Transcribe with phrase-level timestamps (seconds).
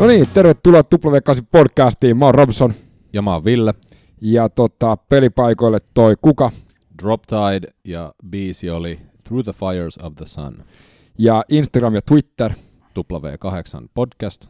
[0.00, 2.16] No niin, tervetuloa W8 podcastiin.
[2.16, 2.74] Mä oon Robson.
[3.12, 3.74] Ja mä oon Ville.
[4.20, 6.50] Ja tota, pelipaikoille toi kuka?
[7.02, 10.64] Drop Tide ja biisi oli Through the Fires of the Sun.
[11.18, 12.52] Ja Instagram ja Twitter.
[12.98, 14.46] W8 podcast.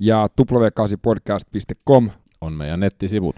[0.00, 2.10] Ja w8podcast.com
[2.40, 3.36] on meidän nettisivut.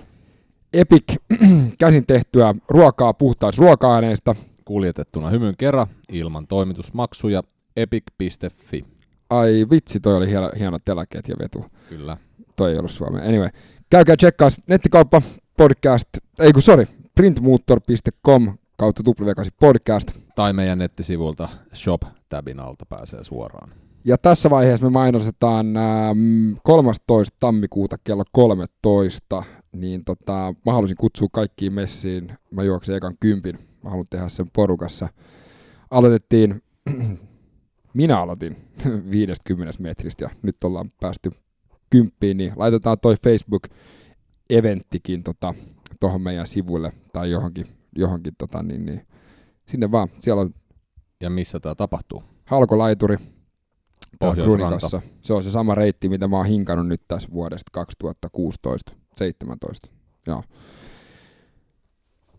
[0.72, 1.16] Epic
[1.80, 4.34] käsin tehtyä ruokaa puhtaista ruoka-aineista.
[4.64, 7.42] Kuljetettuna hymyn kerran ilman toimitusmaksuja
[7.76, 9.01] epic.fi.
[9.32, 11.64] Ai vitsi, toi oli hieno, hieno telakeet ja vetu.
[11.88, 12.16] Kyllä.
[12.56, 13.24] Toi ei ollut Suomea.
[13.24, 13.48] Anyway,
[13.90, 15.22] käykää tsekkaas nettikauppa
[15.56, 16.08] podcast,
[16.38, 20.10] ei kun sorry, printmoottor.com kautta w podcast.
[20.34, 23.70] Tai meidän nettisivulta shop-tabin alta pääsee suoraan.
[24.04, 25.66] Ja tässä vaiheessa me mainostetaan
[26.62, 27.36] 13.
[27.40, 32.32] tammikuuta kello 13, niin tota, mä halusin kutsua kaikkiin messiin.
[32.50, 33.58] Mä juoksin ekan kympin.
[33.82, 35.08] Mä haluan tehdä sen porukassa.
[35.90, 36.62] Aloitettiin
[37.94, 38.56] minä aloitin
[39.10, 41.30] 50 metristä ja nyt ollaan päästy
[41.90, 45.54] kymppiin, niin laitetaan toi Facebook-eventtikin tota,
[46.00, 49.06] tuohon meidän sivuille tai johonkin, johonkin tota, niin, niin,
[49.66, 50.08] sinne vaan.
[50.18, 50.54] Siellä on
[51.20, 52.22] ja missä tämä tapahtuu?
[52.44, 53.16] Halkolaituri
[54.42, 55.02] Krunikassa.
[55.22, 57.84] Se on se sama reitti, mitä mä oon hinkannut nyt tässä vuodesta
[59.88, 59.90] 2016-17.
[60.26, 60.42] Joo.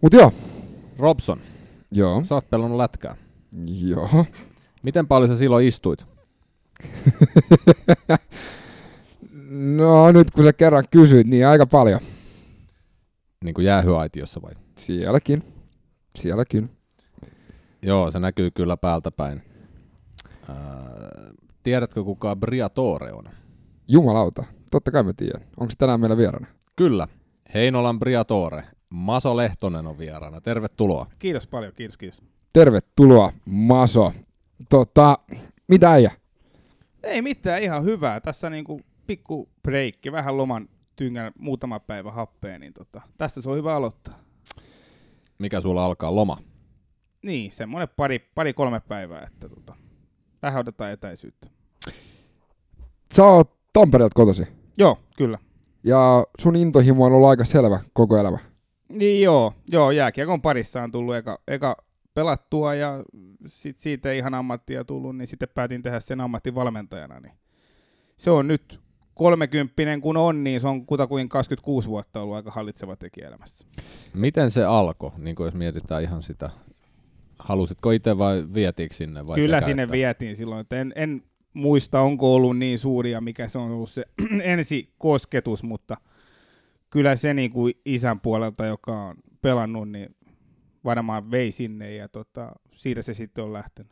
[0.02, 0.34] Mut joo.
[0.98, 1.40] Robson.
[1.92, 2.24] Joo.
[2.24, 3.16] Sä oot pelannut lätkää.
[3.66, 4.26] Joo.
[4.84, 6.06] Miten paljon sä silloin istuit?
[9.78, 12.00] no nyt kun sä kerran kysyit, niin aika paljon.
[13.44, 14.52] Niin kuin jäähyaitiossa vai?
[14.78, 15.44] Sielläkin.
[16.16, 16.70] Sielläkin.
[17.82, 19.42] Joo, se näkyy kyllä päältä päin.
[20.50, 20.56] Äh,
[21.64, 23.24] tiedätkö kuka Briatore on?
[23.88, 25.42] Jumalauta, totta kai mä tiedän.
[25.58, 26.48] Onko se tänään meillä vieraana?
[26.76, 27.08] Kyllä.
[27.54, 28.64] Heinolan Briatore.
[28.90, 30.42] Maso Lehtonen on vieraana.
[30.42, 31.06] Tervetuloa.
[31.20, 32.22] Kiitos paljon, kiitos, kiitos.
[32.54, 34.14] Tervetuloa, Maso.
[34.70, 35.18] Tota,
[35.68, 36.12] mitä äijä?
[37.04, 38.20] Ei mitään, ihan hyvää.
[38.20, 43.58] Tässä niinku pikku breikki, vähän loman tyngän muutama päivä happea, niin tota, tästä se on
[43.58, 44.20] hyvä aloittaa.
[45.40, 46.38] Mikä sulla alkaa loma?
[47.24, 49.76] Niin, semmoinen pari, pari kolme päivää, että tota,
[50.42, 51.48] vähän otetaan etäisyyttä.
[53.14, 54.48] Sä oot Tampereelta kotosi?
[54.78, 55.38] Joo, kyllä.
[55.84, 58.38] Ja sun intohimo on ollut aika selvä koko elämä?
[58.90, 61.78] Niin joo, joo jääkiekon parissa on tullut eka, eka
[62.14, 63.04] pelattua ja
[63.48, 67.20] sit siitä ei ihan ammattia tullut, niin sitten päätin tehdä sen ammattivalmentajana.
[67.20, 67.34] Niin
[68.18, 68.80] se on nyt
[69.14, 73.68] kolmekymppinen kun on, niin se on kutakuin 26 vuotta ollut aika hallitseva tekijä elämässä.
[74.14, 76.50] Miten se alkoi, niin jos mietitään ihan sitä,
[77.40, 79.28] halusitko itse vai vietiinkö sinne?
[79.28, 79.94] Vai Kyllä sinne että...
[79.94, 84.04] vietiin silloin, että en, en muista onko ollut niin suuria, mikä se on ollut se
[84.44, 85.98] ensi kosketus, mutta
[86.90, 90.16] kyllä se niin kuin isän puolelta, joka on pelannut, niin
[90.86, 93.92] varmaan vei sinne ja tota, siitä se sitten on lähtenyt.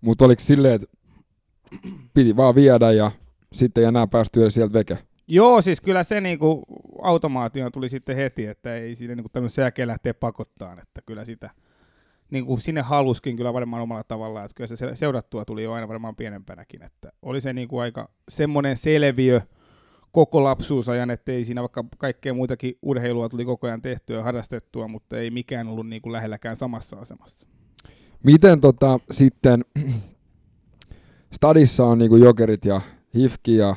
[0.00, 0.86] Mutta oliko silleen, että
[2.14, 3.10] piti vaan viedä ja
[3.52, 4.98] sitten ei enää päästy edes sieltä veke?
[5.28, 6.62] Joo, siis kyllä se niinku
[7.02, 11.50] automaatio tuli sitten heti, että ei siinä niinku tämmöisen jälkeen lähteä pakottaan, että kyllä sitä
[12.30, 16.16] niinku sinne haluskin kyllä varmaan omalla tavallaan, että kyllä se seurattua tuli jo aina varmaan
[16.16, 19.40] pienempänäkin, että oli se niinku aika semmoinen selviö,
[20.12, 25.18] koko lapsuusajan, ettei siinä vaikka kaikkea muitakin urheilua tuli koko ajan tehtyä ja harrastettua, mutta
[25.18, 27.48] ei mikään ollut niin kuin lähelläkään samassa asemassa.
[28.24, 29.64] Miten tota, sitten
[31.34, 32.80] Stadissa on niin kuin Jokerit ja
[33.14, 33.76] Hifki ja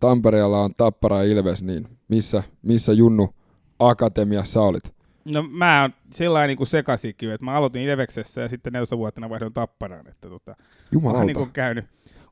[0.00, 3.34] Tampereella on Tappara ja Ilves, niin missä, missä Junnu
[3.78, 4.96] Akatemiassa olit?
[5.24, 9.52] No mä oon sellainen niin sekaisin, että mä aloitin Ilveksessä ja sitten neljässä vuotena vaihdoin
[9.52, 10.08] Tapparaan.
[10.08, 10.56] Että tota,
[10.92, 11.24] Jumalauta.
[11.24, 11.84] Niin kuin käynyt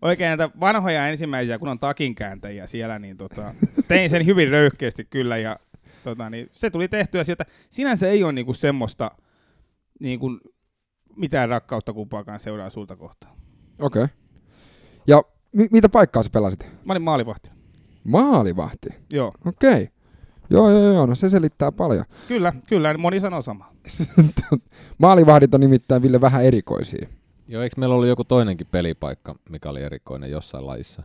[0.04, 3.54] oikein näitä vanhoja ensimmäisiä, kun on takinkääntäjiä siellä, niin tota,
[3.88, 5.56] tein sen hyvin röyhkeästi kyllä, ja
[6.04, 7.44] tota, niin se tuli tehtyä sieltä.
[7.70, 9.10] Sinänsä ei ole niinku semmoista
[10.00, 10.31] niinku,
[11.16, 13.37] mitään rakkautta kumpaakaan seuraa sulta kohtaan.
[13.81, 14.03] Okei.
[14.03, 14.16] Okay.
[15.06, 15.22] Ja
[15.53, 16.69] mi- mitä paikkaa sä pelasit?
[16.84, 17.50] Mä olin maalivahti.
[18.04, 18.88] Maalivahti?
[19.12, 19.32] Joo.
[19.47, 19.72] Okei.
[19.72, 19.86] Okay.
[20.50, 22.04] Joo, joo, joo, no se selittää paljon.
[22.28, 23.72] Kyllä, kyllä, moni sanoo sama.
[24.98, 27.09] Maalivahdit on nimittäin Ville vähän erikoisia.
[27.49, 31.03] Joo, eikö meillä ollut joku toinenkin pelipaikka, mikä oli erikoinen jossain lajissa?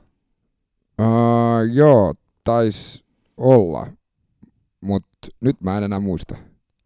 [1.02, 2.14] Uh, joo,
[2.44, 3.04] tais
[3.38, 3.88] olla,
[4.82, 6.36] mutta nyt mä en enää muista.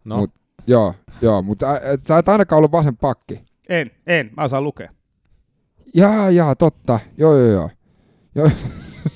[0.05, 0.17] No.
[0.17, 0.31] Mut,
[0.67, 3.41] joo, joo, mutta et, sä et ainakaan ollut vasen pakki.
[3.69, 4.91] En, en, mä osaan lukea.
[5.95, 7.69] Jaa, jaa, totta, joo, joo, joo.
[8.35, 8.49] joo.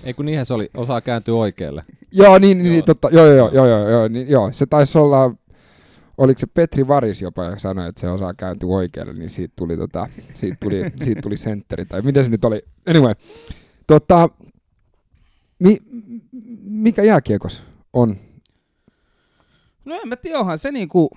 [0.04, 1.86] Ei kun niinhän se oli, osaa kääntyä oikealle.
[2.12, 5.32] joo, niin, niin, totta, joo, joo, joo, joo, joo, niin, joo, se taisi olla
[6.18, 9.78] oliko se Petri Varis jopa, joka sanoi, että se osaa kääntyä oikealle, niin siitä tuli,
[9.78, 12.62] tota, siitä tuli, siitä tuli sentteri, tai miten se nyt oli.
[12.90, 13.14] Anyway,
[13.88, 14.30] tota,
[15.60, 15.78] mi,
[16.64, 18.16] mikä jääkiekos on?
[19.86, 21.10] No en mä tiedä, onhan se niinku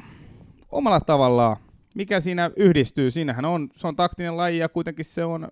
[0.72, 1.56] omalla tavallaan,
[1.94, 3.10] mikä siinä yhdistyy.
[3.10, 5.48] Siinähän on, se on taktinen laji ja kuitenkin se on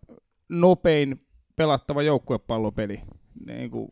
[0.49, 1.21] nopein
[1.57, 3.01] pelattava joukkuepallopeli
[3.47, 3.89] niin kuin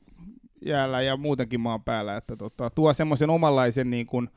[0.66, 4.28] jäällä ja muutenkin maan päällä, että tota, tuo semmoisen omanlaisen niin kuin,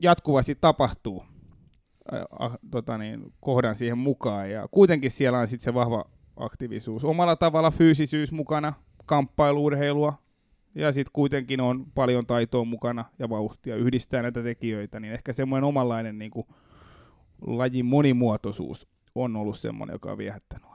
[0.00, 1.24] jatkuvasti tapahtuu
[2.14, 4.50] äh, tota niin, kohdan siihen mukaan.
[4.50, 6.04] Ja kuitenkin siellä on sitten se vahva
[6.36, 7.04] aktiivisuus.
[7.04, 8.72] Omalla tavalla fyysisyys mukana,
[9.06, 10.14] kamppailuurheilua,
[10.74, 15.64] ja sitten kuitenkin on paljon taitoa mukana ja vauhtia yhdistää näitä tekijöitä, niin ehkä semmoinen
[15.64, 16.46] omanlainen niin kuin,
[17.46, 20.73] lajin monimuotoisuus on ollut semmoinen, joka on viehättänyt.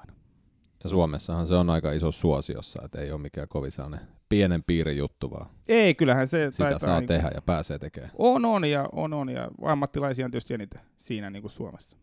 [0.84, 4.98] Ja Suomessahan se on aika iso suosiossa, että ei ole mikään kovin sellainen pienen piirin
[4.98, 8.12] juttu, vaan Ei, kyllähän se sitä saa niin tehdä ja pääsee tekemään.
[8.18, 11.98] On, on ja, on, on ja ammattilaisia on tietysti eniten siinä niin kuin Suomessa.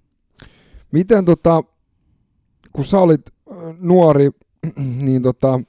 [0.93, 1.63] Miten tota,
[2.73, 3.21] kun sä olit
[3.53, 4.31] äh, nuori,
[5.07, 5.61] niin tota,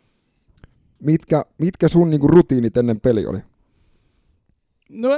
[1.00, 3.40] mitkä, mitkä sun niinku rutiinit ennen peli oli?
[4.90, 5.10] No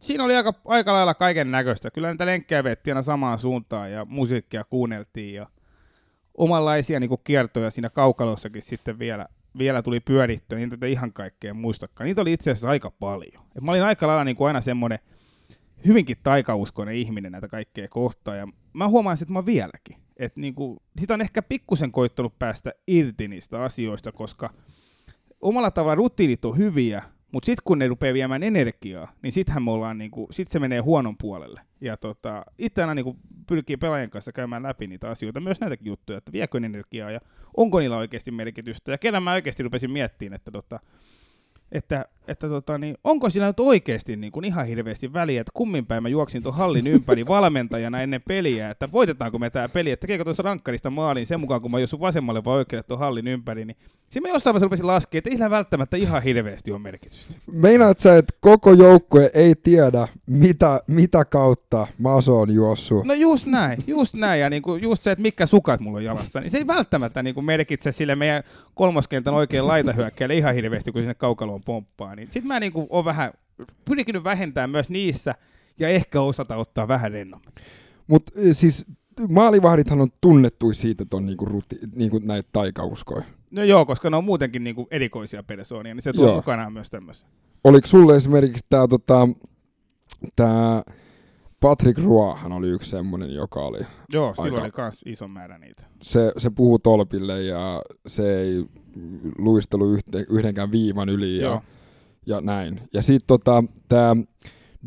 [0.00, 1.90] siinä oli aika, aika lailla kaiken näköistä.
[1.90, 5.46] Kyllä niitä lenkkejä vetti aina samaan suuntaan ja musiikkia kuunneltiin ja
[6.34, 9.26] omanlaisia niin kiertoja siinä kaukalossakin sitten vielä,
[9.58, 12.06] vielä tuli pyörittyä, niin tätä ihan kaikkea muistakaan.
[12.06, 13.44] Niitä oli itse asiassa aika paljon.
[13.56, 14.98] Et mä olin aika lailla niin kuin aina semmoinen
[15.86, 19.96] hyvinkin taikauskoinen ihminen näitä kaikkea kohtaa, ja mä huomaan, että mä vieläkin.
[20.16, 24.50] Että niin kuin, sitä on ehkä pikkusen koittanut päästä irti niistä asioista, koska
[25.40, 27.02] omalla tavalla rutiinit on hyviä,
[27.32, 30.80] mutta sitten kun ne rupeaa viemään energiaa, niin sittenhän me ollaan, niinku, sit se menee
[30.80, 31.60] huonon puolelle.
[31.84, 33.16] Ja tota, itse aina niinku
[33.46, 37.20] pyrkii pelaajien kanssa käymään läpi niitä asioita, myös näitäkin juttuja, että viekö energiaa ja
[37.56, 38.92] onko niillä oikeasti merkitystä.
[38.92, 40.80] Ja kerran mä oikeasti rupesin miettimään, että tota,
[41.74, 45.86] että, että tota, niin, onko sillä nyt oikeasti niin kuin ihan hirveästi väliä, että kummin
[45.86, 50.00] päin mä juoksin tuon hallin ympäri valmentajana ennen peliä, että voitetaanko me tämä peli, että
[50.00, 53.64] tekeekö tuossa rankkarista maalin sen mukaan, kun mä josun vasemmalle vai oikealle tuon hallin ympäri,
[53.64, 53.76] niin
[54.10, 57.34] siinä mä jossain vaiheessa rupesin laskea, että ei sillä välttämättä ihan hirveästi ole merkitystä.
[57.52, 63.04] Meinaat sä, että koko joukkue ei tiedä, mitä, mitä kautta Maso on juossut?
[63.04, 66.40] No just näin, just näin, ja niinku just se, että mitkä sukat mulla on jalassa,
[66.40, 68.42] niin se ei välttämättä niinku merkitse sille meidän
[68.74, 72.14] kolmoskentän oikein laitahyökkäjälle ihan hirveästi, kun sinne kaukaloon pomppaa.
[72.14, 73.32] Niin sitten mä niinku on vähän
[73.84, 75.34] pyrkinyt vähentämään myös niissä,
[75.78, 77.52] ja ehkä osata ottaa vähän rennommin.
[78.06, 78.86] Mutta siis
[79.28, 83.24] maalivahdithan on tunnettu siitä, että on niinku ruti, niinku näitä taikauskoja.
[83.50, 86.36] No joo, koska ne on muutenkin niinku erikoisia persoonia, niin se tuo Joo.
[86.36, 87.28] mukanaan myös tämmöisen.
[87.64, 89.28] Oliko sulle esimerkiksi tämä tota,
[90.36, 90.82] tää
[91.60, 93.78] Patrick Roahan oli yksi semmoinen, joka oli,
[94.12, 95.86] Joo, silloin Aika- oli myös iso määrä niitä.
[96.02, 98.64] se, se puhuu tolpille ja se ei
[99.38, 101.62] luistelu yhte, yhdenkään viivan yli ja, Joo.
[102.26, 102.80] ja näin.
[102.92, 104.16] Ja sitten tota, tämä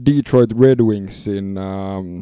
[0.06, 2.20] Detroit Red Wingsin, ähm,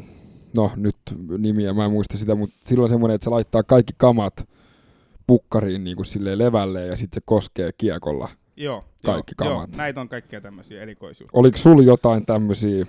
[0.55, 0.95] no nyt
[1.37, 4.49] nimiä, mä en muista sitä, mutta silloin semmoinen, että se laittaa kaikki kamat
[5.27, 8.29] pukkariin niin kuin silleen levälle ja sitten se koskee kiekolla.
[8.57, 9.69] Joo, Kaikki joo, kamat.
[9.69, 11.39] Joo, näitä on kaikkia tämmöisiä erikoisuuksia.
[11.39, 12.85] Oliko sul jotain tämmöisiä?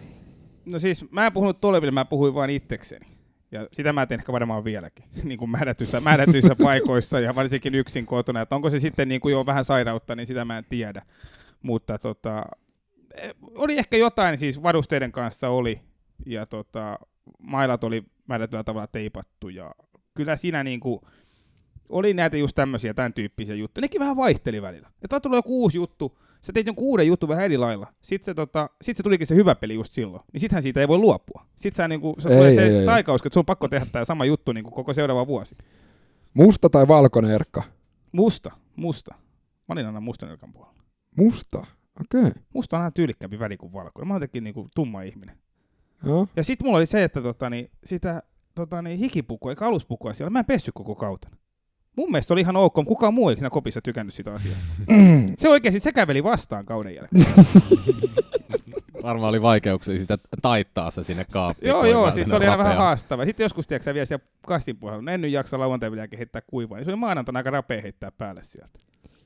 [0.64, 3.06] No siis mä en puhunut tolville, mä puhuin vain itsekseni.
[3.52, 8.06] Ja sitä mä teen ehkä varmaan vieläkin, niin kuin määrätyissä, määrätyissä paikoissa ja varsinkin yksin
[8.06, 8.40] kotona.
[8.40, 11.02] Että onko se sitten niin kuin jo vähän sairautta, niin sitä mä en tiedä.
[11.62, 12.42] Mutta tota,
[13.14, 15.80] eh, oli ehkä jotain siis varusteiden kanssa oli,
[16.26, 16.98] ja tota,
[17.38, 19.74] mailat oli määrätyllä tavalla teipattu, ja
[20.14, 21.00] kyllä siinä niin kuin,
[21.88, 23.82] oli näitä just tämmöisiä, tämän tyyppisiä juttuja.
[23.82, 24.90] Nekin vähän vaihteli välillä.
[25.02, 27.92] Että tuli joku uusi juttu, sä teit jonkun uuden jutun vähän eri lailla.
[28.02, 30.22] Sitten se, tota, sit se tulikin se hyvä peli just silloin.
[30.32, 31.46] Niin sittenhän siitä ei voi luopua.
[31.56, 32.86] Sitten sä niinku, se Ei, tulee ei, se ei.
[32.86, 35.56] taikausko, että sun on pakko tehdä tämä sama juttu niinku koko seuraava vuosi.
[36.34, 37.62] Musta tai valkoinen erkka?
[38.12, 39.14] Musta, musta.
[39.68, 40.82] Mä olin aina mustan nilkan puolella.
[41.16, 41.58] Musta?
[42.00, 42.20] Okei.
[42.20, 42.32] Okay.
[42.54, 44.08] Musta on aina tyylikkäämpi väri kuin valkoinen.
[44.08, 45.38] Mä oon jotenkin niinku tumma ihminen.
[46.04, 46.28] Joo.
[46.36, 48.22] Ja sitten mulla oli se, että tota, niin, sitä
[48.54, 51.36] tota, niin, hikipukua eikä aluspukua siellä, mä en pessy koko kautena.
[51.96, 54.64] Mun mielestä oli ihan ok, kukaan muu ei siinä kopissa tykännyt sitä asiasta.
[55.38, 57.24] se oikeasti se käveli vastaan kauden jälkeen.
[59.02, 61.68] Varmaan oli vaikeuksia sitä taittaa se sinne kaappiin.
[61.68, 63.24] joo, joo, siis se oli aina vähän haastava.
[63.24, 66.42] Sitten joskus, tiedätkö sä, vielä siellä kastin puolella, no en nyt jaksa lauantai jälkeen heittää
[66.46, 68.78] kuivaa, niin se oli maanantaina aika rapea heittää päälle sieltä.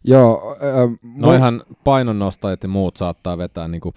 [0.05, 0.57] Joo.
[0.63, 3.93] Äh, Noihan painonnostajat ja muut saattaa vetää niinku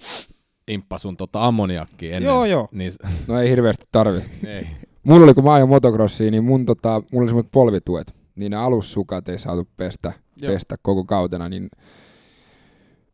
[0.68, 2.28] imppa sun tota ammoniakkia ennen.
[2.28, 2.68] Joo, joo.
[2.72, 2.92] Niin,
[3.28, 4.20] No ei hirveästi tarvi.
[4.46, 4.66] ei.
[5.02, 8.14] Mulla oli, kun mä ajoin motocrossia, niin mun tota, mulla oli semmoiset polvituet.
[8.36, 10.52] Niin ne alussukat ei saatu pestä, Joo.
[10.52, 11.68] pestä koko kautena, niin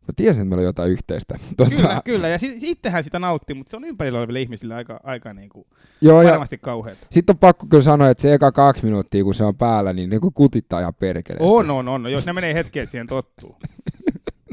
[0.01, 1.35] mä tiesin, että meillä oli jotain yhteistä.
[1.57, 4.99] Tota, Kyllä, kyllä, ja sit, itsehän sitä nautti, mutta se on ympärillä oleville ihmisille aika,
[5.03, 5.65] aika niin kuin,
[6.01, 7.07] joo, varmasti kauheata.
[7.09, 10.09] sitten on pakko kyllä sanoa, että se eka kaksi minuuttia, kun se on päällä, niin
[10.09, 11.53] ne kun kutittaa ihan perkeleesti.
[11.53, 12.11] On, on, on.
[12.11, 13.55] Jos ne menee hetkeen siihen tottuu.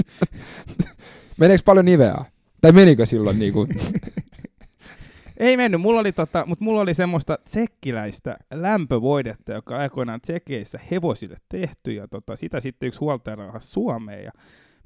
[1.39, 2.25] Meneekö paljon niveää?
[2.61, 3.69] Tai menikö silloin niin kuin,
[5.39, 11.37] Ei mennyt, mulla oli, tota, mutta mulla oli semmoista tsekkiläistä lämpövoidetta, joka aikoinaan tsekeissä hevosille
[11.49, 14.31] tehty, ja tota, sitä sitten yksi huoltaja Suomeen, ja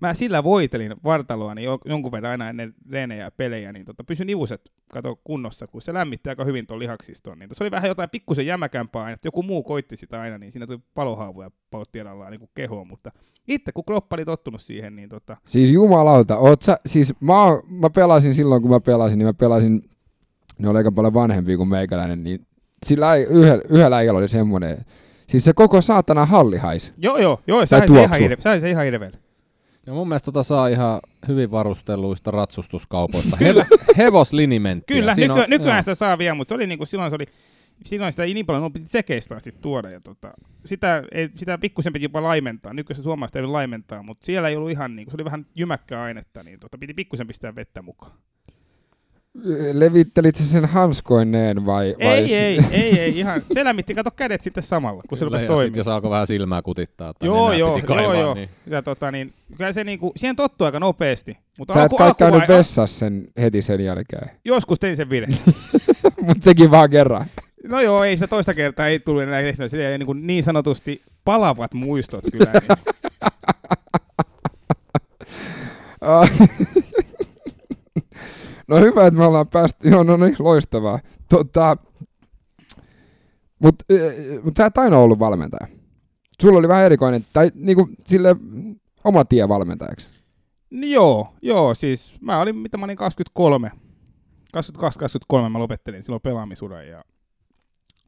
[0.00, 4.30] mä sillä voitelin vartaloani jo- jonkun verran aina ennen reenejä ja pelejä, niin tota, pysyn
[4.30, 7.38] ivuset kato kunnossa, kun se lämmitti aika hyvin tuon lihaksiston.
[7.38, 10.52] Niin se oli vähän jotain pikkusen jämäkämpää aina, että joku muu koitti sitä aina, niin
[10.52, 13.10] siinä tuli palohaavuja pauttialalla niin kehoon, mutta
[13.48, 17.34] itse kun kroppa oli tottunut siihen, niin tota, Siis jumalauta, oot sä, siis mä,
[17.80, 19.82] mä pelasin silloin, kun mä pelasin, niin mä pelasin,
[20.58, 22.46] ne oli aika paljon vanhempia kuin meikäläinen, niin
[22.86, 24.78] sillä ei- yhdellä, yhdellä äijällä oli semmoinen,
[25.26, 26.92] siis se koko saatana halli haisi.
[26.98, 29.18] joo joo, joo, sai se, ihan hirve, sai se ihan hirveellä.
[29.86, 33.36] Ja mun mielestä tota saa ihan hyvin varustelluista ratsustuskaupoista.
[33.40, 33.54] He,
[33.96, 34.96] hevoslinimenttiä.
[34.96, 35.82] Kyllä, Siinä nyky- on- nykyään joo.
[35.82, 37.26] sitä saa vielä, mutta se oli niinku, silloin se oli,
[37.84, 40.32] silloin sitä ei niin paljon, no piti tsekeistä asti tuoda, ja tota,
[40.64, 44.70] sitä, ei, sitä pikkusen piti jopa laimentaa, nykyään suomalaista ei laimentaa, mutta siellä ei ollut
[44.70, 48.12] ihan niinku, se oli vähän jymäkkää ainetta, niin tota, piti pikkusen pistää vettä mukaan.
[49.72, 51.94] Levittelit sen hanskoineen vai?
[51.98, 55.46] vai Ei, ei, ei, ei, ihan, se lämmitti, kato kädet sitten samalla, kun se rupesi
[55.46, 55.76] toimimaan.
[55.76, 58.34] jos alkoi vähän silmää kutittaa tai Joo, joo, piti kaivaa, joo, joo.
[58.34, 58.48] Niin.
[58.66, 61.38] Ja tota, niin, kyllä se niinku, siihen tottuu aika nopeasti.
[61.58, 65.38] Mutta Sä et alku- kai käynyt vessassa sen heti sen jälkeen, Joskus tein sen virheen.
[66.26, 67.26] mutta sekin vaan kerran.
[67.68, 69.66] No joo, ei sitä toista kertaa ei tullut enää tehtyä.
[69.98, 72.52] Niin, kuin niin sanotusti palavat muistot kyllä.
[72.52, 72.78] Niin.
[78.72, 79.88] No hyvä, että me ollaan päästy.
[79.88, 81.00] Joo, no niin, loistavaa.
[81.28, 81.76] Tota,
[83.58, 83.84] Mutta
[84.42, 85.66] mut sä et aina ollut valmentaja.
[86.42, 88.36] Sulla oli vähän erikoinen, tai niinku sille
[89.04, 90.08] oma tie valmentajaksi.
[90.70, 93.70] Niin joo, joo, siis mä olin, mitä mä olin 23.
[94.56, 97.04] 22-23 mä lopettelin silloin pelaamisuran ja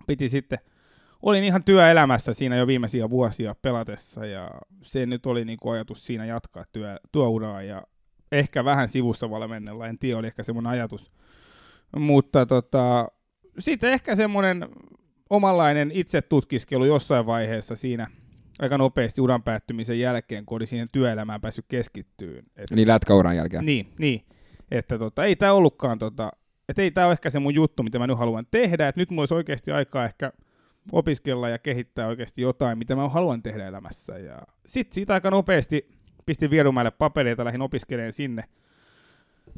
[0.07, 0.59] piti sitten,
[1.23, 4.51] olin ihan työelämässä siinä jo viimeisiä vuosia pelatessa ja
[4.83, 7.83] se nyt oli niin kuin ajatus siinä jatkaa työ, työuraa ja
[8.35, 11.13] ehkä vähän sivussa valmennella, en tiedä, oli ehkä semmoinen ajatus.
[11.97, 13.09] Mutta tota,
[13.59, 14.69] sitten ehkä semmoinen
[15.31, 18.07] omanlainen itsetutkiskelu jossain vaiheessa siinä
[18.59, 22.45] aika nopeasti uran päättymisen jälkeen, kun oli siihen työelämään päässyt keskittyyn.
[22.57, 23.67] Et, Niin lätkäuran jälkeen.
[23.67, 24.25] niin, niin.
[24.71, 26.33] Että tota, ei tämä ollutkaan, tota,
[26.69, 29.11] että ei tämä ole ehkä se mun juttu, mitä mä nyt haluan tehdä, että nyt
[29.11, 30.33] mulla olisi oikeasti aikaa ehkä
[30.93, 34.19] opiskella ja kehittää oikeasti jotain, mitä mä haluan tehdä elämässä.
[34.19, 35.89] Ja sitten siitä aika nopeasti
[36.27, 38.45] pistin Vierumäelle papereita, lähdin opiskelemaan sinne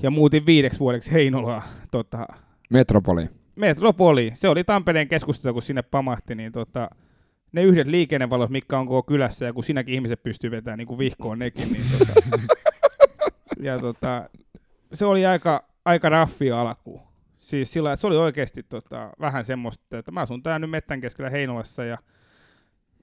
[0.02, 2.26] ja muutin viideksi vuodeksi Heinolaan tota,
[2.70, 3.28] Metropoli.
[3.56, 6.90] Metropoli, se oli Tampereen keskustassa, kun sinne pamahti, niin tota,
[7.52, 10.98] ne yhdet liikennevalot, mitkä on koko kylässä, ja kun sinäkin ihmiset pystyy vetämään niin kuin
[10.98, 12.12] vihkoon nekin, niin tota,
[13.66, 14.30] ja tota,
[14.92, 17.02] se oli aika, aika raffi alku.
[17.38, 21.30] Siis sillä, se oli oikeasti tota, vähän semmoista, että mä asun täällä nyt mettän keskellä
[21.30, 21.98] Heinolassa, ja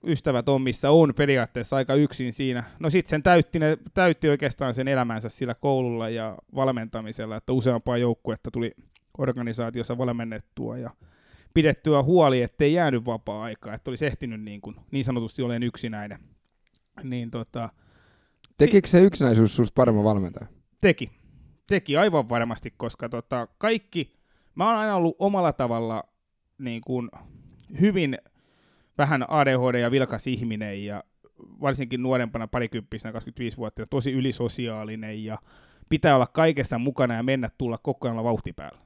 [0.07, 2.63] ystävät on missä on periaatteessa aika yksin siinä.
[2.79, 7.97] No sit sen täytti, ne, täytti oikeastaan sen elämänsä sillä koululla ja valmentamisella, että useampaa
[7.97, 8.71] joukkuetta tuli
[9.17, 10.89] organisaatiossa valmennettua ja
[11.53, 16.19] pidettyä huoli, ettei jäänyt vapaa-aikaa, että olisi ehtinyt niin, kuin, niin sanotusti olen yksinäinen.
[17.03, 17.69] Niin tota,
[18.57, 20.47] Tekikö se yksinäisyys susta paremman valmentaja?
[20.81, 21.11] teki.
[21.67, 24.19] Teki aivan varmasti, koska tota, kaikki,
[24.55, 26.03] mä oon aina ollut omalla tavalla
[26.57, 27.09] niin kuin,
[27.81, 28.17] hyvin
[28.97, 31.03] vähän ADHD ja vilkas ihminen ja
[31.61, 35.37] varsinkin nuorempana parikymppisenä 25 vuotta tosi ylisosiaalinen ja
[35.89, 38.79] pitää olla kaikessa mukana ja mennä tulla koko ajan vauhti päällä.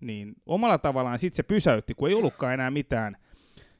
[0.00, 3.16] Niin omalla tavallaan sitten se pysäytti, kun ei ollutkaan enää mitään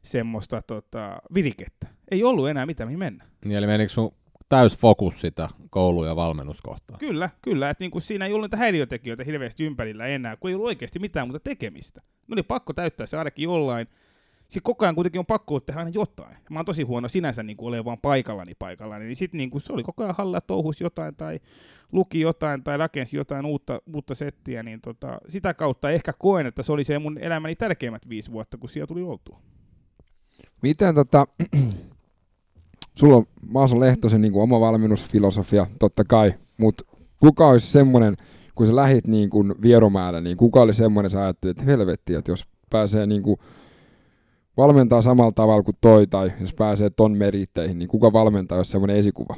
[0.02, 1.88] semmoista tota, virikettä.
[2.10, 3.24] Ei ollut enää mitään, mihin mennä.
[3.44, 4.14] Niin, eli menikö sun
[4.48, 6.98] täys fokus sitä koulu- ja valmennuskohtaa?
[6.98, 7.70] Kyllä, kyllä.
[7.70, 11.28] Että niinku siinä ei ollut niitä häiriötekijöitä hirveästi ympärillä enää, kun ei ollut oikeasti mitään
[11.28, 12.00] muuta tekemistä.
[12.28, 13.86] No oli pakko täyttää se ainakin jollain.
[14.48, 16.36] Sitten koko ajan kuitenkin on pakko tehdä aina jotain.
[16.50, 19.04] Mä oon tosi huono sinänsä niin olemaan vaan paikallani paikallani.
[19.04, 21.40] Niin sitten niin se oli koko ajan halla touhus jotain tai
[21.92, 24.62] luki jotain tai rakensi jotain uutta, uutta settiä.
[24.62, 28.58] Niin tota, sitä kautta ehkä koen, että se oli se mun elämäni tärkeimmät viisi vuotta,
[28.58, 29.40] kun siellä tuli oltua.
[30.62, 31.26] Miten tota,
[32.98, 36.84] sulla on Maason Lehtosen niin kuin oma valmennusfilosofia, totta kai, mutta
[37.20, 38.16] kuka olisi semmoinen,
[38.54, 42.30] kun sä lähit niin kuin Vierumäelle, niin kuka oli semmoinen, sä ajattelit, että helvetti, että
[42.30, 43.40] jos pääsee niin kuin
[44.56, 48.96] valmentaa samalla tavalla kuin toi, tai jos pääsee ton meritteihin, niin kuka valmentaa, jos semmoinen
[48.96, 49.36] esikuva?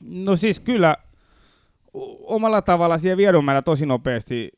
[0.00, 0.96] No siis kyllä
[2.22, 4.50] omalla tavalla siellä Vierumäellä tosi nopeasti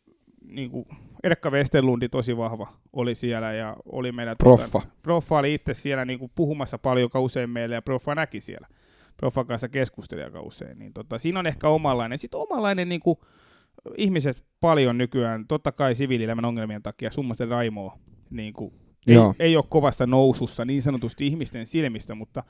[0.49, 0.87] niin kuin
[1.23, 4.37] Erkka Westerlundi tosi vahva oli siellä ja oli meillä...
[4.37, 4.83] Proffa.
[5.03, 8.67] Proffa oli itse siellä niin kuin puhumassa paljon joka usein meille ja Proffa näki siellä.
[9.17, 10.79] Proffan kanssa keskusteli aika usein.
[10.79, 12.19] Niin tota, siinä on ehkä omanlainen.
[12.19, 13.19] Sitten omanlainen niin kuin,
[13.97, 17.99] ihmiset paljon nykyään, totta kai siviilielämän ongelmien takia, Summasen Raimo
[18.31, 18.73] niin kuin,
[19.07, 19.35] ei, Joo.
[19.39, 22.43] ei ole kovassa nousussa niin sanotusti ihmisten silmistä, mutta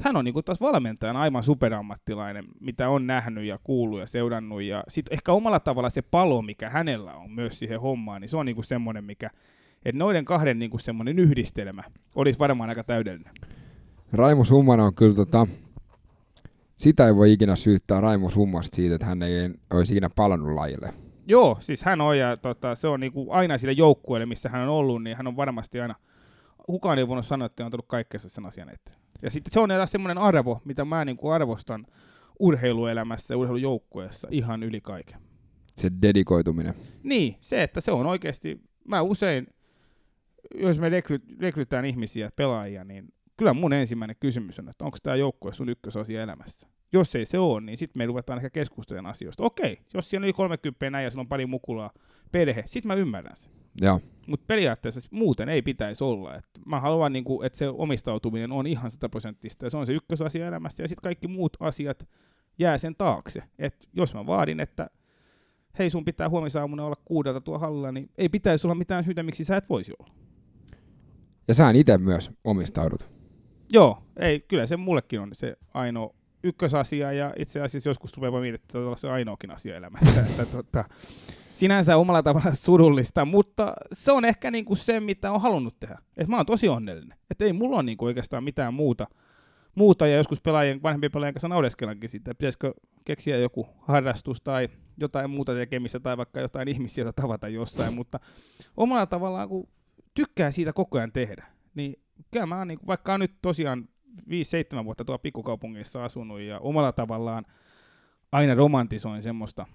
[0.00, 4.62] hän on niin kuin taas valmentajana aivan superammattilainen, mitä on nähnyt ja kuullut ja seurannut.
[4.62, 8.36] Ja sitten ehkä omalla tavalla se palo, mikä hänellä on myös siihen hommaan, niin se
[8.36, 9.30] on niin kuin semmoinen, mikä,
[9.84, 11.82] että noiden kahden niin kuin semmoinen yhdistelmä
[12.14, 13.34] olisi varmaan aika täydellinen.
[14.12, 15.46] Raimo Summanen on kyllä tota,
[16.76, 21.03] sitä ei voi ikinä syyttää Raimo Summasta siitä, että hän ei olisi ikinä palannut lajille.
[21.26, 24.68] Joo, siis hän on ja tota, se on niinku aina sille joukkueelle, missä hän on
[24.68, 25.94] ollut, niin hän on varmasti aina,
[26.66, 28.98] kukaan ei voinut sanoa, että on tullut kaikkea sen asian eteen.
[29.22, 31.86] Ja sitten se on taas semmoinen arvo, mitä mä niinku arvostan
[32.38, 35.20] urheiluelämässä ja urheilujoukkueessa ihan yli kaiken.
[35.76, 36.74] Se dedikoituminen.
[37.02, 39.46] Niin, se, että se on oikeasti, mä usein,
[40.54, 45.16] jos me rekry, rekrytään ihmisiä, pelaajia, niin kyllä mun ensimmäinen kysymys on, että onko tämä
[45.16, 46.68] joukkue sun ykkösasia elämässä.
[46.94, 49.44] Jos ei se ole, niin sitten me ruvetaan ehkä keskustelemaan asioista.
[49.44, 51.90] Okei, jos siellä on yli 30 näin ja on pari mukulaa,
[52.32, 53.52] perhe, sitten mä ymmärrän sen.
[53.80, 54.00] Joo.
[54.26, 56.34] Mutta periaatteessa muuten ei pitäisi olla.
[56.34, 60.46] Et mä haluan, niinku, että se omistautuminen on ihan sataprosenttista ja se on se ykkösasia
[60.46, 62.08] elämästä ja sitten kaikki muut asiat
[62.58, 63.42] jää sen taakse.
[63.58, 64.90] Et jos mä vaadin, että
[65.78, 69.44] hei sun pitää huomisaamuna olla kuudelta tuo hallilla, niin ei pitäisi olla mitään syytä, miksi
[69.44, 70.14] sä et voisi olla.
[71.48, 73.08] Ja sä itse myös omistaudut.
[73.72, 78.42] Joo, ei, kyllä se mullekin on se ainoa ykkösasia ja itse asiassa joskus tulee vaan
[78.42, 80.20] miettiä, että se ainoakin asia elämässä.
[80.20, 80.84] että, tota,
[81.52, 85.98] sinänsä omalla tavalla surullista, mutta se on ehkä niinku se, mitä on halunnut tehdä.
[86.16, 87.18] Et mä oon tosi onnellinen.
[87.30, 89.06] Että ei mulla ole niinku oikeastaan mitään muuta,
[89.74, 92.74] muuta ja joskus pelaajien, vanhempien pelaajien kanssa naudeskellankin siitä, että pitäisikö
[93.04, 98.20] keksiä joku harrastus tai jotain muuta tekemistä tai vaikka jotain ihmisiä tavata jossain, mutta
[98.76, 99.68] omalla tavallaan kun
[100.14, 101.96] tykkää siitä koko ajan tehdä, niin
[102.30, 103.88] kyllä mä oon, niin, vaikka on nyt tosiaan
[104.80, 107.44] 5-7 vuotta tuolla pikkukaupungissa asunut ja omalla tavallaan
[108.32, 109.66] aina romantisoin semmoista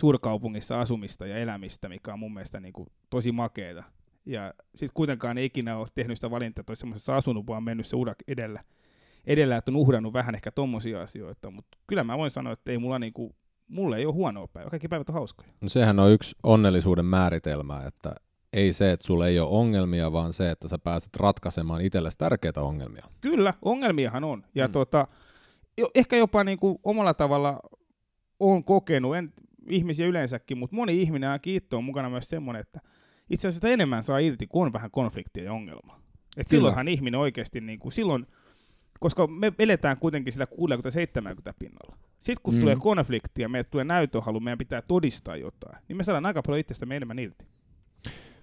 [0.00, 3.84] suurkaupungissa asumista ja elämistä, mikä on mun mielestä niin kuin tosi makeeta.
[4.26, 7.86] Ja sitten kuitenkaan ei ikinä ole tehnyt sitä valintaa, että olisi semmoisessa asunut, vaan mennyt
[7.86, 8.64] se urak edellä,
[9.26, 12.78] edellä, että on uhrannut vähän ehkä tommosia asioita, mutta kyllä mä voin sanoa, että ei
[12.78, 13.36] mulla niinku,
[13.68, 15.48] mulle ei ole huonoa päivää, kaikki päivät on hauskoja.
[15.60, 18.14] No sehän on yksi onnellisuuden määritelmä, että
[18.52, 22.60] ei se, että sulla ei ole ongelmia, vaan se, että sä pääset ratkaisemaan itsellesi tärkeitä
[22.60, 23.04] ongelmia.
[23.20, 24.44] Kyllä, ongelmiahan on.
[24.54, 24.72] Ja mm.
[24.72, 25.06] tota,
[25.78, 27.60] jo, ehkä jopa niinku omalla tavalla
[28.40, 29.32] on kokenut, en
[29.70, 32.80] ihmisiä yleensäkin, mutta moni ihminen ainakin itse on mukana myös semmoinen, että
[33.30, 36.00] itse asiassa enemmän saa irti, kun on vähän konfliktia ja ongelma.
[36.36, 38.26] Et silloinhan ihminen oikeasti, niin kuin, silloin,
[39.00, 40.46] koska me eletään kuitenkin sillä
[41.50, 41.96] 60-70 pinnalla.
[42.18, 42.60] Sitten kun mm.
[42.60, 46.60] tulee konflikti ja meille tulee näytöhalu, meidän pitää todistaa jotain, niin me saadaan aika paljon
[46.60, 47.46] itsestämme enemmän irti.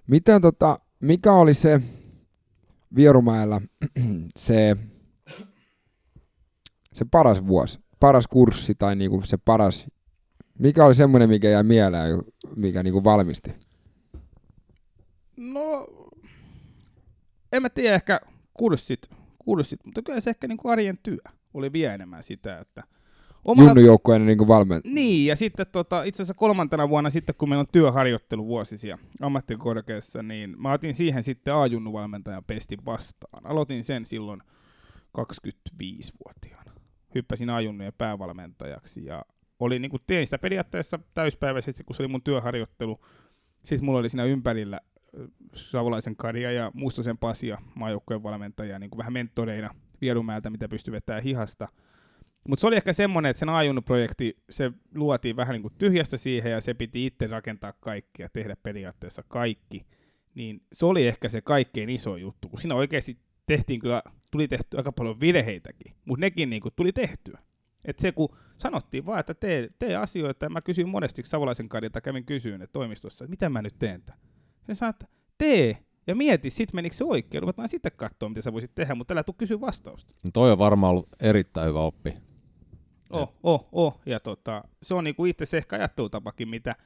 [0.06, 1.82] Miten tota, mikä oli se
[2.96, 3.60] Vierumäellä
[4.36, 4.76] se,
[6.92, 9.86] se paras vuosi, paras kurssi tai niinku se paras,
[10.58, 12.22] mikä oli semmoinen, mikä jäi mieleen,
[12.56, 13.54] mikä niinku valmisti?
[15.36, 15.86] No,
[17.52, 18.20] en mä tiedä ehkä
[18.54, 21.18] kurssit, kurssit mutta kyllä se ehkä niinku arjen työ
[21.54, 22.82] oli vielä enemmän sitä, että–
[23.46, 23.70] Omalla...
[23.70, 24.94] Junnujoukkueen niin valmentaja.
[24.94, 30.22] Niin, ja sitten tota, itse asiassa kolmantena vuonna sitten, kun meillä on työharjoittelu vuosisia ammattikorkeassa,
[30.22, 33.46] niin mä otin siihen sitten A-junnuvalmentajan pestin vastaan.
[33.46, 34.42] Aloitin sen silloin
[35.18, 36.72] 25-vuotiaana.
[37.14, 39.24] Hyppäsin A-junnujen päävalmentajaksi ja
[39.60, 43.00] oli, niin kuin, tein sitä periaatteessa täyspäiväisesti, kun se oli mun työharjoittelu.
[43.64, 44.80] Sitten mulla oli siinä ympärillä
[45.54, 51.22] Savolaisen Karia ja Mustosen Pasia, maajoukkueen valmentajia, niin kuin vähän mentoreina Vierumäeltä, mitä pystyy vetämään
[51.22, 51.68] hihasta–
[52.48, 56.52] mutta se oli ehkä semmoinen, että sen Ajunut-projekti, se luotiin vähän niin kuin tyhjästä siihen
[56.52, 59.86] ja se piti itse rakentaa kaikki ja tehdä periaatteessa kaikki.
[60.34, 64.76] Niin se oli ehkä se kaikkein iso juttu, kun siinä oikeasti tehtiin kyllä, tuli tehty
[64.76, 67.38] aika paljon virheitäkin, mutta nekin niin kuin tuli tehtyä.
[67.84, 68.28] Et se kun
[68.58, 72.72] sanottiin vaan, että tee, tee asioita, ja mä kysyin monesti Savolaisen kadilta, kävin kysyyn että
[72.72, 74.20] toimistossa, että mitä mä nyt teen tämän.
[74.62, 75.06] Se sanoi, että
[75.38, 79.14] tee, ja mieti, sit menikö se oikein, ruvetaan sitten katsoa, mitä sä voisit tehdä, mutta
[79.14, 80.14] älä tule kysyä vastausta.
[80.24, 82.25] No toi on varmaan ollut erittäin hyvä oppi.
[83.10, 84.00] Oh, oh, oh.
[84.06, 86.76] Ja tota, se on niinku itse se ehkä ajattelutapakin, mitä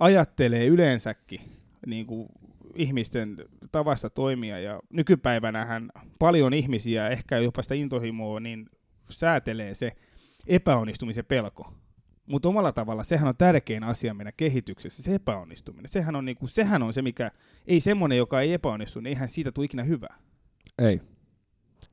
[0.00, 1.40] ajattelee yleensäkin
[1.86, 2.28] niin kuin
[2.74, 3.36] ihmisten
[3.72, 4.58] tavassa toimia.
[4.58, 8.66] Ja nykypäivänähän paljon ihmisiä, ehkä jopa sitä intohimoa, niin
[9.10, 9.92] säätelee se
[10.46, 11.72] epäonnistumisen pelko.
[12.26, 15.88] Mutta omalla tavalla sehän on tärkein asia meidän kehityksessä, se epäonnistuminen.
[15.88, 17.30] Sehän on, niinku, sehän on se, mikä,
[17.66, 20.18] ei semmoinen, joka ei epäonnistu, niin eihän siitä tule ikinä hyvää.
[20.78, 21.00] Ei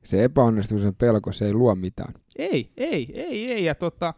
[0.08, 2.14] se epäonnistumisen pelko, se ei luo mitään.
[2.36, 3.64] Ei, ei, ei, ei.
[3.64, 4.14] Ja tota,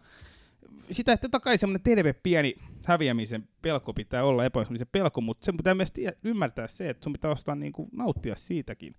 [0.90, 2.54] sitä, että totta kai semmoinen terve pieni
[2.86, 5.92] häviämisen pelko pitää olla, epäonnistumisen pelko, mutta sen pitää myös
[6.24, 8.94] ymmärtää se, että sun pitää ostaa niin kuin, nauttia siitäkin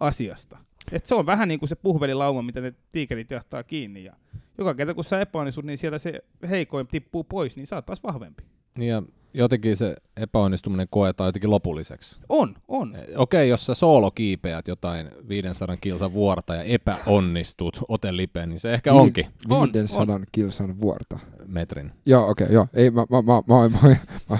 [0.00, 0.58] asiasta.
[0.92, 4.04] Et se on vähän niin kuin se puhvelilauma, mitä ne tiikerit jahtaa kiinni.
[4.04, 4.16] Ja
[4.58, 8.02] joka kerta kun sä epäonnistut, niin sieltä se heikoin tippuu pois, niin sä oot taas
[8.02, 8.44] vahvempi.
[8.76, 9.02] Niin ja
[9.34, 12.20] jotenkin se epäonnistuminen koetaan jotenkin lopulliseksi.
[12.28, 12.96] On, on.
[12.96, 18.60] Eh, okei, okay, jos sä soolo kiipeät jotain 500 kilsan vuorta ja epäonnistut otelipeen, niin
[18.60, 19.26] se ehkä Vi- onkin.
[19.48, 20.24] 500 on.
[20.32, 21.18] kilsan vuorta.
[21.46, 21.92] Metrin.
[22.06, 22.66] Joo, okei, okay, joo.
[22.74, 23.96] Ei, mä, mä, mä, mä, mä,
[24.30, 24.38] mä,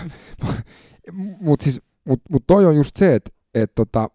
[0.49, 0.61] mä,
[1.41, 4.11] mut siis, mut, mut toi on just se, että et tota,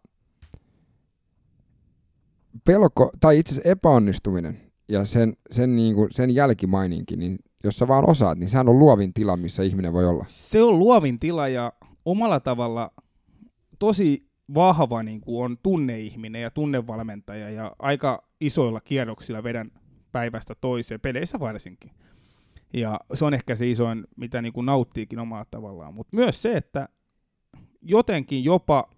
[2.65, 7.87] pelko, tai itse asiassa epäonnistuminen ja sen, sen, niin kuin, sen jälkimaininki, niin jos sä
[7.87, 10.23] vaan osaat, niin sehän on luovin tila, missä ihminen voi olla.
[10.27, 11.73] Se on luovin tila ja
[12.05, 12.91] omalla tavalla
[13.79, 19.71] tosi vahva niin kuin on tunneihminen ja tunnevalmentaja ja aika isoilla kierroksilla vedän
[20.11, 21.91] päivästä toiseen, peleissä varsinkin.
[22.73, 25.93] Ja se on ehkä se isoin, mitä niin kuin nauttiikin omalla tavallaan.
[25.93, 26.89] Mutta myös se, että
[27.81, 28.89] jotenkin jopa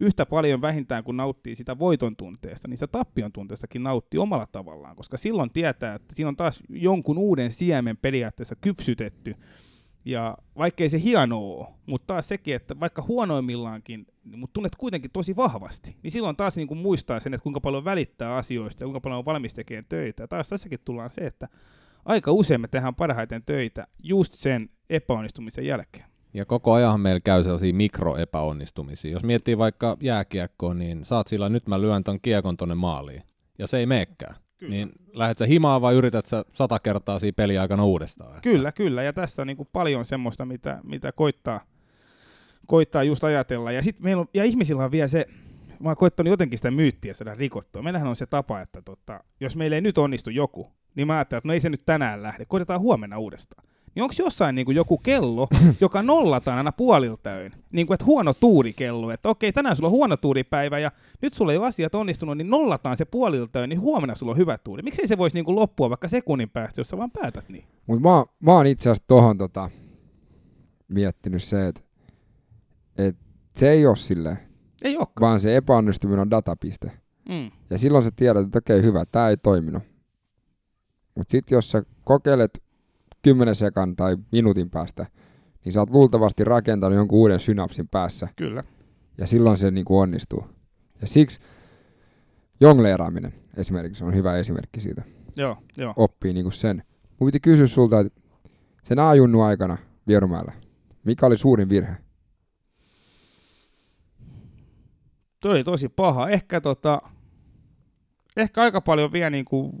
[0.00, 4.96] yhtä paljon vähintään kun nauttii sitä voiton tunteesta, niin se tappion tunteestakin nauttii omalla tavallaan,
[4.96, 9.34] koska silloin tietää, että siinä on taas jonkun uuden siemen periaatteessa kypsytetty,
[10.04, 15.10] ja vaikkei se hieno ole, mutta taas sekin, että vaikka huonoimmillaankin, niin mutta tunnet kuitenkin
[15.10, 18.86] tosi vahvasti, niin silloin taas niin kuin muistaa sen, että kuinka paljon välittää asioista ja
[18.86, 20.22] kuinka paljon on valmis tekemään töitä.
[20.22, 21.48] Ja taas tässäkin tullaan se, että
[22.04, 26.11] aika usein me tehdään parhaiten töitä just sen epäonnistumisen jälkeen.
[26.34, 29.10] Ja koko ajan meillä käy sellaisia mikroepäonnistumisia.
[29.10, 33.22] Jos miettii vaikka jääkiekkoa, niin saat sillä, nyt mä lyön ton kiekon tonne maaliin.
[33.58, 34.34] Ja se ei meekään.
[34.58, 34.70] Kyllä.
[34.70, 38.30] Niin lähdet sä himaa vai yrität sä sata kertaa siinä peliaikana uudestaan?
[38.30, 38.40] Että...
[38.40, 39.02] Kyllä, kyllä.
[39.02, 41.60] Ja tässä on niin kuin paljon semmoista, mitä, mitä koittaa,
[42.66, 43.72] koittaa just ajatella.
[43.72, 45.26] Ja, sit meillä on, ja ihmisillä on vielä se,
[45.80, 47.82] mä oon koittanut jotenkin sitä myyttiä saada rikottua.
[47.82, 51.38] Meillähän on se tapa, että tota, jos meillä ei nyt onnistu joku, niin mä ajattelen,
[51.38, 54.76] että no ei se nyt tänään lähde, koitetaan huomenna uudestaan niin onko jossain niin kuin
[54.76, 55.48] joku kello,
[55.80, 57.52] joka nollataan aina puoliltäön?
[57.72, 60.90] Niin kuin, että huono tuurikello, että okei, tänään sulla on huono tuuripäivä ja
[61.22, 64.58] nyt sulla ei ole asiat onnistunut, niin nollataan se puoliltäön, niin huomenna sulla on hyvä
[64.58, 64.82] tuuri.
[64.82, 67.64] Miksei se voisi niin kuin loppua vaikka sekunnin päästä, jos sä vaan päätät niin?
[67.86, 69.70] Mutta mä, mä oon itse asiassa tohon tota,
[70.88, 71.80] miettinyt se, että
[72.96, 73.16] et
[73.56, 74.38] se ei ole silleen.
[74.82, 75.28] Ei olekaan.
[75.28, 76.90] Vaan se epäonnistuminen on datapiste.
[77.28, 77.50] Mm.
[77.70, 79.82] Ja silloin sä tiedät, että okei, hyvä, tämä ei toiminut.
[81.14, 82.62] Mutta sitten jos sä kokeilet
[83.22, 85.06] 10 sekan tai minuutin päästä,
[85.64, 88.28] niin sä oot luultavasti rakentanut jonkun uuden synapsin päässä.
[88.36, 88.64] Kyllä.
[89.18, 90.46] Ja silloin se niin kuin onnistuu.
[91.00, 91.40] Ja siksi
[92.60, 95.02] jongleeraaminen esimerkiksi on hyvä esimerkki siitä.
[95.36, 95.92] Joo, joo.
[95.96, 96.82] Oppii niin kuin sen.
[97.20, 98.20] Mun piti kysyä sulta, että
[98.82, 100.52] sen ajunnu aikana Vierumäellä,
[101.04, 101.96] mikä oli suurin virhe?
[105.40, 106.28] Tuo oli tosi paha.
[106.28, 107.02] Ehkä, tota,
[108.36, 109.72] ehkä aika paljon vielä niin kuin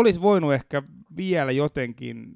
[0.00, 0.82] olisi voinut ehkä
[1.16, 2.34] vielä jotenkin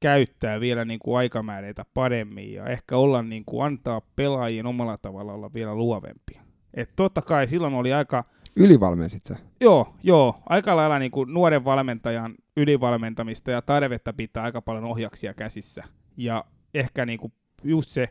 [0.00, 5.32] käyttää vielä niin kuin aikamääreitä paremmin ja ehkä olla niin kuin antaa pelaajien omalla tavalla
[5.32, 6.42] olla vielä luovempia.
[6.74, 8.24] Et totta kai silloin oli aika...
[8.56, 9.36] Ylivalmensit sä?
[9.60, 10.34] Joo, joo.
[10.48, 15.84] Aika lailla niin kuin nuoren valmentajan ylivalmentamista ja tarvetta pitää aika paljon ohjaksia käsissä.
[16.16, 17.32] Ja ehkä niin kuin
[17.64, 18.08] just se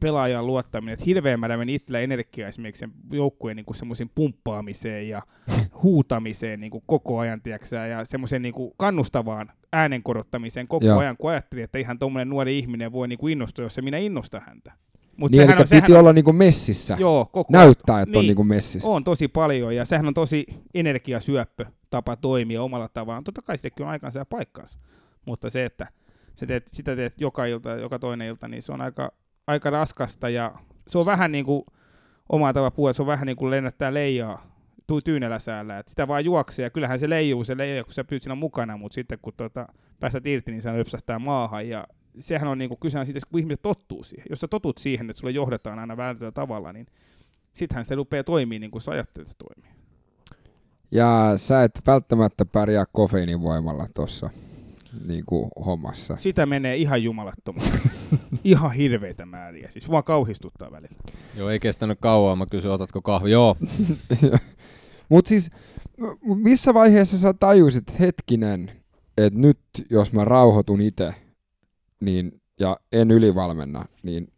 [0.00, 5.22] pelaajan luottaminen, että hirveän määrä meni itsellä energiaa esimerkiksi sen joukkueen niin semmoisen pumppaamiseen ja
[5.82, 10.98] huutamiseen niin kuin koko ajan, tiiäksä, ja semmoisen niin kuin kannustavaan äänen korottamiseen koko Joo.
[10.98, 13.98] ajan, kun ajattelin, että ihan tuommoinen nuori ihminen voi niin kuin innostua, jos se minä
[13.98, 14.72] innosta häntä.
[15.16, 16.96] Mut niin, eli on, piti on, olla niinku messissä.
[17.00, 18.90] Joo, koko Näyttää, että niin, on niinku messissä.
[18.90, 23.24] On tosi paljon, ja sehän on tosi energiasyöppö tapa toimia omalla tavallaan.
[23.24, 24.78] Totta kai sittenkin on aikansa ja paikkansa.
[25.24, 25.86] Mutta se, että
[26.34, 29.12] sä teet, sitä teet joka ilta, joka toinen ilta, niin se on aika,
[29.46, 30.54] aika raskasta ja
[30.88, 31.64] se on vähän niin kuin
[32.28, 34.54] oma tapa puhua, se on vähän niin kuin lennättää leijaa
[34.86, 35.00] tuu
[35.38, 38.34] säällä, että sitä vaan juoksee ja kyllähän se leijuu se leija, kun sä pysyt siinä
[38.34, 39.68] mukana, mutta sitten kun tuota,
[40.00, 41.86] päästät irti, niin se lypsähtää maahan ja
[42.18, 44.26] sehän on niinku kyse siitä, kun ihmiset tottuu siihen.
[44.30, 46.86] Jos sä totut siihen, että sulle johdetaan aina väärällä tavalla, niin
[47.52, 49.70] sittenhän se rupeaa toimii niin kuin sä ajattelet, että se toimii.
[50.90, 54.30] Ja sä et välttämättä pärjää kofeiinin voimalla tuossa
[55.04, 56.16] niin kuin hommassa.
[56.20, 57.90] Sitä menee ihan jumalattomasti.
[58.44, 59.70] ihan hirveitä määriä.
[59.70, 60.96] Siis vaan kauhistuttaa välillä.
[61.36, 62.38] Joo, ei kestänyt kauan.
[62.38, 63.30] Mä kysyin, otatko kahvi?
[63.30, 63.56] Joo.
[65.08, 65.50] Mutta siis,
[66.24, 68.70] missä vaiheessa sä tajusit, hetkinen,
[69.18, 69.58] että nyt
[69.90, 71.14] jos mä rauhoitun itse
[72.00, 74.32] niin, ja en ylivalmenna, niin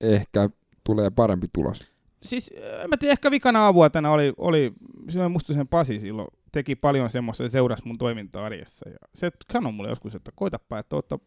[0.00, 0.50] ehkä
[0.84, 1.92] tulee parempi tulos?
[2.22, 2.50] Siis,
[2.88, 4.72] mä tiedän, ehkä vikana avuotena oli, oli
[5.08, 8.88] se musta sen Pasi silloin teki paljon semmoista, se seurasi mun toimintaa arjessa.
[8.88, 11.18] Ja se sanoi mulle joskus, että koitapa, että otta,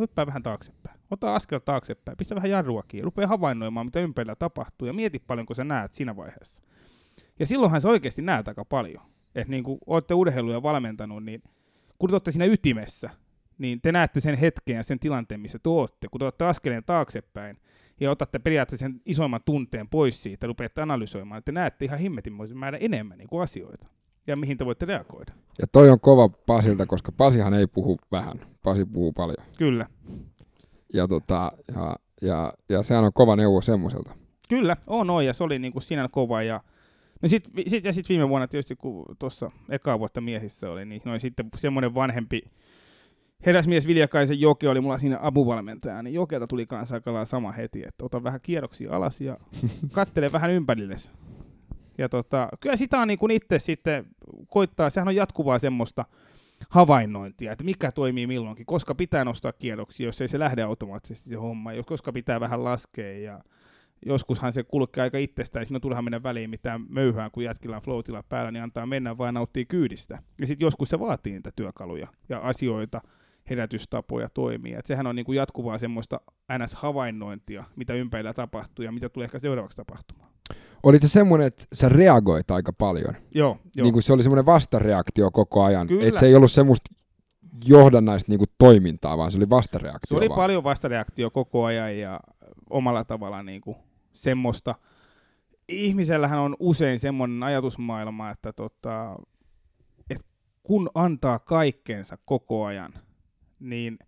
[0.00, 1.00] hyppää vähän taaksepäin.
[1.10, 5.46] Ota askel taaksepäin, pistä vähän jarrua kiinni, rupea havainnoimaan, mitä ympärillä tapahtuu ja mieti paljon,
[5.46, 6.62] kun sä näet siinä vaiheessa.
[7.38, 9.02] Ja silloinhan se oikeasti näet aika paljon.
[9.34, 11.42] Että niin kuin olette urheiluja valmentanut, niin
[11.98, 13.10] kun te olette siinä ytimessä,
[13.58, 16.08] niin te näette sen hetken ja sen tilanteen, missä te olette.
[16.10, 17.58] Kun te olette askeleen taaksepäin
[18.00, 22.32] ja otatte periaatteessa sen isoimman tunteen pois siitä, rupeatte analysoimaan, että te näette ihan himmetin
[22.54, 23.88] määrä enemmän niin kuin asioita
[24.26, 25.32] ja mihin te voitte reagoida.
[25.58, 28.40] Ja toi on kova Pasilta, koska Pasihan ei puhu vähän.
[28.62, 29.46] Pasi puhuu paljon.
[29.58, 29.86] Kyllä.
[30.94, 34.14] Ja, tota, ja, ja, ja sehän on kova neuvo semmoiselta.
[34.48, 36.42] Kyllä, on, on ja se oli niinku siinä kova.
[36.42, 36.60] Ja,
[37.22, 41.02] no sit, sit, ja sitten viime vuonna tietysti, kun tuossa ekaa vuotta miehissä oli, niin
[41.04, 42.42] noin sitten semmoinen vanhempi
[43.46, 48.04] herrasmies Viljakaisen Joke oli mulla siinä apuvalmentaja, niin Jokelta tuli kanssa aika sama heti, että
[48.04, 49.38] ota vähän kierroksia alas ja
[49.92, 51.10] kattele vähän ympärillesi
[51.98, 54.06] Ja tota, kyllä sitä on niin itse sitten
[54.48, 56.04] koittaa, sehän on jatkuvaa semmoista
[56.68, 61.36] havainnointia, että mikä toimii milloinkin, koska pitää nostaa kierroksia, jos ei se lähde automaattisesti se
[61.36, 63.40] homma, koska pitää vähän laskea ja
[64.06, 67.82] joskushan se kulkee aika itsestään, ja siinä turha mennä väliin mitään möyhää, kun jätkillä on
[67.82, 70.18] floatilla päällä, niin antaa mennä vaan nauttii kyydistä.
[70.40, 73.00] Ja sitten joskus se vaatii niitä työkaluja ja asioita,
[73.50, 74.78] herätystapoja toimia.
[74.78, 76.20] Et sehän on niinku jatkuvaa semmoista
[76.52, 80.35] NS-havainnointia, mitä ympärillä tapahtuu ja mitä tulee ehkä seuraavaksi tapahtumaan.
[80.82, 83.14] Oli se semmoinen, että sä reagoit aika paljon.
[83.34, 83.84] Joo, joo.
[83.84, 85.86] Niin kuin se oli semmoinen vastareaktio koko ajan.
[85.86, 86.08] Kyllä.
[86.08, 86.94] Että se ei ollut semmoista
[87.64, 90.08] johdannaista niin kuin toimintaa, vaan se oli vastareaktio.
[90.08, 90.40] Se oli vaan.
[90.40, 92.20] paljon vastareaktio koko ajan ja
[92.70, 93.76] omalla tavalla niinku
[94.12, 94.74] semmoista.
[95.68, 99.16] Ihmisellähän on usein semmoinen ajatusmaailma, että tota,
[100.10, 100.26] et
[100.62, 102.92] kun antaa kaikkeensa koko ajan,
[103.60, 103.98] niin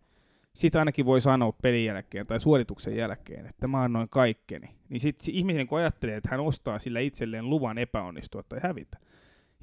[0.58, 4.70] sitä ainakin voi sanoa pelin jälkeen tai suorituksen jälkeen, että mä annoin kaikkeni.
[4.88, 8.98] Niin sitten ihminen kun ajattelee, että hän ostaa sillä itselleen luvan epäonnistua tai hävitä.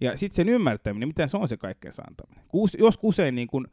[0.01, 2.45] Ja sitten sen ymmärtäminen, miten se on se kaikkeensa antaminen.
[2.77, 3.67] Jos usein niin kun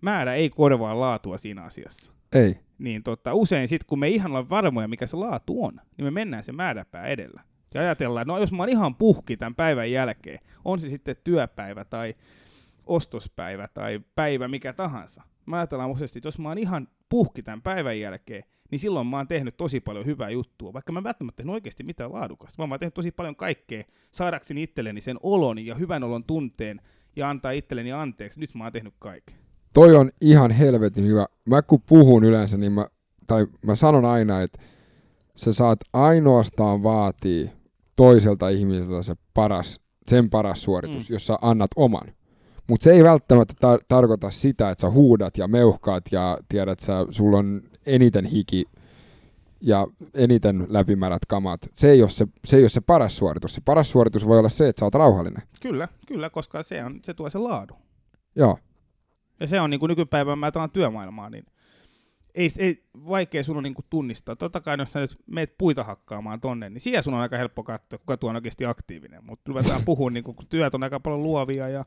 [0.00, 2.58] määrä ei korvaa laatua siinä asiassa, Ei.
[2.78, 6.10] niin tota, usein sitten kun me ihan ollaan varmoja, mikä se laatu on, niin me
[6.10, 7.42] mennään se määräpää edellä.
[7.74, 11.84] Ja ajatellaan, no jos mä oon ihan puhki tämän päivän jälkeen, on se sitten työpäivä
[11.84, 12.14] tai
[12.86, 15.22] ostospäivä tai päivä mikä tahansa.
[15.46, 19.16] Mä ajatellaan useasti, että jos mä oon ihan puhki tämän päivän jälkeen, niin silloin mä
[19.16, 22.68] oon tehnyt tosi paljon hyvää juttua, vaikka mä en välttämättä tehnyt oikeasti mitään laadukasta, vaan
[22.68, 26.80] mä oon tehnyt tosi paljon kaikkea saadakseni itselleni sen olon ja hyvän olon tunteen
[27.16, 28.40] ja antaa itselleni anteeksi.
[28.40, 29.36] Nyt mä oon tehnyt kaiken.
[29.72, 31.26] Toi on ihan helvetin hyvä.
[31.48, 32.86] Mä kun puhun yleensä, niin mä,
[33.26, 34.58] tai mä sanon aina, että
[35.36, 37.50] sä saat ainoastaan vaatii
[37.96, 41.14] toiselta ihmiseltä se paras, sen paras suoritus, Mm.
[41.14, 42.12] jos sä annat oman.
[42.68, 47.06] Mutta se ei välttämättä tar- tarkoita sitä, että sä huudat ja meuhkaat ja tiedät, sä,
[47.10, 48.64] sulla on eniten hiki
[49.60, 51.60] ja eniten läpimärät kamat.
[51.72, 53.54] Se ei, ole se, se ei ole se paras suoritus.
[53.54, 55.42] Se paras suoritus voi olla se, että sä oot rauhallinen.
[55.60, 57.78] Kyllä, kyllä, koska se, on, se tuo se laadun.
[58.36, 58.58] Joo.
[59.40, 61.46] Ja se on niin kuin nykypäivän, mä ajatellaan työmaailmaa, niin
[62.34, 64.36] ei, ei vaikea sun on niin kuin tunnistaa.
[64.36, 67.62] Totta kai jos sä nyt meet puita hakkaamaan tonne, niin siellä sun on aika helppo
[67.62, 69.24] katsoa, kuka tuo on oikeasti aktiivinen.
[69.24, 71.84] Mutta ruvetaan puhua, niin kun työt on aika paljon luovia ja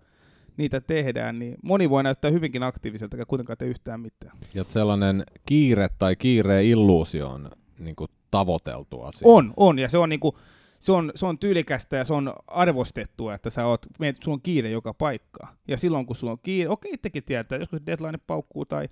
[0.60, 4.38] niitä tehdään, niin moni voi näyttää hyvinkin aktiiviselta, eikä kuitenkaan tee yhtään mitään.
[4.54, 9.28] Ja sellainen kiire tai kiireen illuusio on niin kuin tavoiteltu asia.
[9.28, 10.38] On, on, ja se on niinku,
[10.80, 14.42] se on, se on tyylikästä ja se on arvostettua, että sä oot, meet, sulla on
[14.42, 15.58] kiire joka paikkaan.
[15.68, 18.90] Ja silloin kun sulla on kiire, okei, itsekin tietää, joskus deadline paukkuu tai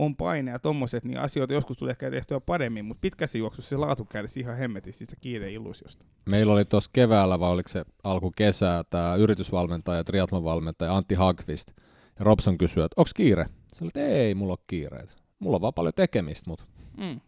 [0.00, 3.76] on paine ja tommoset, niin asioita joskus tulee ehkä tehtyä paremmin, mutta pitkässä juoksussa se
[3.76, 6.06] laatu kärsii ihan hemmetissä siitä kiireen illuusiosta.
[6.30, 11.72] Meillä oli tuossa keväällä, vai oliko se alku kesää, tämä yritysvalmentaja, triathlonvalmentaja Antti Hagqvist.
[12.18, 13.46] Ja Robson kysyi, että onko kiire?
[13.74, 15.16] Se oli, että ei, mulla on kiireet.
[15.38, 16.64] Mulla on vaan paljon tekemistä, mutta
[16.96, 17.20] Mm.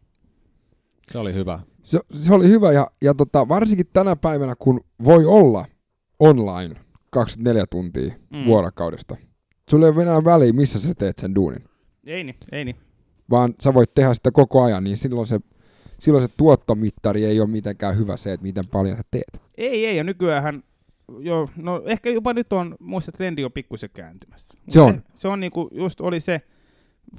[1.12, 1.58] se oli hyvä.
[1.82, 5.64] Se, se oli hyvä ja, ja tota, varsinkin tänä päivänä, kun voi olla
[6.18, 6.74] online
[7.10, 8.38] 24 tuntia Mm.
[8.38, 8.44] mm.
[8.46, 9.16] vuorokaudesta.
[9.70, 11.64] Sulla ei ole enää väliä, missä sä teet sen duunin,
[12.06, 12.76] Ei niin, ei niin.
[13.30, 15.40] vaan sä voit tehdä sitä koko ajan, niin silloin se,
[15.98, 19.40] silloin se tuottomittari ei ole mitenkään hyvä se, että miten paljon sä teet.
[19.56, 20.62] Ei, ei, ja nykyään
[21.18, 24.54] jo, no ehkä jopa nyt on, muista trendi on pikkusen kääntymässä.
[24.68, 25.02] Se on.
[25.14, 26.40] Se on niinku, just oli se,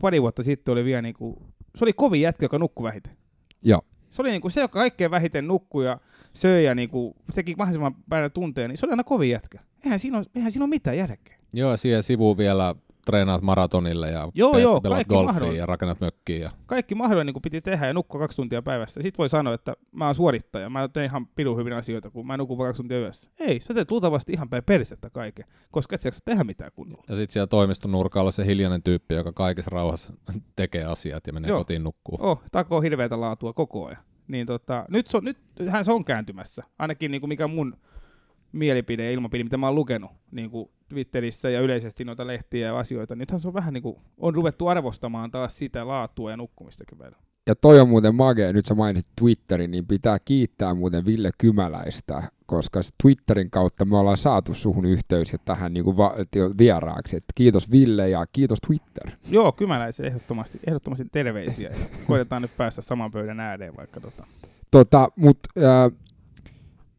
[0.02, 1.42] pari vuotta sitten oli vielä niinku,
[1.76, 3.18] se oli kovin jätkä, joka nukkui vähiten.
[3.62, 3.82] Joo.
[4.10, 6.00] Se oli niinku se, joka kaikkein vähiten nukkui ja
[6.34, 9.60] söi ja niinku, teki mahdollisimman päivän tunteen, niin se oli aina kovin jätkä.
[9.84, 11.38] Eihän siinä ole, eihän siinä ole mitään järkeä.
[11.54, 15.60] Joo, siihen sivuun vielä treenaat maratonille ja Joo, joo, pelaat golfia mahdollinen.
[15.60, 16.38] ja rakennat mökkiä.
[16.38, 16.50] Ja...
[16.66, 19.02] Kaikki mahdollinen niin piti tehdä ja nukkua kaksi tuntia päivässä.
[19.02, 22.38] Sitten voi sanoa, että mä oon suorittaja, mä teen ihan pidun hyvin asioita, kun mä
[22.38, 23.32] nukun kaksi tuntia yössä.
[23.40, 27.04] Ei, sä teet luultavasti ihan päin persettä kaiken, koska et sä tehdä mitään kunnolla.
[27.10, 30.14] Ja sitten siellä toimiston nurkalla se hiljainen tyyppi, joka kaikessa rauhassa
[30.56, 31.58] tekee asiat ja menee Joo.
[31.60, 32.18] kotiin nukkuu.
[32.22, 34.04] Oh, takoo hirveätä laatua koko ajan.
[34.28, 35.38] Niin tota, nyt, se on, nyt
[35.70, 36.64] hän se on kääntymässä.
[36.80, 37.78] Ainakin niin kuin mikä mun
[38.54, 42.80] mielipide ja ilmapiiri, mitä mä oon lukenut niin kuin Twitterissä ja yleisesti noita lehtiä ja
[42.80, 43.16] asioita.
[43.16, 47.18] Nythän se on vähän niin kuin, on ruvettu arvostamaan taas sitä laatua ja nukkumistakin välillä.
[47.48, 52.24] Ja toi on muuten magea, nyt sä mainitsit Twitterin, niin pitää kiittää muuten Ville Kymäläistä,
[52.46, 56.16] koska Twitterin kautta me ollaan saatu suhun yhteys ja tähän niinku va-
[56.58, 57.18] vieraaksi.
[57.18, 59.12] Et kiitos Ville ja kiitos Twitter.
[59.30, 61.76] Joo, kymäläisen ehdottomasti, ehdottomasti terveisiä.
[62.08, 64.26] Koitetaan nyt päästä saman pöydän ääreen vaikka tota.
[64.72, 65.92] Tota, mut ää,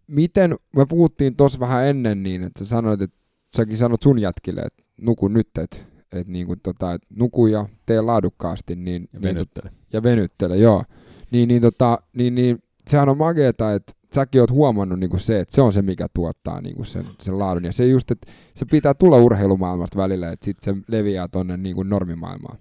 [0.06, 3.16] miten, me puhuttiin tuossa vähän ennen niin, että sä sanoit, että
[3.56, 5.76] säkin sanot sun jätkille, että nuku nyt, että
[6.12, 9.70] et niinku tota, et nuku ja tee laadukkaasti, niin, Ja niin venyttele.
[9.92, 10.84] ja venyttele, joo.
[11.30, 15.54] Niin, niin, tota, niin, niin sehän on mageeta, että säkin oot huomannut niinku se, että
[15.54, 17.64] se on se, mikä tuottaa niinku sen, sen laadun.
[17.64, 21.82] Ja se just, että se pitää tulla urheilumaailmasta välillä, että sitten se leviää tonne niinku
[21.82, 22.58] normimaailmaan.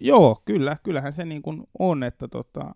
[0.00, 2.74] Joo, kyllä, kyllähän se niin kuin on, että tota,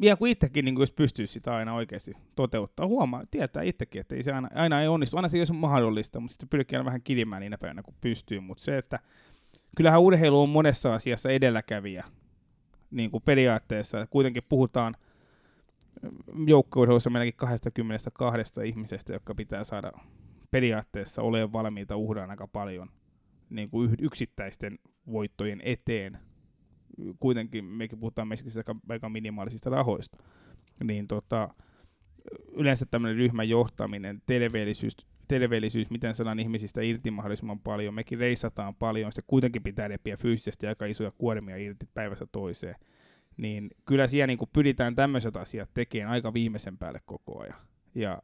[0.00, 4.22] vielä kun itsekin niin jos pystyy sitä aina oikeasti toteuttaa, huomaa, tietää itsekin, että ei
[4.22, 7.02] se aina, aina ei onnistu, aina se ei ole mahdollista, mutta sitten pyrkii aina vähän
[7.02, 8.98] kidimään niinä päivänä, kun pystyy, mutta se, että
[9.76, 12.04] kyllähän urheilu on monessa asiassa edelläkävijä,
[12.90, 14.96] niin kuin periaatteessa, kuitenkin puhutaan
[16.46, 19.92] joukkueurheilussa meilläkin 22 ihmisestä, jotka pitää saada
[20.50, 22.88] periaatteessa olemaan valmiita uhraan aika paljon
[23.50, 24.78] niin kuin yksittäisten
[25.12, 26.18] voittojen eteen.
[27.20, 30.18] Kuitenkin mekin puhutaan meistä aika minimaalisista rahoista.
[30.84, 31.48] Niin tota,
[32.52, 34.96] yleensä tämmöinen ryhmän johtaminen, terveellisyys,
[35.28, 37.94] terveellisyys, miten saadaan ihmisistä irti mahdollisimman paljon.
[37.94, 42.74] Mekin reissataan paljon, se kuitenkin pitää repiä fyysisesti aika isoja kuormia irti päivästä toiseen.
[43.36, 47.58] Niin kyllä siellä niin kuin pyritään tämmöiset asiat tekemään aika viimeisen päälle koko ajan.
[47.94, 48.22] Ja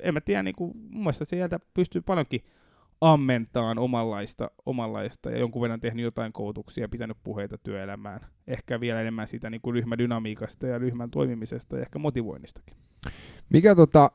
[0.00, 2.44] en mä tiedä, niin kuin, mun mielestä sieltä pystyy paljonkin
[3.00, 8.20] ammentaan omanlaista, omanlaista ja jonkun verran tehnyt jotain koulutuksia ja pitänyt puheita työelämään.
[8.46, 12.76] Ehkä vielä enemmän sitä niin kuin ryhmädynamiikasta ja ryhmän toimimisesta ja ehkä motivoinnistakin.
[13.50, 14.10] Mikä tota,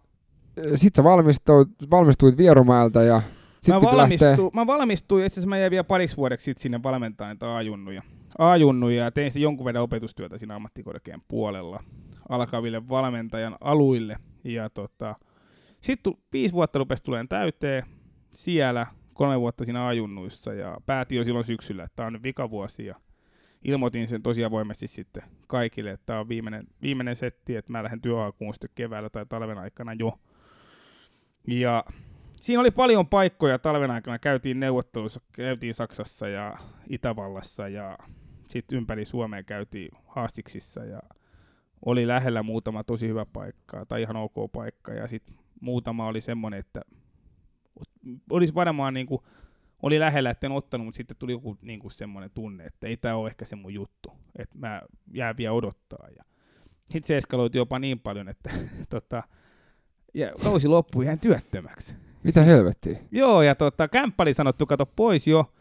[0.75, 3.21] sit sä valmistuit, valmistuit Vierumäeltä ja
[3.67, 7.55] mä, valmistu, mä valmistuin, itse asiassa mä jäin vielä pariksi vuodeksi sit sinne valmentajan niitä
[7.55, 8.01] A-junnuja.
[8.37, 11.83] A-junnuja ja tein sitten jonkun verran opetustyötä siinä ammattikorkean puolella
[12.29, 14.17] alkaville valmentajan aluille.
[14.43, 15.15] Ja tota,
[15.81, 17.83] sitten viisi vuotta rupesi tulemaan täyteen
[18.35, 22.85] siellä, kolme vuotta siinä ajunnuissa ja päätin jo silloin syksyllä, että tämä on nyt vikavuosi
[22.85, 22.95] ja
[23.63, 28.01] ilmoitin sen tosiaan voimasti sitten kaikille, että tämä on viimeinen, viimeinen setti, että mä lähden
[28.01, 30.19] työhakuun sitten keväällä tai talven aikana jo.
[31.47, 31.83] Ja
[32.41, 36.57] siinä oli paljon paikkoja talven aikana, käytiin neuvotteluissa, käytiin Saksassa ja
[36.89, 37.97] Itävallassa ja
[38.49, 40.99] sitten ympäri Suomea käytiin haastiksissa ja
[41.85, 46.59] oli lähellä muutama tosi hyvä paikka tai ihan ok paikka ja sitten muutama oli semmoinen,
[46.59, 46.81] että
[48.29, 49.21] olisi varmaan niin kuin,
[49.83, 52.97] oli lähellä, että en ottanut, mutta sitten tuli joku niin kuin semmoinen tunne, että ei
[52.97, 54.81] tämä ole ehkä se mun juttu, että mä
[55.13, 56.07] jää vielä odottaa.
[56.17, 56.23] Ja
[56.85, 58.49] sitten se eskaloitui jopa niin paljon, että
[58.89, 59.23] tota,
[60.13, 61.95] ja kausi loppui ihan työttömäksi.
[62.23, 62.99] Mitä helvettiä?
[63.11, 65.53] Joo, ja tota, kämppä oli sanottu, kato pois jo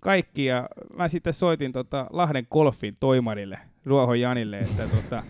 [0.00, 5.22] kaikki, ja mä sitten soitin tota Lahden Golfin toimarille, Ruohon Janille, että tota,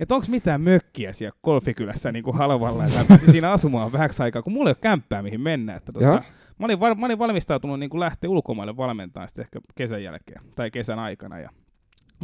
[0.00, 4.42] että onko mitään mökkiä siellä Kolfikylässä niin kuin halvalla, että pääsin siinä asumaan vähäksi aikaa,
[4.42, 5.74] kun mulla ei ole kämppää mihin mennä.
[5.74, 6.22] Että tota,
[6.58, 10.70] mä, olin, mä olin valmistautunut niin kuin lähteä ulkomaille valmentamaan sitten ehkä kesän jälkeen tai
[10.70, 11.38] kesän aikana.
[11.38, 11.50] Ja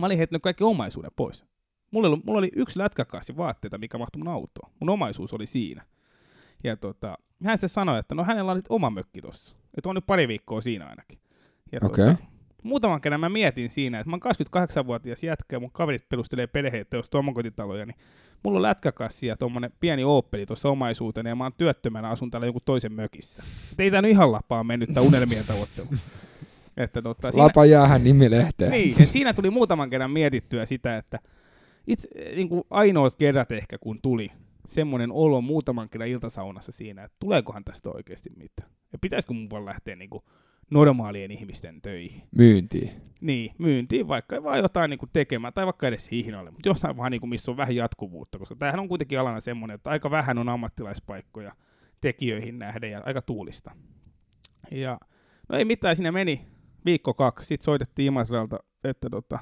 [0.01, 1.45] mä olin heittänyt kaikki omaisuuden pois.
[1.91, 4.73] Mulla oli, mulla oli yksi lätkäkaasi vaatteita, mikä mahtui mun autoon.
[4.81, 5.85] Mun omaisuus oli siinä.
[6.65, 9.57] Ja tota, hän sitten sanoi, että no hänellä oli oma mökki tossa.
[9.77, 11.19] Että on nyt pari viikkoa siinä ainakin.
[11.73, 12.07] Ja okay.
[12.07, 12.25] tota,
[12.63, 14.33] muutaman kerran mä mietin siinä, että mä oon
[14.83, 17.97] 28-vuotias jätkä ja mun kaverit perustelee perheitä, jos omakotitaloja, niin
[18.43, 22.47] mulla on lätkäkassi ja tuommoinen pieni Opeli tuossa omaisuutena ja mä oon työttömänä, asun täällä
[22.47, 23.43] joku toisen mökissä.
[23.73, 25.89] Et ei tää nyt ihan lapaa mennyt tää unelmien tavoittelu.
[26.77, 28.71] että tota, siinä, Lapa jäähän nimilehteen.
[28.71, 31.19] Niin, että siinä tuli muutaman kerran mietittyä sitä, että
[31.87, 34.31] itse niin kuin ainoat kerrat ehkä kun tuli
[34.69, 38.71] semmoinen olo muutaman kerran iltasaunassa siinä, että tuleekohan tästä oikeasti mitään.
[38.93, 40.25] Ja pitäisikö mun vaan lähteä niin kuin
[40.73, 42.23] normaalien ihmisten töihin.
[42.37, 42.91] Myyntiin.
[43.21, 47.11] Niin, myyntiin, vaikka vaan jotain niin kuin tekemään, tai vaikka edes hihnalle, mutta jossain vaan,
[47.11, 50.39] niin kuin, missä on vähän jatkuvuutta, koska tämähän on kuitenkin alana semmoinen, että aika vähän
[50.39, 51.53] on ammattilaispaikkoja
[52.01, 53.71] tekijöihin nähden ja aika tuulista.
[54.71, 54.99] Ja
[55.49, 56.47] no ei mitään, siinä meni
[56.85, 59.39] viikko kaksi, sitten soitettiin Imasralta, että tota,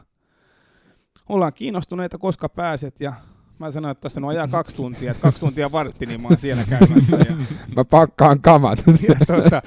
[1.29, 3.13] ollaan kiinnostuneita, koska pääset, ja
[3.61, 6.39] Mä sanoin, että tässä on ajaa kaksi tuntia, että kaksi tuntia vartti, niin mä oon
[6.39, 7.17] siellä käymässä.
[7.17, 7.37] Ja...
[7.77, 8.79] mä pakkaan kamat.
[9.09, 9.63] ja, tuota,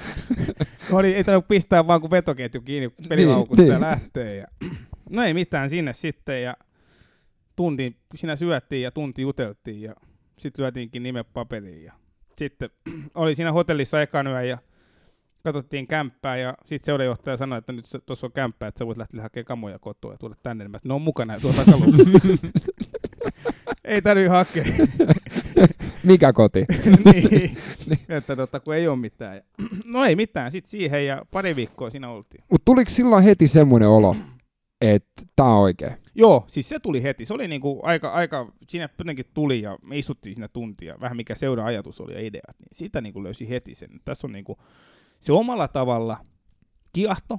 [0.92, 3.88] oli, ei tarvitse pistää vaan kun vetoketju kiinni pelilaukusta niin, ja niin.
[3.90, 4.36] lähtee.
[4.36, 4.46] Ja...
[5.10, 6.56] No ei mitään sinne sitten ja
[7.56, 9.94] tunti, siinä syöttiin ja tunti juteltiin ja
[10.38, 11.84] sitten lyötiinkin nimet paperiin.
[11.84, 11.92] Ja
[12.38, 12.70] sitten
[13.14, 14.58] oli siinä hotellissa ekan yö ja
[15.44, 19.22] katsottiin kämppää ja sitten seurajohtaja sanoi, että nyt tuossa on kämppää, että sä voit lähteä
[19.22, 20.68] hakemaan kamoja kotoa ja tulla tänne.
[20.68, 21.62] Mä ne on mukana ja tuolla
[23.84, 24.64] ei tarvitse hakea.
[26.04, 26.64] Mikä koti?
[27.04, 27.56] niin,
[28.08, 29.42] että totta, kun ei ole mitään.
[29.84, 32.44] no ei mitään, sitten siihen ja pari viikkoa siinä oltiin.
[32.50, 34.16] Mutta tuliko silloin heti semmoinen olo,
[34.80, 35.92] että tämä on oikein?
[36.14, 37.24] Joo, siis se tuli heti.
[37.24, 41.34] Se oli niinku aika, aika, siinä jotenkin tuli ja me istuttiin siinä tuntia, vähän mikä
[41.34, 43.90] seura ajatus oli ja ideat, niin sitä niinku löysi heti sen.
[44.04, 44.56] Tässä on niinku,
[45.20, 46.16] se omalla tavalla
[46.92, 47.38] kiahto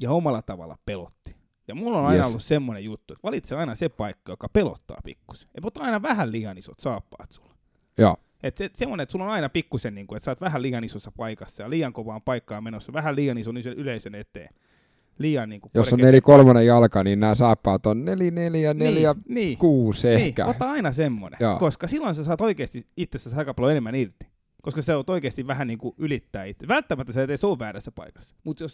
[0.00, 1.35] ja omalla tavalla pelotti.
[1.68, 2.26] Ja mulla on aina yes.
[2.26, 5.48] ollut semmoinen juttu, että valitse aina se paikka, joka pelottaa pikkusen.
[5.54, 7.54] Ja mutta aina vähän liian isot saappaat sulla.
[7.98, 8.16] Joo.
[8.42, 10.84] Et se, semmoinen, että sulla on aina pikkusen, niin kuin, että sä oot vähän liian
[10.84, 14.54] isossa paikassa ja liian kovaan paikkaan menossa, vähän liian ison yleisön eteen.
[15.18, 19.12] Liian, niin kuin, Jos on neli kolmonen jalka, niin nämä saappaat on neli, neljä, neljä,
[19.12, 20.46] niin, niin, kuusi niin, ehkä.
[20.46, 21.58] Ota aina semmoinen, Joo.
[21.58, 24.26] koska silloin sä saat oikeasti itsessäsi aika paljon enemmän irti
[24.66, 26.68] koska se on oikeasti vähän niin kuin ylittää itse.
[26.68, 28.64] Välttämättä se ei ole väärässä paikassa, mutta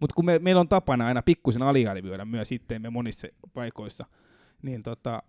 [0.00, 4.06] mut kun me, meillä on tapana aina pikkusen aliarvioida myös itteemme monissa paikoissa,
[4.62, 5.22] niin tota,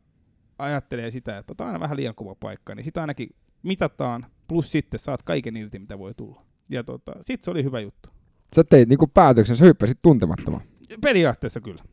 [0.58, 3.30] ajattelee sitä, että on aina vähän liian kova paikka, niin sitä ainakin
[3.64, 6.46] mitataan, plus sitten saat kaiken irti, mitä voi tulla.
[6.70, 8.10] Ja tota, sitten se oli hyvä juttu.
[8.56, 10.64] Sä teit niinku päätöksen, sä hyppäsit tuntemattomaan.
[11.02, 11.84] Periaatteessa kyllä.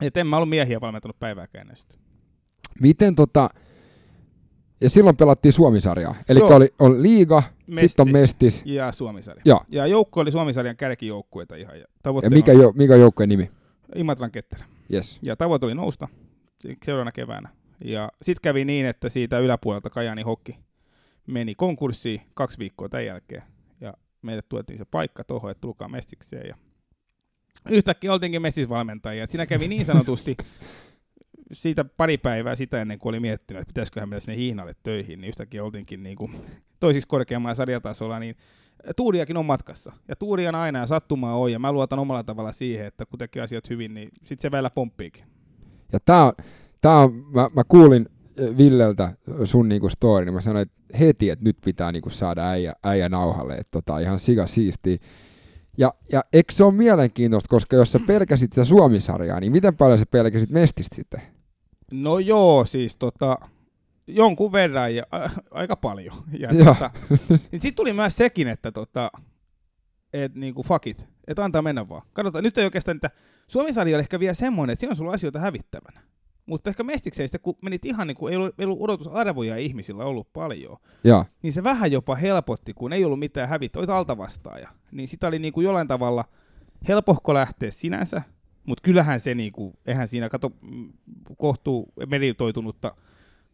[0.00, 1.94] Et en mä ollut miehiä valmentanut päivääkään ennen sitä.
[2.80, 3.50] Miten tota,
[4.80, 6.14] ja silloin pelattiin Suomisarjaa.
[6.28, 7.42] Eli oli, oli liiga,
[7.80, 8.62] sitten on mestis.
[8.66, 9.42] Ja Suomisarja.
[9.44, 9.62] Joo.
[9.70, 11.78] Ja joukko oli Suomisarjan kärkijoukkueita ihan.
[11.80, 11.86] Ja
[12.22, 13.50] Ja mikä, jo, mikä on joukkueen nimi?
[13.94, 14.64] Imatran ketterä.
[14.92, 15.18] Yes.
[15.26, 16.08] Ja tavoite oli nousta
[16.84, 17.48] seuraavana keväänä.
[17.84, 20.58] Ja sitten kävi niin, että siitä yläpuolelta Kajani Hokki
[21.26, 23.42] meni konkurssiin kaksi viikkoa tämän jälkeen.
[23.80, 26.48] Ja meille tuotiin se paikka tuohon, että tulkaa mestikseen.
[26.48, 26.56] Ja
[27.70, 29.24] yhtäkkiä oltiinkin mestisvalmentajia.
[29.24, 30.36] Et siinä kävi niin sanotusti
[31.52, 35.28] siitä pari päivää sitä ennen kuin oli miettinyt, että pitäisiköhän mennä sinne Hiinalle töihin, niin
[35.28, 36.32] yhtäkkiä oltiinkin niin kuin
[36.80, 38.36] toisiksi korkeammalla sarjatasolla, niin
[38.96, 39.92] Tuuriakin on matkassa.
[40.08, 43.18] Ja Tuuri on aina ja sattumaa on, ja mä luotan omalla tavalla siihen, että kun
[43.18, 45.24] tekee asiat hyvin, niin sitten se välillä pomppiikin.
[45.92, 46.32] Ja tää on,
[46.80, 48.08] tää on mä, mä kuulin
[48.58, 49.12] Villeltä
[49.44, 53.08] sun niinku story, niin mä sanoin että heti, että nyt pitää niinku saada äijä, äijä
[53.08, 54.96] nauhalle, että tota, ihan siga siistiä.
[55.78, 59.98] Ja, ja eikö se ole mielenkiintoista, koska jos sä pelkäsit sitä Suomisarjaa, niin miten paljon
[59.98, 61.22] sä pelkäsit Mestistä sitten?
[61.92, 63.38] No joo, siis tota,
[64.06, 66.14] jonkun verran ja a, aika paljon.
[66.38, 66.90] Ja tota,
[67.30, 69.10] niin sitten tuli myös sekin, että tota,
[70.12, 72.02] et niinku fuck it, että antaa mennä vaan.
[72.12, 73.10] Katsotaan, nyt ei oikeastaan niitä,
[73.46, 76.00] Suomisarja oli ehkä vielä semmoinen, että siinä on sulla asioita hävittävänä.
[76.46, 80.04] Mutta ehkä mestikseen sitten, kun menit ihan niin kuin ei ollut, ei ollut odotusarvoja ihmisillä
[80.04, 84.68] ollut paljon, Joo, niin se vähän jopa helpotti, kun ei ollut mitään hävittä, olit altavastaaja.
[84.92, 86.24] Niin sitä oli niin kuin jollain tavalla
[86.88, 88.22] helpohko lähteä sinänsä,
[88.68, 90.52] mutta kyllähän se, niin kuin, eihän siinä, kato,
[91.38, 92.94] kohtuu meritoitunutta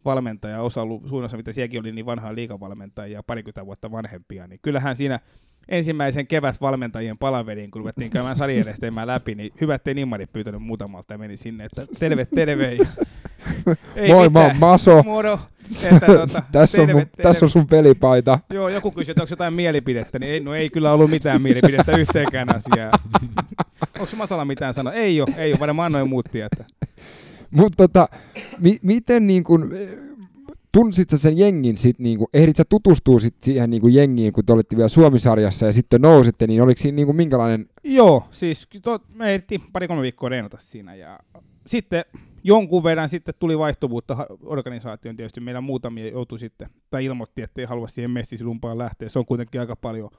[0.05, 4.59] valmentajaa, osa ollut, suurin osa, mitä sielläkin oli, niin vanhaa liikavalmentajia, parikymmentä vuotta vanhempia, niin
[4.61, 5.19] kyllähän siinä
[5.67, 11.17] ensimmäisen kevätvalmentajien palaveriin, kun ruvettiin käymään sarjärjestelmää läpi, niin hyvä, ettei Nimmari pyytänyt muutamalta ja
[11.17, 12.73] meni sinne, että terve, terve.
[12.73, 12.85] Ja,
[13.95, 15.05] ei Moi, mä oon mitään.
[15.05, 15.39] Moro.
[15.91, 18.39] Että, tota, tässä, on terve, mun, tässä on sun pelipaita.
[18.53, 21.97] Joo, joku kysyi, että onko jotain mielipidettä, niin ei, no ei kyllä ollut mitään mielipidettä
[21.97, 22.91] yhteenkään asiaa.
[23.99, 24.93] onko Masala mitään sanoa?
[24.93, 26.65] Ei ole, ei ole, varmaan annoin muut tietää.
[27.51, 28.07] Mutta tota,
[28.59, 29.71] mi- miten niin kun,
[30.71, 34.53] tunsit sä sen jengin sit niinku, ehdit sä tutustua sit siihen niinku jengiin, kun te
[34.53, 39.33] olitte vielä Suomisarjassa ja sitten nousitte, niin oliko siinä niinku minkälainen, Joo, siis to, me
[39.33, 41.19] ehdittiin pari-kolme viikkoa reenata siinä ja
[41.67, 42.05] sitten
[42.43, 45.41] jonkun verran sitten tuli vaihtuvuutta organisaatioon tietysti.
[45.41, 49.09] Meillä muutamia joutui sitten, tai ilmoitti, että ei halua siihen mestisilumpaan lähteä.
[49.09, 50.09] Se on kuitenkin aika paljon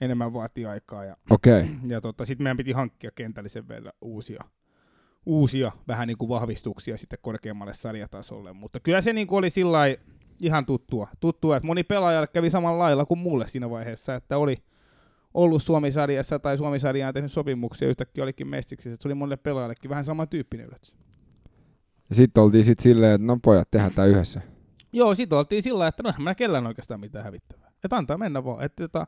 [0.00, 1.64] enemmän vaatii aikaa ja okay.
[1.86, 4.44] Ja tota, sitten meidän piti hankkia kentällisen verran uusia,
[5.26, 8.52] uusia vähän niin kuin vahvistuksia sitten korkeammalle sarjatasolle.
[8.52, 9.78] Mutta kyllä se niin kuin oli sillä
[10.40, 14.56] ihan tuttua, tuttua, että moni pelaajalle kävi samalla lailla kuin mulle siinä vaiheessa, että oli
[15.34, 18.96] ollut Suomisarjassa tai Suomisarjaan tehnyt sopimuksia ja yhtäkkiä olikin mestiksi.
[18.96, 20.94] Se oli monelle pelaajallekin vähän sama tyyppinen yllätys.
[22.10, 24.40] ja sitten oltiin sit silleen, että no pojat, tehdään tää yhdessä.
[24.92, 27.72] Joo, sitten oltiin sillä että no meillä kellään oikeastaan mitään hävittävää.
[27.84, 29.06] Että antaa mennä vaan, että tota,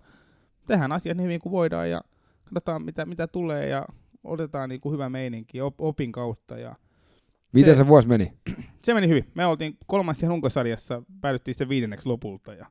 [0.66, 2.00] tehdään asiat niin hyvin kuin voidaan ja
[2.44, 3.86] katsotaan mitä, mitä tulee ja
[4.24, 6.58] otetaan niin kuin hyvä meininki op, opin kautta.
[6.58, 6.76] Ja
[7.52, 8.32] Miten Se- se vuosi meni?
[8.82, 9.24] se meni hyvin.
[9.34, 12.66] Me oltiin kolmassa runkosarjassa, päädyttiin sitten viidenneksi lopulta ja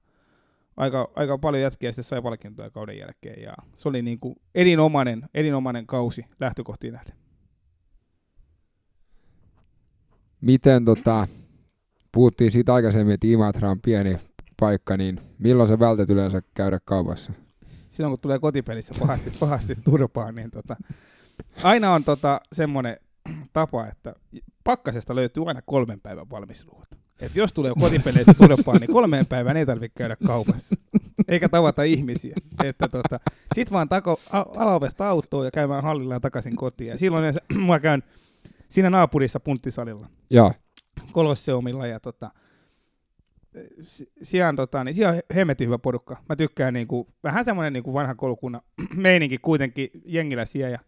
[0.78, 5.30] aika, aika paljon jätkiä sitten sai palkintoja kauden jälkeen ja se oli niin kuin erinomainen,
[5.34, 7.16] erinomainen kausi lähtökohtiin nähden.
[10.42, 11.28] Miten tota,
[12.12, 14.18] puhuttiin siitä aikaisemmin, että Imatra on pieni
[14.60, 17.34] paikka, niin milloin sä vältät yleensä käydä kaupassa?
[17.94, 20.76] Silloin kun tulee kotipelissä pahasti, pahasti turpaan, niin tota,
[21.64, 22.98] aina on tota, semmoinen
[23.54, 24.16] tapa, että
[24.64, 26.88] pakkasesta löytyy aina kolmen päivän valmisruuat.
[27.20, 30.76] Et jos tulee kotipeleissä turpaan, niin kolmeen päivään ei tarvitse käydä kaupassa.
[31.28, 32.36] Eikä tavata ihmisiä.
[32.64, 33.20] Että tota,
[33.56, 36.90] sit vaan tako, a- alaovesta autoon ja käymään hallilla ja takaisin kotiin.
[36.90, 38.04] Ja silloin yleensä, mä käyn
[38.70, 40.08] siinä naapurissa punttisalilla.
[40.30, 40.54] Joo,
[41.12, 42.32] Kolosseumilla ja tota,
[44.22, 46.18] sijaan, tota, niin siellä on he- hemmetin hyvä porukka.
[46.30, 48.62] Mä tykkään niinku, vähän semmoinen niinku vanha koulukunnan
[48.96, 50.80] meininki kuitenkin jengillä siellä ja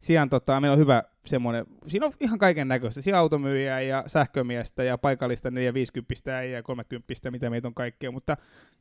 [0.00, 4.84] sijaan tota, meillä on hyvä semmoinen, siinä on ihan kaiken näköistä, siellä automyyjää ja sähkömiestä
[4.84, 8.36] ja paikallista 450 ja 30, mitä meitä on kaikkea, mutta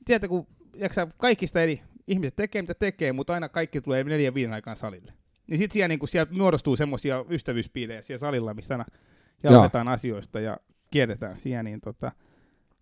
[0.06, 4.54] tiedätte, kun jaksaa kaikista eri ihmiset tekee, mitä tekee, mutta aina kaikki tulee neljän viiden
[4.54, 5.14] aikaan salille.
[5.48, 8.86] Niin sitten siellä, niinku, siellä muodostuu semmoisia ystävyyspiilejä siellä salilla, missä aina
[9.44, 10.58] jauhetaan asioista ja
[10.92, 12.12] kierretään siellä, niin tota,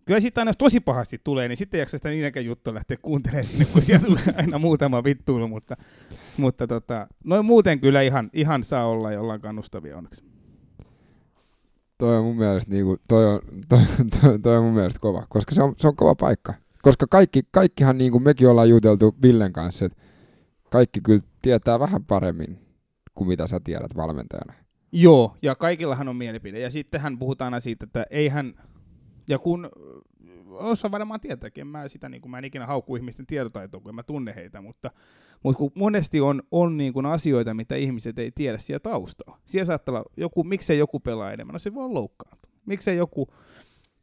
[0.04, 2.96] kyllä sitten aina jos tosi pahasti tulee, niin sitten ei jaksa sitä niinkään juttua lähteä
[3.02, 5.76] kuuntelemaan sinne, kun siellä tulee aina muutama vittuilu, mutta,
[6.36, 10.24] mutta tota, noin muuten kyllä ihan, ihan saa olla jollain kannustavia onneksi.
[11.98, 13.80] toi on mun mielestä, niinku, toi on, toi,
[14.20, 16.54] toi, toi on mun mielestä kova, koska se on, se on kova paikka.
[16.82, 20.02] Koska kaikki, kaikkihan, niin kuin mekin ollaan juteltu Villen kanssa, että
[20.70, 22.58] kaikki kyllä tietää vähän paremmin
[23.14, 24.54] kuin mitä sä tiedät valmentajana.
[24.92, 26.58] Joo, ja kaikillahan on mielipide.
[26.60, 28.54] Ja sittenhän puhutaan aina siitä, että eihän,
[29.28, 29.68] ja kun
[30.50, 34.02] osa varmaan tietääkin, mä sitä, niin kuin, mä en ikinä haukku ihmisten tietotaitoa, kun mä
[34.02, 34.90] tunne heitä, mutta,
[35.42, 39.38] mutta kun monesti on, on niin kuin asioita, mitä ihmiset ei tiedä siellä taustalla.
[39.44, 42.52] Siellä saattaa olla joku, miksei joku pelaa enemmän, no se voi loukkaantua.
[42.66, 43.34] Miksei joku,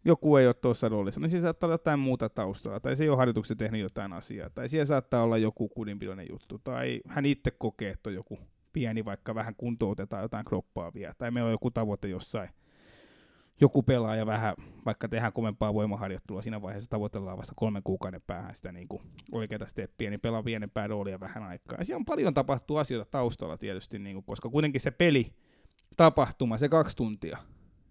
[0.05, 3.09] joku ei ole tuossa roolissa, no siellä saattaa olla jotain muuta taustalla, tai se ei
[3.09, 7.51] ole harjoituksessa tehnyt jotain asiaa, tai siellä saattaa olla joku kudinpidoinen juttu, tai hän itse
[7.51, 8.39] kokee, että on joku
[8.73, 12.49] pieni, vaikka vähän kuntoutetaan jotain kroppaa vielä, tai meillä on joku tavoite jossain,
[13.61, 14.55] joku pelaaja vähän,
[14.85, 19.01] vaikka tehdään kovempaa voimaharjoittelua, siinä vaiheessa tavoitellaan vasta kolmen kuukauden päähän sitä niin kuin
[19.31, 21.77] oikeata steppiä, niin pelaa pienempää roolia vähän aikaa.
[21.77, 25.33] Ja siellä on paljon tapahtuu asioita taustalla tietysti, niin kuin, koska kuitenkin se peli,
[25.97, 27.37] tapahtuma, se kaksi tuntia,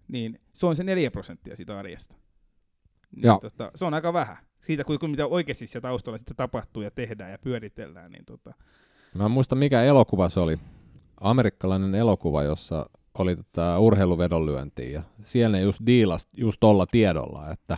[0.07, 2.15] niin se on se neljä prosenttia siitä arjesta.
[3.15, 4.37] Niin, tota, se on aika vähän.
[4.61, 8.11] Siitä, kun, mitä oikeasti siellä taustalla sitten tapahtuu ja tehdään ja pyöritellään.
[8.11, 8.53] Niin tota.
[9.15, 10.57] Mä en muista, mikä elokuva se oli.
[11.21, 17.77] Amerikkalainen elokuva, jossa oli tätä urheiluvedonlyöntiä ja siellä ne just diilas just tolla tiedolla, että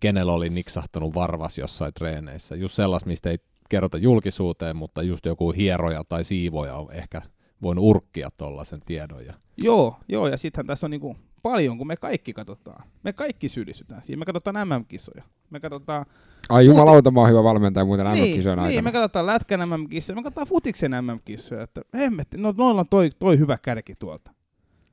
[0.00, 2.56] kenellä oli niksahtanut varvas jossain treeneissä.
[2.56, 7.22] Just sellaista, mistä ei kerrota julkisuuteen, mutta just joku hieroja tai siivoja on ehkä
[7.62, 9.26] voinut urkkia tuollaisen tiedon.
[9.26, 9.34] Ja...
[9.62, 12.84] Joo, joo, ja sittenhän tässä on niinku paljon, kun me kaikki katsotaan.
[13.02, 14.18] Me kaikki syyllistytään siihen.
[14.18, 15.22] Me katsotaan MM-kisoja.
[15.50, 16.06] Me katsotaan...
[16.48, 18.82] Ai jumalauta, mä oon hyvä valmentaja muuten niin, MM-kisojen niin, aikana.
[18.82, 21.62] me katsotaan lätkän MM-kisoja, me katsotaan futiksen MM-kisoja.
[21.62, 24.30] Että hemmetti, no noilla on toi, toi hyvä kärki tuolta.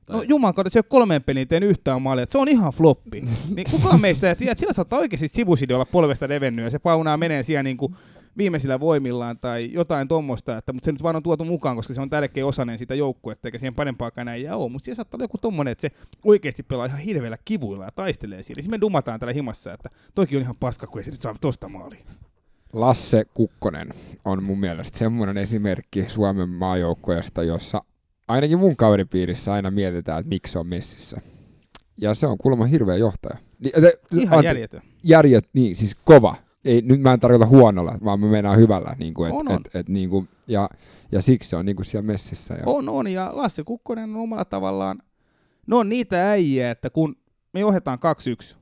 [0.08, 3.24] No juman kautta, se ei ole kolmeen peliin tehnyt yhtään maalia, se on ihan floppi.
[3.56, 6.78] niin kukaan meistä ei tiedä, että sillä saattaa oikeasti sivuside olla polvesta revennyt ja se
[6.78, 7.94] paunaa menee siellä niin kuin
[8.38, 12.00] viimeisillä voimillaan tai jotain tuommoista, että, mutta se nyt vaan on tuotu mukaan, koska se
[12.00, 14.70] on tärkeä osainen sitä joukkuetta, eikä siihen parempaakaan näin jää ole.
[14.70, 15.90] Mutta siellä saattaa olla joku tommonen, että se
[16.24, 18.62] oikeasti pelaa ihan hirveillä kivuilla ja taistelee siinä.
[18.62, 21.34] Siis me dumataan täällä himassa, että toki on ihan paska, kun ei se nyt saa
[21.40, 22.04] tosta maaliin.
[22.72, 23.88] Lasse Kukkonen
[24.24, 27.82] on mun mielestä semmoinen esimerkki Suomen maajoukkueesta, jossa
[28.28, 31.20] ainakin mun kaveripiirissä aina mietitään, että miksi se on messissä.
[32.00, 33.38] Ja se on kuulemma hirveä johtaja.
[33.58, 34.82] Ni, se, Ihan järjetön.
[35.02, 36.34] Järjet, niin, siis kova.
[36.64, 38.96] Ei, nyt mä en tarkoita huonolla, vaan me mennään hyvällä.
[38.98, 39.60] Niin kuin, et, on, on.
[39.66, 40.68] Et, et, niin kuin, ja,
[41.12, 42.54] ja siksi se on niin kuin siellä messissä.
[42.54, 42.62] Ja...
[42.66, 43.08] On, on.
[43.08, 45.02] Ja Lasse Kukkonen on omalla tavallaan,
[45.66, 47.16] ne on niitä äijä, että kun
[47.52, 47.98] me johdetaan
[48.52, 48.56] 2-1,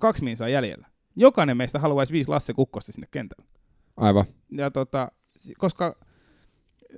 [0.00, 0.86] kaksi minsaa jäljellä.
[1.16, 3.44] Jokainen meistä haluaisi viisi Lasse Kukkosta sinne kentälle.
[3.96, 4.24] Aivan.
[4.50, 5.12] Ja tota,
[5.58, 5.96] koska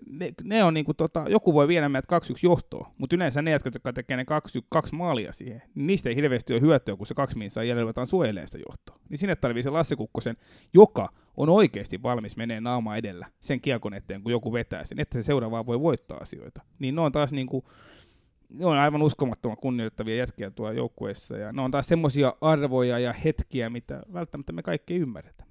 [0.07, 3.75] ne, ne on niinku tota, joku voi viedä meidät 2-1 johtoon, mutta yleensä ne jätkät,
[3.75, 7.15] jotka tekee ne 2, 2 maalia siihen, niin niistä ei hirveästi ole hyötyä, kun se
[7.15, 8.99] kaksi minsaa jäljellä ruvetaan suojelemaan sitä johtoa.
[9.09, 10.37] Niin sinne tarvii se Lasse Kukkosen,
[10.75, 15.19] joka on oikeasti valmis menee naama edellä sen kiekon eteen, kun joku vetää sen, että
[15.19, 16.63] se seuraavaa voi voittaa asioita.
[16.79, 17.65] Niin ne on taas niinku,
[18.49, 23.13] ne on aivan uskomattoman kunnioittavia jätkiä tuolla joukkueessa, ja ne on taas semmoisia arvoja ja
[23.13, 25.45] hetkiä, mitä välttämättä me kaikki ei ymmärretä.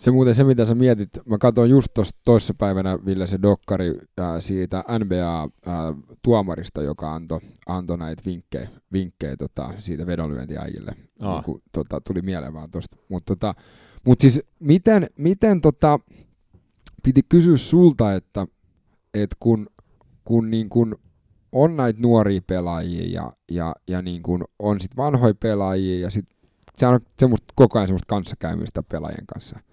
[0.00, 4.40] Se muuten se, mitä sä mietit, mä katsoin just tuossa toissapäivänä, Ville, se dokkari ää,
[4.40, 10.92] siitä NBA-tuomarista, joka antoi anto näitä vinkkejä, vinkkejä tota, siitä vedonlyöntiäjille.
[11.22, 11.32] Oh.
[11.32, 12.96] Niin kuin, tota, tuli mieleen vaan tosta.
[13.08, 13.54] Mutta tota,
[14.06, 15.98] mut siis miten, miten tota,
[17.02, 18.46] piti kysyä sulta, että
[19.14, 19.66] et kun,
[20.24, 20.98] kun niin kun
[21.52, 26.24] on näitä nuoria pelaajia ja, ja, ja niin kun on sit vanhoja pelaajia ja sit
[26.76, 29.60] se on semmoista, koko ajan semmoista kanssakäymistä pelaajien kanssa–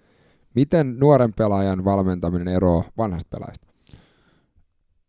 [0.54, 3.66] Miten nuoren pelaajan valmentaminen eroaa vanhasta pelaajasta?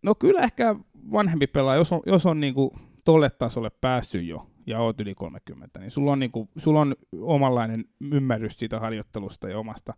[0.04, 0.76] No kyllä ehkä
[1.12, 2.72] vanhempi pelaaja, jos on, jos on niin kuin
[3.06, 6.96] tolle tasolle päässyt jo ja oot yli 30, niin sulla on, niin kuin, sulla on
[7.22, 9.94] omanlainen ymmärrys siitä harjoittelusta ja omasta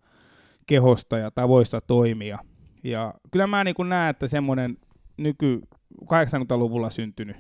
[0.67, 2.39] kehosta ja tavoista toimia.
[2.83, 4.77] Ja kyllä mä niin näen, että semmoinen
[5.17, 5.61] nyky
[6.03, 7.37] 80-luvulla syntynyt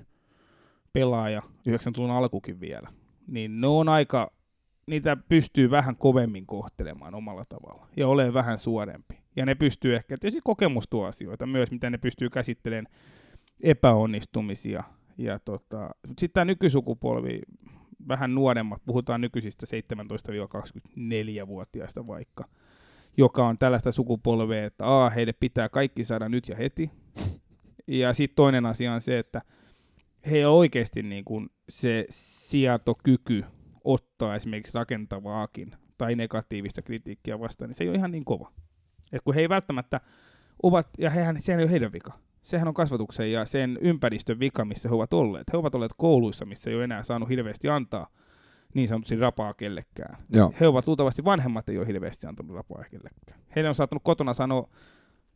[0.93, 2.89] pelaaja, 90-luvun alkukin vielä,
[3.27, 4.31] niin ne on aika
[4.87, 9.21] niitä pystyy vähän kovemmin kohtelemaan omalla tavalla ja ole vähän suorempi.
[9.35, 12.95] Ja ne pystyy ehkä, tietysti kokemus tuo asioita myös, miten ne pystyy käsittelemään
[13.63, 14.83] epäonnistumisia.
[15.17, 17.41] Ja tota, sitten tämä nykysukupolvi,
[18.07, 22.45] vähän nuoremmat, puhutaan nykyisistä 17-24-vuotiaista vaikka,
[23.17, 26.91] joka on tällaista sukupolvea, että a, heille pitää kaikki saada nyt ja heti.
[27.87, 29.41] Ja sitten toinen asia on se, että
[30.29, 33.45] heillä on oikeasti niin kuin se sietokyky
[33.83, 38.51] ottaa esimerkiksi rakentavaakin tai negatiivista kritiikkiä vastaan, niin se ei ole ihan niin kova.
[39.11, 40.01] Et kun he ei välttämättä
[40.63, 42.13] ovat, ja hehän, sehän ei ole heidän vika.
[42.43, 45.53] Sehän on kasvatuksen ja sen ympäristön vika, missä he ovat olleet.
[45.53, 48.07] He ovat olleet kouluissa, missä ei ole enää saanut hirveästi antaa
[48.73, 50.17] niin sanotusti rapaa kellekään.
[50.29, 50.53] Joo.
[50.59, 53.39] He ovat luultavasti vanhemmat, ei ole hirveästi antanut rapaa kellekään.
[53.55, 54.69] Heille on saattanut kotona sanoa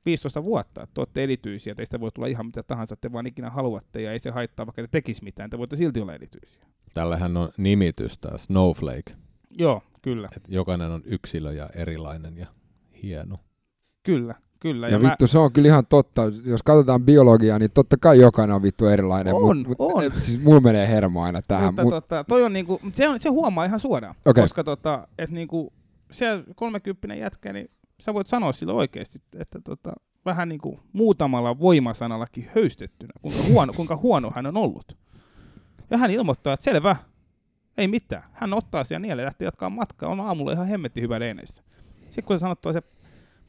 [0.05, 4.01] 15 vuotta, että olette erityisiä, teistä voi tulla ihan mitä tahansa, te vaan ikinä haluatte,
[4.01, 6.65] ja ei se haittaa, vaikka te tekisi mitään, te voitte silti olla erityisiä.
[6.93, 9.15] Tällähän on nimitys tämä Snowflake.
[9.49, 10.29] Joo, kyllä.
[10.37, 12.47] Et jokainen on yksilö ja erilainen ja
[13.03, 13.37] hieno.
[14.03, 14.87] Kyllä, kyllä.
[14.87, 15.27] Ja, ja vittu, mä...
[15.27, 16.21] se on kyllä ihan totta.
[16.45, 19.33] Jos katsotaan biologiaa, niin totta kai jokainen on vittu erilainen.
[19.33, 20.03] On, mut, on.
[20.03, 21.65] Mut, siis mulla menee hermo aina tähän.
[21.65, 21.91] Mutta mut...
[21.91, 24.15] tota, toi on niinku, se, on, se huomaa ihan suoraan.
[24.25, 24.43] Okay.
[24.43, 25.73] Koska tota, et niinku,
[26.11, 27.69] se 30 jätkä, niin
[28.01, 29.93] sä voit sanoa sille oikeasti, että tota,
[30.25, 34.97] vähän niinku muutamalla voimasanallakin höystettynä, kuinka huono, kuinka huono hän on ollut.
[35.89, 36.95] Ja hän ilmoittaa, että selvä,
[37.77, 38.23] ei mitään.
[38.33, 40.09] Hän ottaa siellä nieleen ja lähtee jatkaa matkaa.
[40.09, 41.63] On aamulla ihan hemmetti hyvä reeneissä.
[42.03, 42.81] Sitten kun se sanottua se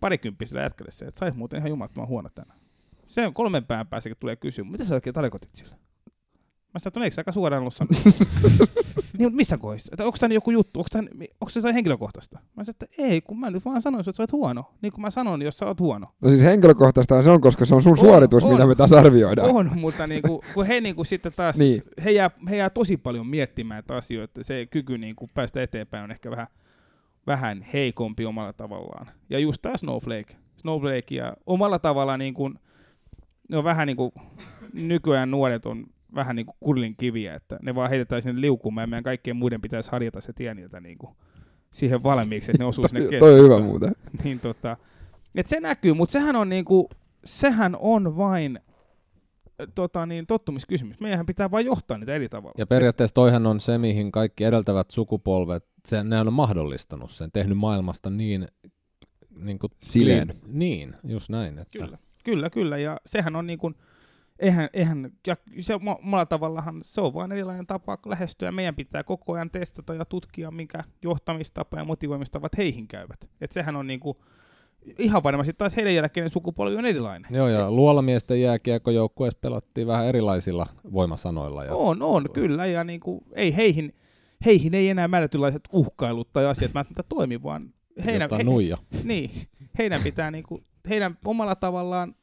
[0.01, 2.61] parikymppisellä jätkälle se, että sais muuten ihan jumalattoman huono tänään.
[3.07, 5.77] Se on kolmen päivän päässä, kun tulee kysyä, mitä sä oikein tarkoitit sillä?
[6.77, 7.75] Mä sanoin, että no eikö aika suoraan ollut
[9.19, 9.89] niin, missä kohdassa?
[9.93, 10.81] Että onko tämä joku juttu?
[10.81, 11.09] Onko, tämä,
[11.41, 12.39] onko se henkilökohtaista?
[12.57, 14.65] Mä sanoin, että ei, kun mä nyt vaan sanoin, että sä oot huono.
[14.83, 16.07] Niin kuin mä sanon, jos sä oot huono.
[16.21, 18.93] No siis henkilökohtaista se on, koska se on sun on, suoritus, on, mitä me taas
[18.93, 19.51] arvioidaan.
[19.51, 21.83] On, mutta niin kuin, kun he niin kuin sitten taas, niin.
[22.05, 24.45] he, jää, he jää tosi paljon miettimään että asioita.
[24.45, 26.47] Se kyky niin kuin päästä eteenpäin on ehkä vähän,
[27.27, 29.07] vähän heikompi omalla tavallaan.
[29.31, 30.37] Ja just tämä Snowflake.
[30.57, 32.59] Snowflake ja omalla tavalla niin kuin,
[33.49, 34.13] ne on vähän niin kuin,
[34.73, 38.87] nykyään nuoret on vähän niin kuin kurlin kiviä, että ne vaan heitetään sinne liukumaan ja
[38.87, 41.17] meidän kaikkien muiden pitäisi harjata se tie niiltä niin kuin
[41.71, 43.33] siihen valmiiksi, että ne osuu sinne keskustaan.
[43.33, 43.93] Toi on hyvä muuten.
[44.25, 44.77] niin tota,
[45.35, 46.89] että se näkyy, mutta sehän on niinku,
[47.25, 48.61] sehän on vain
[49.75, 51.01] tota, niin, tottumiskysymys.
[51.01, 52.55] Meidän pitää vain johtaa niitä eri tavalla.
[52.59, 57.59] Ja periaatteessa toihan on se, mihin kaikki edeltävät sukupolvet, se, ne on mahdollistanut sen, tehnyt
[57.59, 58.49] maailmasta niin...
[59.37, 60.35] niin kuin, Sileen.
[60.47, 61.59] Niin, just näin.
[61.59, 61.79] Että.
[61.79, 62.79] Kyllä, kyllä, kyllä.
[62.79, 63.75] Ja sehän on niin kuin,
[64.39, 68.53] eihän, eihän ja se omalla tavallahan se on vain erilainen tapa lähestyä.
[68.53, 73.31] Meidän pitää koko ajan testata ja tutkia, minkä johtamistapa ja motivoimistavat heihin käyvät.
[73.41, 74.23] Et sehän on niinku,
[74.99, 77.31] ihan varmasti taas heidän jälkeinen sukupolvi on erilainen.
[77.35, 81.65] Joo, ja luolamiesten jääkiekkojoukkueessa pelattiin vähän erilaisilla voimasanoilla.
[81.65, 81.75] Ja...
[81.75, 83.95] On, on, kyllä, ja niinku, ei heihin,
[84.45, 87.75] heihin ei enää määrätylaiset uhkailut tai asiat välttämättä toimi, vaan
[88.05, 88.45] heidän, he.
[89.05, 89.31] Niin,
[89.79, 92.15] heidän pitää niinku, heidän omalla tavallaan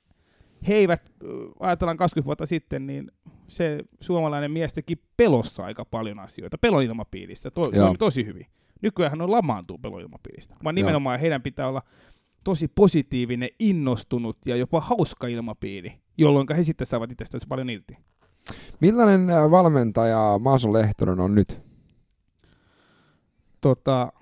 [0.68, 1.11] he eivät,
[1.59, 3.11] ajatellaan 20 vuotta sitten, niin
[3.47, 8.45] se suomalainen mies teki pelossa aika paljon asioita, pelon ilmapiirissä, to, toimi tosi hyvin.
[8.82, 11.22] Nykyään on lamaantuu pelon ilmapiiristä, vaan nimenomaan Joo.
[11.22, 11.82] heidän pitää olla
[12.43, 17.97] tosi positiivinen, innostunut ja jopa hauska ilmapiiri, jolloin he sitten saavat itsestään paljon irti.
[18.82, 21.61] Millainen valmentaja Maason Lehtonen on nyt?
[23.61, 24.14] Tota,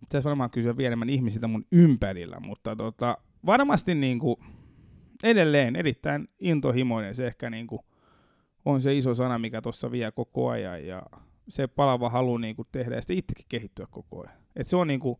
[0.00, 4.36] pitäisi varmaan kysyä vielä enemmän ihmisiltä mun ympärillä, mutta tota, varmasti niin kuin,
[5.24, 7.14] edelleen erittäin intohimoinen.
[7.14, 7.80] Se ehkä niin kuin
[8.64, 11.02] on se iso sana, mikä tuossa vie koko ajan ja
[11.48, 14.34] se palava halu niin kuin tehdä ja sitten itsekin kehittyä koko ajan.
[14.56, 15.18] Et se on niin kuin,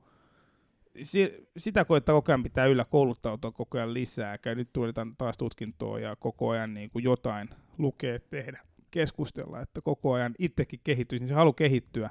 [1.03, 4.38] si, sitä koettaa koko ajan pitää yllä kouluttautua koko ajan lisää.
[4.38, 7.48] Käy nyt tuotetaan taas tutkintoa ja koko ajan niin kuin jotain
[7.78, 12.11] lukea, tehdä, keskustella, että koko ajan itsekin kehittyisi, niin se halu kehittyä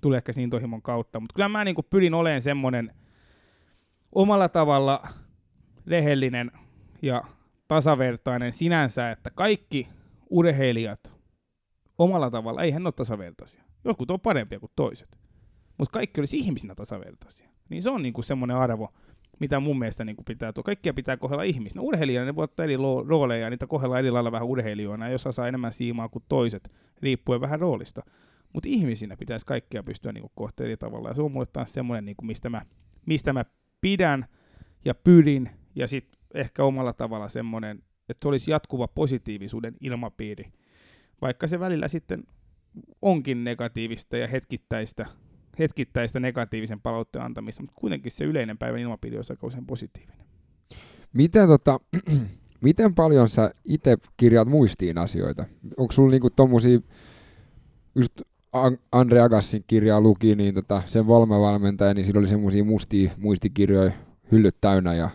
[0.00, 1.20] tulee ehkä siinä intohimon kautta.
[1.20, 2.94] Mutta kyllä mä niin kuin pyrin olemaan semmoinen
[4.12, 5.02] omalla tavalla
[5.86, 6.50] rehellinen
[7.02, 7.22] ja
[7.68, 9.88] tasavertainen sinänsä, että kaikki
[10.30, 11.14] urheilijat
[11.98, 13.64] omalla tavalla, eihän ole tasavertaisia.
[13.84, 15.18] Jotkut on parempia kuin toiset.
[15.78, 17.48] Mutta kaikki olisi ihmisinä tasavertaisia.
[17.68, 18.94] Niin se on niinku semmoinen arvo,
[19.40, 20.64] mitä mun mielestä niinku pitää tuo.
[20.64, 21.82] Kaikkia pitää kohdella ihmisinä.
[21.82, 22.76] Urheilijana ne voi ottaa eri
[23.06, 25.08] rooleja ja niitä kohdella eri lailla vähän urheilijoina.
[25.08, 26.72] Jos saa enemmän siimaa kuin toiset,
[27.02, 28.02] riippuen vähän roolista.
[28.52, 31.08] Mutta ihmisinä pitäisi kaikkia pystyä niinku kohtelemaan eri tavalla.
[31.08, 32.62] Ja se on mulle taas semmoinen, niinku, mistä, mä,
[33.06, 33.44] mistä mä
[33.80, 34.26] pidän
[34.84, 35.50] ja pyrin.
[35.74, 40.52] Ja sitten ehkä omalla tavalla semmoinen, että se olisi jatkuva positiivisuuden ilmapiiri,
[41.22, 42.24] vaikka se välillä sitten
[43.02, 45.06] onkin negatiivista ja hetkittäistä,
[45.58, 50.26] hetkittäistä negatiivisen palautteen antamista, mutta kuitenkin se yleinen päivän ilmapiiri on aika usein positiivinen.
[51.12, 51.80] Miten, tota,
[52.60, 55.44] miten paljon sä itse kirjaat muistiin asioita?
[55.76, 56.80] Onko sulla niinku tommosia,
[57.94, 58.22] just
[58.92, 63.92] Andre Agassin kirjaa luki, niin tota, sen valmenvalmentaja, niin sillä oli semmoisia mustia muistikirjoja
[64.32, 65.10] hyllyt täynnä ja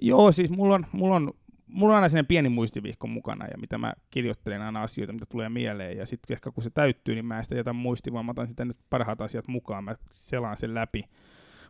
[0.00, 1.32] Joo, siis mulla on, mulla on,
[1.66, 5.48] mulla on aina sellainen pieni muistivihko mukana, ja mitä mä kirjoittelen aina asioita, mitä tulee
[5.48, 8.30] mieleen, ja sitten ehkä kun se täyttyy, niin mä en sitä jätä muistiin, vaan mä
[8.30, 11.04] otan sitä nyt parhaat asiat mukaan, mä selaan sen läpi.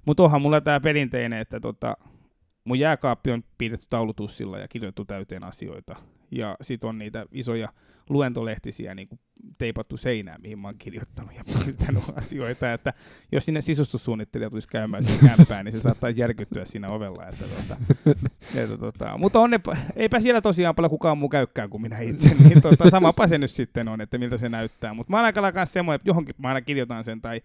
[0.07, 1.97] Mutta onhan mulla tämä perinteinen, että tota,
[2.69, 5.97] mun jääkaappi on piirretty taulutussilla ja kirjoitettu täyteen asioita.
[6.31, 7.69] Ja sit on niitä isoja
[8.09, 9.21] luentolehtisiä niin kuin
[9.59, 12.73] teipattu seinään, mihin mä oon kirjoittanut ja piirtänyt asioita.
[12.73, 12.93] Että
[13.33, 17.27] jos sinne sisustussuunnittelija tulisi käymään sinne kämpään, niin se saattaisi järkyttyä siinä ovella.
[17.27, 17.77] Että tota,
[18.63, 19.61] että tota, mutta on ne,
[19.97, 22.35] eipä siellä tosiaan paljon kukaan muu käykään kuin minä itse.
[22.35, 24.95] Niin tota, samapa se nyt sitten on, että miltä se näyttää.
[24.95, 27.43] Mutta mä oon aika lailla semmoinen, että johonkin mä aina kirjoitan sen tai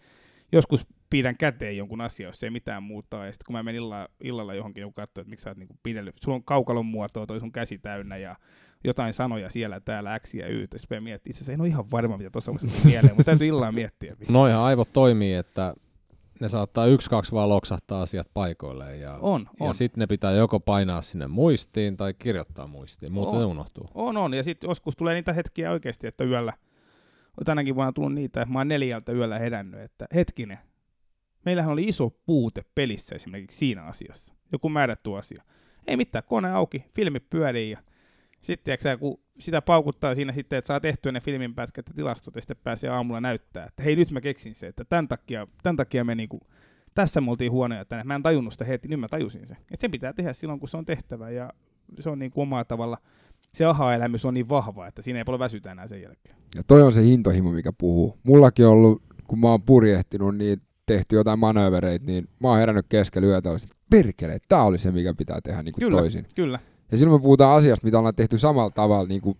[0.51, 3.25] joskus pidän käteen jonkun asian, jos ei mitään muuta.
[3.25, 5.75] Ja sitten kun mä menin illalla, illalla johonkin, joku katsoi, että miksi sä oot niinku
[5.83, 8.35] pidellyt, sulla on kaukalon muotoa, toi sun käsi täynnä ja
[8.83, 10.67] jotain sanoja siellä, täällä, X ja Y.
[10.75, 13.71] Sitten miettii, itse asiassa en ole ihan varma, mitä tuossa on mieleen, mutta täytyy illalla
[13.71, 14.11] miettiä.
[14.29, 15.73] Noihan aivot toimii, että
[16.39, 19.01] ne saattaa yksi, kaksi vaan loksahtaa asiat paikoilleen.
[19.01, 19.67] Ja, On, on.
[19.67, 23.41] ja sitten ne pitää joko painaa sinne muistiin tai kirjoittaa muistiin, muuten On.
[23.41, 23.89] se unohtuu.
[23.93, 24.33] On, on.
[24.33, 26.53] Ja sitten joskus tulee niitä hetkiä oikeasti, että yöllä,
[27.45, 30.59] tänäkin vuonna tullut niitä, että mä oon neljältä yöllä herännyt, että hetkinen,
[31.45, 34.33] meillähän oli iso puute pelissä esimerkiksi siinä asiassa.
[34.51, 35.43] Joku määrätty asia.
[35.87, 37.79] Ei mitään, kone auki, filmi pyörii ja
[38.41, 42.35] sitten tiiäksä, kun sitä paukuttaa siinä sitten, että saa tehtyä ne filmin pätkät ja tilastot
[42.35, 45.75] ja sitten pääsee aamulla näyttää, että hei nyt mä keksin se, että tämän takia, tämän
[45.75, 46.39] takia me niinku,
[46.95, 48.03] tässä me oltiin huonoja tänne.
[48.03, 49.57] Mä en tajunnut sitä heti, nyt mä tajusin sen.
[49.57, 51.49] Että sen pitää tehdä silloin, kun se on tehtävä ja
[51.99, 52.97] se on niin omalla tavalla
[53.53, 56.35] se aha-elämys on niin vahva, että siinä ei paljon väsytä enää sen jälkeen.
[56.55, 58.17] Ja toi on se hintohimo, mikä puhuu.
[58.23, 62.85] Mullakin on ollut, kun mä oon purjehtinut, niin tehty jotain manövereitä, niin mä oon herännyt
[62.89, 65.99] keskellä yötä, sit, perkele, tää oli se, mikä pitää tehdä niin kuin Kyllä.
[65.99, 66.27] toisin.
[66.35, 66.59] Kyllä.
[66.91, 69.37] Ja silloin me puhutaan asiasta, mitä ollaan tehty samalla tavalla niin kuin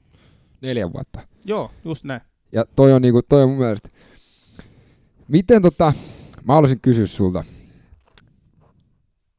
[0.62, 1.28] neljä vuotta.
[1.46, 2.22] Joo, just näin.
[2.52, 3.90] Ja toi on, niinku, toi on mun mielestä...
[5.28, 5.94] Miten tota...
[6.44, 7.44] Mä haluaisin kysyä sulta.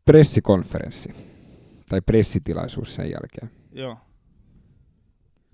[0.05, 1.15] Pressikonferenssi.
[1.89, 3.51] Tai pressitilaisuus sen jälkeen.
[3.73, 3.97] Joo.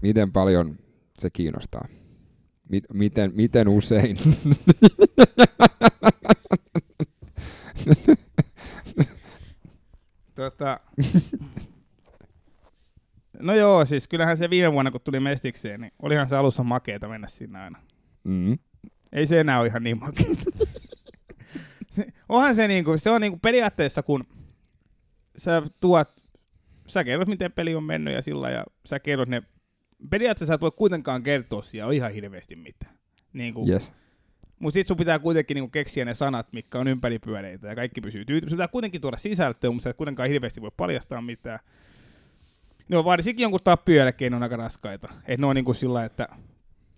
[0.02, 0.78] Miten paljon
[1.18, 1.88] se kiinnostaa?
[2.70, 4.16] Mi- miten, miten usein?
[10.34, 10.80] Tota...
[13.38, 17.08] No joo, siis kyllähän se viime vuonna, kun tuli mestikseen, niin olihan se alussa makeeta
[17.08, 17.78] mennä sinne aina.
[18.24, 18.58] mm.
[19.12, 20.42] Ei se enää ole ihan niin makeeta.
[21.90, 24.24] se, onhan se niinku, se on niinku periaatteessa, kun
[25.36, 26.08] sä tuot,
[26.86, 29.42] sä kerrot, miten peli on mennyt ja sillä ja sä kerrot ne,
[30.10, 32.94] periaatteessa sä et voi kuitenkaan kertoa siellä ihan hirveästi mitään.
[33.32, 33.92] Niinku, Yes.
[34.58, 38.24] Mutta sit sun pitää kuitenkin niinku keksiä ne sanat, mitkä on ympäripyöreitä ja kaikki pysyy
[38.24, 38.56] tyytyväisenä.
[38.56, 41.58] Pitää kuitenkin tuoda sisältöä, mutta sä et kuitenkaan hirveästi voi paljastaa mitään.
[42.88, 45.08] Ne on varsinkin jonkun tappion jälkeen on aika raskaita.
[45.26, 46.28] Et ne on niinku sillä että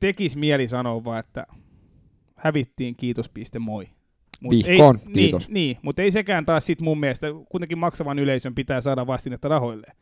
[0.00, 1.46] tekis mieli sanoa vaan, että
[2.36, 3.88] hävittiin, kiitos, piste, moi.
[4.40, 5.48] Mut Vihkoon, ei, kiitos.
[5.48, 9.48] Niin, niin mutta ei sekään taas sit mun mielestä, kuitenkin maksavan yleisön pitää saada vastinetta
[9.48, 9.96] rahoilleen.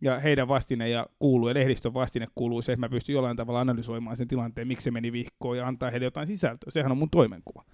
[0.00, 3.60] Ja heidän vastine ja kuuluu, ja lehdistön vastine kuuluu se, että mä pystyn jollain tavalla
[3.60, 6.70] analysoimaan sen tilanteen, miksi se meni vihkoon ja antaa heille jotain sisältöä.
[6.70, 7.64] Sehän on mun toimenkuva.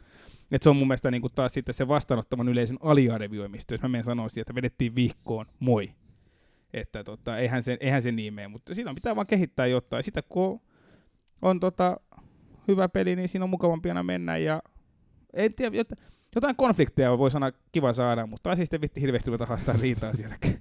[0.50, 4.04] Et se on mun mielestä niin taas sitten se vastaanottavan yleisen aliarvioimista, jos mä menen
[4.04, 5.92] sanoisin, että vedettiin vihkoon, moi.
[6.72, 10.02] Että tota, eihän, se, eihän se niin mene, mutta siinä pitää vaan kehittää jotain.
[10.02, 10.60] Sitä kun
[11.42, 12.00] on, tota,
[12.68, 14.62] hyvä peli, niin siinä on mukavampi aina mennä ja
[15.34, 16.02] en tiedä, jot-
[16.34, 20.56] jotain konflikteja voi sanoa kiva saada, mutta sitten vitti hirveästi ruveta haastaa riitaa sielläkin.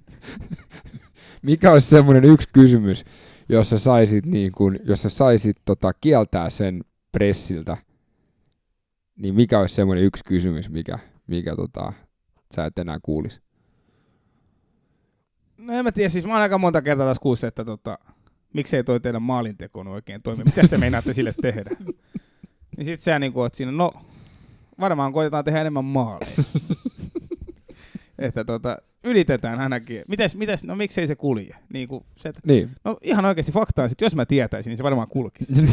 [1.46, 3.04] Mikä olisi semmoinen yksi kysymys,
[3.48, 7.76] jos sä saisit, niin kun, jos sä saisit tota, kieltää sen pressiltä,
[9.16, 11.92] niin mikä olisi semmoinen yksi kysymys, mikä, mikä tota,
[12.54, 13.40] sä et enää kuulisi?
[15.58, 17.98] No en mä tiedä, siis mä oon aika monta kertaa kuullut, se, että tota,
[18.52, 20.44] miksei toi teidän maalinteko nyt oikein toimi.
[20.44, 21.70] Mitä te meinaatte sille tehdä?
[22.76, 23.92] niin sit sä niinku oot siinä, no
[24.80, 26.32] varmaan koitetaan tehdä enemmän maaleja.
[28.18, 30.02] että tota, ylitetään ainakin.
[30.08, 31.56] Mites, mites, no miksei se kulje?
[31.72, 32.70] Niin kuin se, että, Niin.
[32.84, 35.54] no ihan oikeasti faktaa, että jos mä tietäisin, niin se varmaan kulkisi.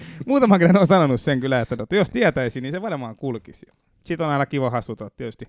[0.26, 3.66] Muutaman kerran on sanonut sen kyllä, että tota, jos tietäisin, niin se varmaan kulkisi.
[4.04, 5.44] Sitten on aina kiva hassuttaa tietysti.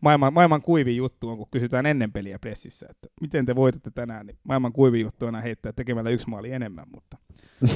[0.00, 4.26] Maailman, maailman kuivin juttu on, kun kysytään ennen peliä pressissä, että miten te voitatte tänään,
[4.26, 7.16] niin maailman kuivin juttu on aina heittää tekemällä yksi maali enemmän, mutta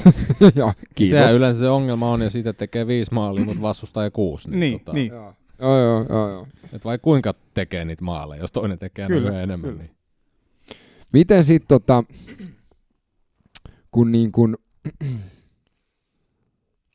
[0.55, 1.09] Joo, kiitos.
[1.09, 4.49] Sehän yleensä se ongelma on, ja siitä tekee viisi maalia, mutta vastustaa kuusi.
[4.49, 5.11] Niin, niin, tota, niin.
[5.63, 6.47] Joo, joo, joo, joo.
[6.73, 9.71] Et vai kuinka tekee niitä maaleja, jos toinen tekee Kyllä, enemmän.
[9.71, 9.83] kyllä.
[9.83, 9.95] Niin.
[11.13, 12.03] Miten sitten tota,
[13.91, 14.57] kun niin kun,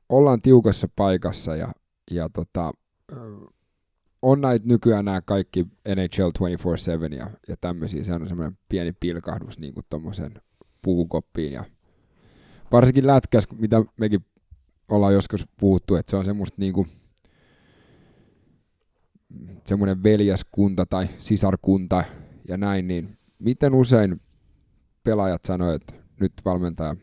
[0.08, 1.72] ollaan tiukassa paikassa ja,
[2.10, 2.72] ja tota,
[4.22, 6.28] on näitä nykyään nämä kaikki NHL
[7.10, 10.32] 24-7 ja, ja tämmöisiä, se on semmoinen pieni pilkahdus niin tuommoisen
[10.82, 11.64] pukukoppiin ja
[12.72, 14.24] varsinkin lätkäs, mitä mekin
[14.88, 16.88] ollaan joskus puhuttu, että se on semmoista niin kuin,
[19.64, 22.04] semmoinen veljeskunta tai sisarkunta
[22.48, 24.20] ja näin, niin miten usein
[25.04, 26.96] pelaajat sanoo, että nyt valmentaja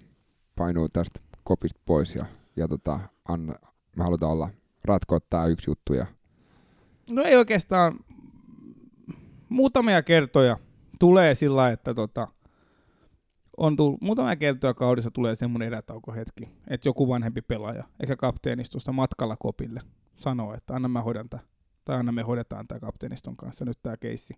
[0.56, 3.56] painuu tästä kopista pois ja, ja tota, anna,
[3.96, 4.50] me halutaan olla
[4.84, 6.06] ratkoa tämä yksi juttu ja
[7.10, 8.00] No ei oikeastaan.
[9.50, 10.58] Muutamia kertoja
[11.00, 12.28] tulee sillä että tota,
[13.58, 19.38] on tullut, muutamia kertoja kaudessa tulee semmoinen erätaukohetki, että joku vanhempi pelaaja, eikä kapteenistosta matkalla
[19.40, 19.82] kopille,
[20.16, 21.40] sanoo, että anna mä hoidan tää,
[21.86, 24.34] tai anna me hoidetaan tämä kapteeniston kanssa nyt tämä keissi.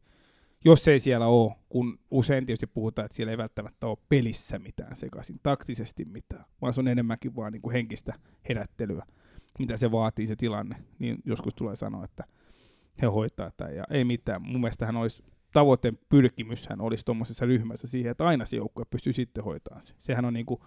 [0.65, 4.95] Jos ei siellä ole, kun usein tietysti puhutaan, että siellä ei välttämättä ole pelissä mitään
[4.95, 8.13] sekaisin, taktisesti mitään, vaan se on enemmänkin vaan niin kuin henkistä
[8.49, 9.05] herättelyä,
[9.59, 12.23] mitä se vaatii se tilanne, niin joskus tulee sanoa, että
[13.01, 14.41] he hoitaa tämän ja ei mitään.
[14.41, 15.23] Mun mielestä hän olisi
[15.53, 19.93] tavoitteen pyrkimyshän olisi tuommoisessa ryhmässä siihen, että aina se joukkue pystyy sitten hoitamaan se.
[19.97, 20.65] Sehän on niinku,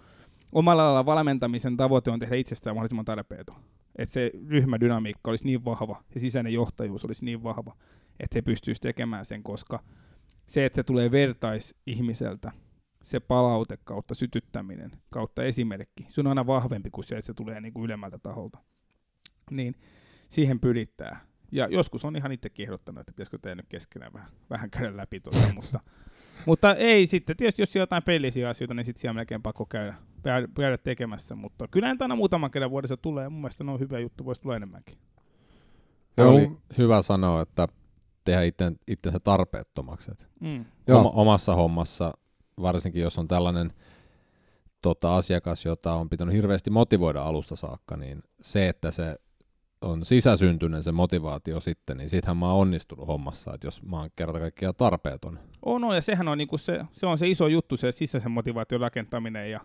[0.53, 3.57] omalla lailla valmentamisen tavoite on tehdä itsestään mahdollisimman tarpeeton.
[3.97, 7.77] Että se ryhmädynamiikka olisi niin vahva ja sisäinen johtajuus olisi niin vahva,
[8.21, 9.83] että he pystyisivät tekemään sen, koska
[10.47, 12.53] se, että se tulee vertaisihmiseltä,
[13.03, 17.61] se palaute kautta sytyttäminen, kautta esimerkki, se on aina vahvempi kuin se, että se tulee
[17.61, 18.59] niin kuin ylemmältä taholta.
[19.51, 19.75] Niin
[20.29, 21.21] siihen pyrittää.
[21.53, 25.21] Ja joskus on ihan itsekin ehdottanut, että pitäisikö tehdä nyt keskenään vähän, vähän käydä läpi
[25.21, 25.81] tuota, mutta,
[26.47, 27.37] mutta ei sitten.
[27.37, 29.95] Tietysti jos jotain pelisiä asioita, niin sitten siellä on melkein pakko käydä,
[30.55, 31.35] käydä tekemässä.
[31.35, 34.25] Mutta kyllä näitä aina muutaman kerran vuodessa tulee, ja mun mielestä ne on hyvä juttu,
[34.25, 34.99] voisi tulla enemmänkin.
[36.17, 36.31] Joo.
[36.31, 37.69] Oli hyvä sanoa, että
[38.25, 40.11] tehdä itse, itsensä tarpeettomaksi.
[40.41, 40.65] Mm.
[40.91, 42.13] Oma, omassa hommassa,
[42.63, 43.73] varsinkin jos on tällainen
[44.83, 49.17] tota, asiakas, jota on pitänyt hirveästi motivoida alusta saakka, niin se, että se
[49.83, 54.11] on sisäsyntyinen se motivaatio sitten, niin sittenhän mä oon onnistunut hommassa, että jos mä oon
[54.17, 55.39] kerta kaikkiaan tarpeeton.
[55.65, 58.81] On, on ja sehän on, niinku se, se on se iso juttu, se sisäisen motivaation
[58.81, 59.61] rakentaminen ja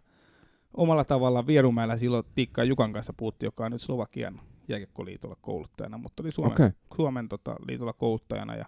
[0.78, 6.24] omalla tavalla Vierumäellä silloin Tikka Jukan kanssa puhuttiin, joka on nyt Slovakian jääkiekkoliitolla kouluttajana, mutta
[6.24, 6.72] oli Suomen, okay.
[6.96, 8.56] Suomen tota, liitolla kouluttajana.
[8.56, 8.66] Ja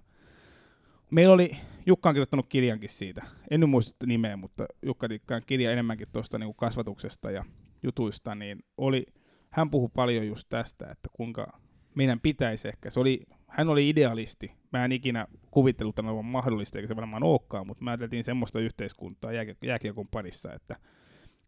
[1.11, 1.51] Meillä oli,
[1.85, 6.37] Jukka on kirjoittanut kirjankin siitä, en nyt muista nimeä, mutta Jukka Tikkaan kirja enemmänkin tuosta
[6.37, 7.45] niin kasvatuksesta ja
[7.83, 9.05] jutuista, niin oli,
[9.49, 11.59] hän puhui paljon just tästä, että kuinka
[11.95, 16.77] meidän pitäisi ehkä, se oli, hän oli idealisti, mä en ikinä kuvitellut tämän olevan mahdollista,
[16.77, 19.31] eikä se varmaan olekaan, mutta mä ajateltiin semmoista yhteiskuntaa
[19.63, 20.75] jääkiekon parissa, että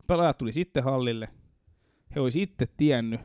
[0.10, 1.30] pelaajat tuli sitten hallille,
[2.16, 3.22] he olisi itse tiennyt,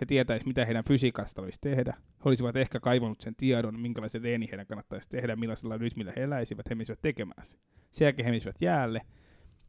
[0.00, 1.94] he tietäisivät, mitä heidän fysiikasta olisi tehdä.
[1.98, 6.70] He olisivat ehkä kaivannut sen tiedon, minkälaisen reeni heidän kannattaisi tehdä, millaisella rytmillä he eläisivät,
[6.70, 7.58] he menisivät tekemään se.
[7.92, 9.00] Sen jälkeen he menisivät jäälle.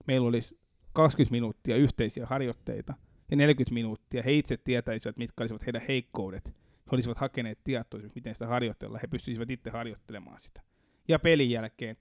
[0.07, 0.59] Meillä olisi
[0.93, 2.93] 20 minuuttia yhteisiä harjoitteita
[3.31, 4.23] ja 40 minuuttia.
[4.23, 6.47] He itse tietäisivät, mitkä olisivat heidän heikkoudet.
[6.57, 8.99] He olisivat hakeneet tietoa, miten sitä harjoitella.
[9.01, 10.61] He pystyisivät itse harjoittelemaan sitä.
[11.07, 11.97] Ja pelin jälkeen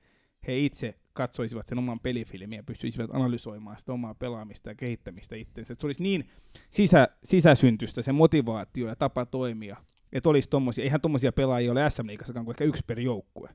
[0.47, 5.75] he itse katsoisivat sen oman pelifilmin ja pystyisivät analysoimaan sitä omaa pelaamista ja kehittämistä itseensä.
[5.75, 6.29] Se olisi niin
[6.71, 9.77] sisä, sisäsyntystä se motivaatio ja tapa toimia,
[10.13, 13.49] että olisi tommosia, eihän tuommoisia pelaajia ole SM Liigassakaan kuin ehkä yksi per joukkue,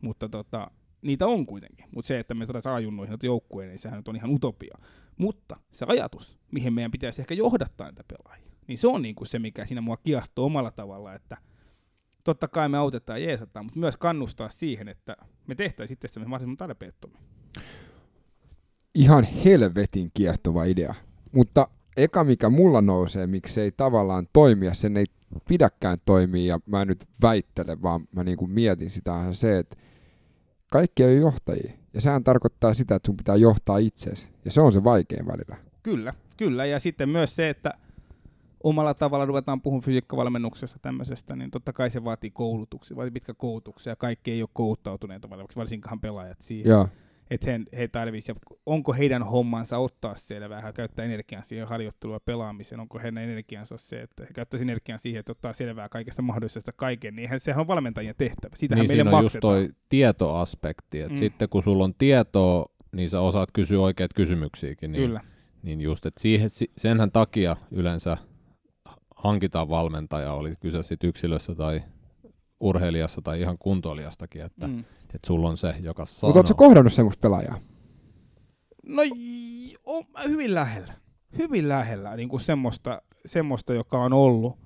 [0.00, 0.70] mutta tota,
[1.02, 1.86] niitä on kuitenkin.
[1.94, 4.78] Mutta se, että me saadaan ajunnoihin noita joukkueen, niin sehän on ihan utopia.
[5.16, 9.38] Mutta se ajatus, mihin meidän pitäisi ehkä johdattaa niitä pelaajia, niin se on niinku se,
[9.38, 11.36] mikä siinä mua kiehtoo omalla tavalla, että–
[12.28, 15.16] totta kai me autetaan ja jeesataan, mutta myös kannustaa siihen, että
[15.46, 17.20] me tehtäisiin itsestämme mahdollisimman tarpeettomia.
[18.94, 20.94] Ihan helvetin kiehtova idea.
[21.32, 25.04] Mutta eka mikä mulla nousee, miksi ei tavallaan toimia, sen ei
[25.48, 29.58] pidäkään toimia ja mä en nyt väittele, vaan mä niin kuin mietin sitä on se,
[29.58, 29.76] että
[30.70, 31.72] kaikki ei ole johtajia.
[31.94, 34.28] Ja sehän tarkoittaa sitä, että sun pitää johtaa itsesi.
[34.44, 35.56] Ja se on se vaikein välillä.
[35.82, 36.66] Kyllä, kyllä.
[36.66, 37.74] Ja sitten myös se, että
[38.64, 43.90] omalla tavalla ruvetaan puhumaan fysiikkavalmennuksesta tämmöisestä, niin totta kai se vaatii koulutuksia, vaatii pitkä koulutuksia,
[43.90, 46.70] ja kaikki ei ole kouluttautuneita, varsinkaan pelaajat siihen.
[46.70, 46.88] Joo.
[47.30, 52.80] Että he, he tarvitsisi, onko heidän hommansa ottaa selvää, käyttää energiaa siihen harjoitteluun ja pelaamiseen,
[52.80, 57.16] onko heidän energiansa se, että he käyttäisi energiaa siihen, että ottaa selvää kaikesta mahdollisesta kaiken,
[57.16, 58.56] niin sehän on valmentajien tehtävä.
[58.56, 59.60] Sitähän niin meille siinä on maksetaan.
[59.60, 61.16] just toi tietoaspekti, että mm.
[61.16, 64.92] sitten kun sulla on tietoa, niin sä osaat kysyä oikeat kysymyksiäkin.
[64.92, 65.20] Niin, Kyllä.
[65.62, 68.16] Niin just, että siihen, senhän takia yleensä
[69.18, 71.82] hankitaan valmentaja, oli kyse sitten yksilössä tai
[72.60, 74.78] urheilijassa tai ihan kuntoilijastakin, että, mm.
[75.14, 76.28] että sulla on se, joka sanoo.
[76.28, 77.58] Mutta ootko kohdannut semmoista pelaajaa?
[78.86, 79.02] No
[79.84, 80.92] on hyvin lähellä.
[81.38, 84.58] Hyvin lähellä niin kuin semmoista, semmoista, joka on ollut,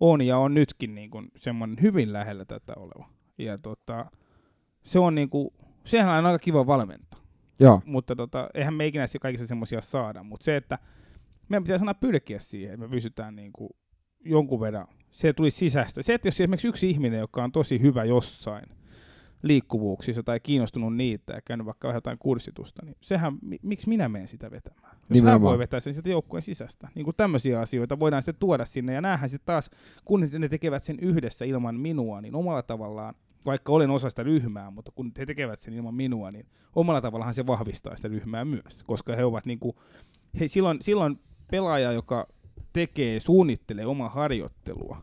[0.00, 3.08] on ja on nytkin niin kuin semmoinen hyvin lähellä tätä oleva.
[3.38, 4.06] Ja tota,
[4.82, 5.50] se on niin kuin,
[5.84, 7.20] sehän on aika kiva valmentaa.
[7.60, 7.82] Joo.
[7.84, 10.78] Mutta tota, eihän me ikinä kaikissa semmoisia saada, mutta se, että
[11.50, 13.70] meidän pitää sanoa pyrkiä siihen, että me pysytään niin kuin
[14.24, 16.02] jonkun verran, se tulisi sisäistä.
[16.02, 18.64] Se, että jos esimerkiksi yksi ihminen, joka on tosi hyvä jossain
[19.42, 24.50] liikkuvuuksissa tai kiinnostunut niitä ja käynyt vaikka jotain kurssitusta, niin sehän, miksi minä menen sitä
[24.50, 24.96] vetämään?
[25.00, 25.32] Jos Nimenomaan.
[25.32, 26.88] hän voi vetää sen sitä joukkueen sisästä.
[26.94, 29.70] Niin kuin tämmöisiä asioita voidaan sitten tuoda sinne, ja näähän sitten taas,
[30.04, 33.14] kun ne tekevät sen yhdessä ilman minua, niin omalla tavallaan,
[33.46, 36.46] vaikka olen osa sitä ryhmää, mutta kun he tekevät sen ilman minua, niin
[36.76, 39.76] omalla tavallaan se vahvistaa sitä ryhmää myös, koska he ovat niin kuin,
[40.40, 41.18] he silloin, silloin
[41.50, 42.26] pelaaja, joka
[42.72, 45.02] tekee, suunnittelee omaa harjoittelua,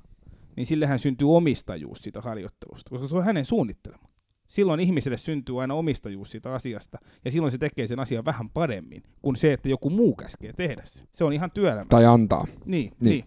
[0.55, 4.07] niin sillehän syntyy omistajuus siitä harjoittelusta, koska se on hänen suunnittelema.
[4.47, 9.03] Silloin ihmiselle syntyy aina omistajuus siitä asiasta, ja silloin se tekee sen asian vähän paremmin
[9.21, 11.05] kuin se, että joku muu käskee tehdä se.
[11.13, 11.85] Se on ihan työelämä.
[11.89, 12.47] Tai antaa.
[12.65, 13.09] Niin, niin.
[13.09, 13.25] niin.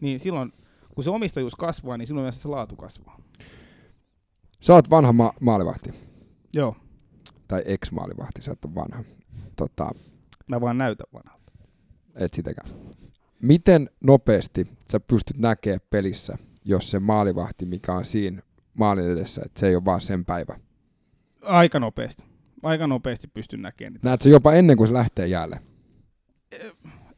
[0.00, 0.52] niin silloin,
[0.94, 3.20] kun se omistajuus kasvaa, niin silloin myös se laatu kasvaa.
[4.60, 5.90] Sä oot vanha ma- maalivahti.
[6.52, 6.76] Joo.
[7.48, 9.04] Tai ex-maalivahti, sä oot vanha.
[9.56, 9.90] Tota...
[10.46, 11.35] Mä vaan näytän vanhalta.
[12.16, 12.68] Et sitäkään.
[13.42, 18.42] Miten nopeasti sä pystyt näkemään pelissä, jos se maalivahti, mikä on siinä
[18.74, 20.56] maalin edessä, että se ei ole vaan sen päivä?
[21.42, 22.24] Aika nopeasti.
[22.62, 24.00] Aika nopeasti pystyn näkemään.
[24.02, 25.60] Näet se jopa ennen kuin se lähtee jäälle?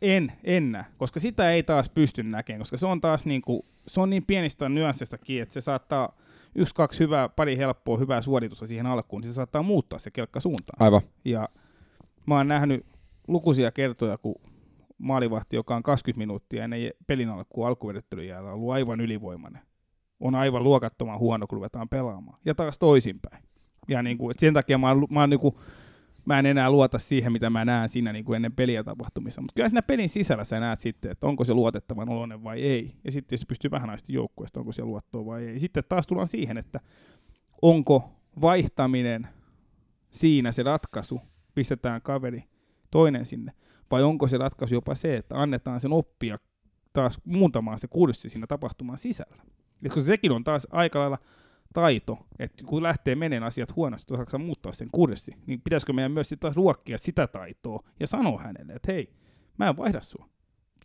[0.02, 3.62] En, en näe, koska sitä ei taas pysty näkemään, koska se on taas niin kuin,
[3.86, 6.16] se on niin pienistä nyanssista kiinni, että se saattaa
[6.54, 10.40] yksi, kaksi hyvää, pari helppoa, hyvää suoritusta siihen alkuun, niin se saattaa muuttaa se kelkka
[10.40, 10.82] suuntaan.
[10.82, 11.00] Aivan.
[11.24, 11.48] Ja
[12.26, 12.86] mä oon nähnyt
[13.28, 14.34] lukuisia kertoja, kun
[14.98, 19.62] maalivahti, joka on 20 minuuttia ennen pelin alkuun alkuvedettelyyn jäällä, on ollut aivan ylivoimainen.
[20.20, 22.38] On aivan luokattoman huono, kun ruvetaan pelaamaan.
[22.44, 23.42] Ja taas toisinpäin.
[23.88, 25.54] Ja niin kuin, sen takia mä, oon, mä, oon, niin kuin,
[26.24, 29.40] mä en enää luota siihen, mitä mä näen siinä niin kuin ennen peliä tapahtumissa.
[29.40, 32.94] Mutta kyllä siinä pelin sisällä sä näet sitten, että onko se luotettavan oloinen vai ei.
[33.04, 35.60] Ja sitten se pystyy vähän näistä joukkueesta, onko se luottoa vai ei.
[35.60, 36.80] Sitten taas tullaan siihen, että
[37.62, 39.28] onko vaihtaminen
[40.10, 41.20] siinä se ratkaisu,
[41.54, 42.44] pistetään kaveri
[42.90, 43.52] toinen sinne,
[43.90, 46.38] vai onko se ratkaisu jopa se, että annetaan sen oppia
[46.92, 49.42] taas muuntamaan se kurssi siinä tapahtuman sisällä.
[49.82, 51.18] Ja koska sekin on taas aika lailla
[51.72, 56.28] taito, että kun lähtee meneen asiat huonosti, osaako muuttaa sen kurssi, niin pitäisikö meidän myös
[56.28, 59.12] sitten taas ruokkia sitä taitoa ja sanoa hänelle, että hei,
[59.58, 60.28] mä en vaihda sua.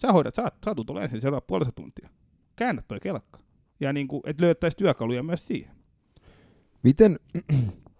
[0.01, 2.09] Sä hoidat, sä, sä tulet ensin seuraava puolesta tuntia.
[2.55, 3.39] Käännä toi kelkka.
[3.79, 5.75] Ja niin kuin, että löytäisi työkaluja myös siihen.
[6.83, 7.19] Miten,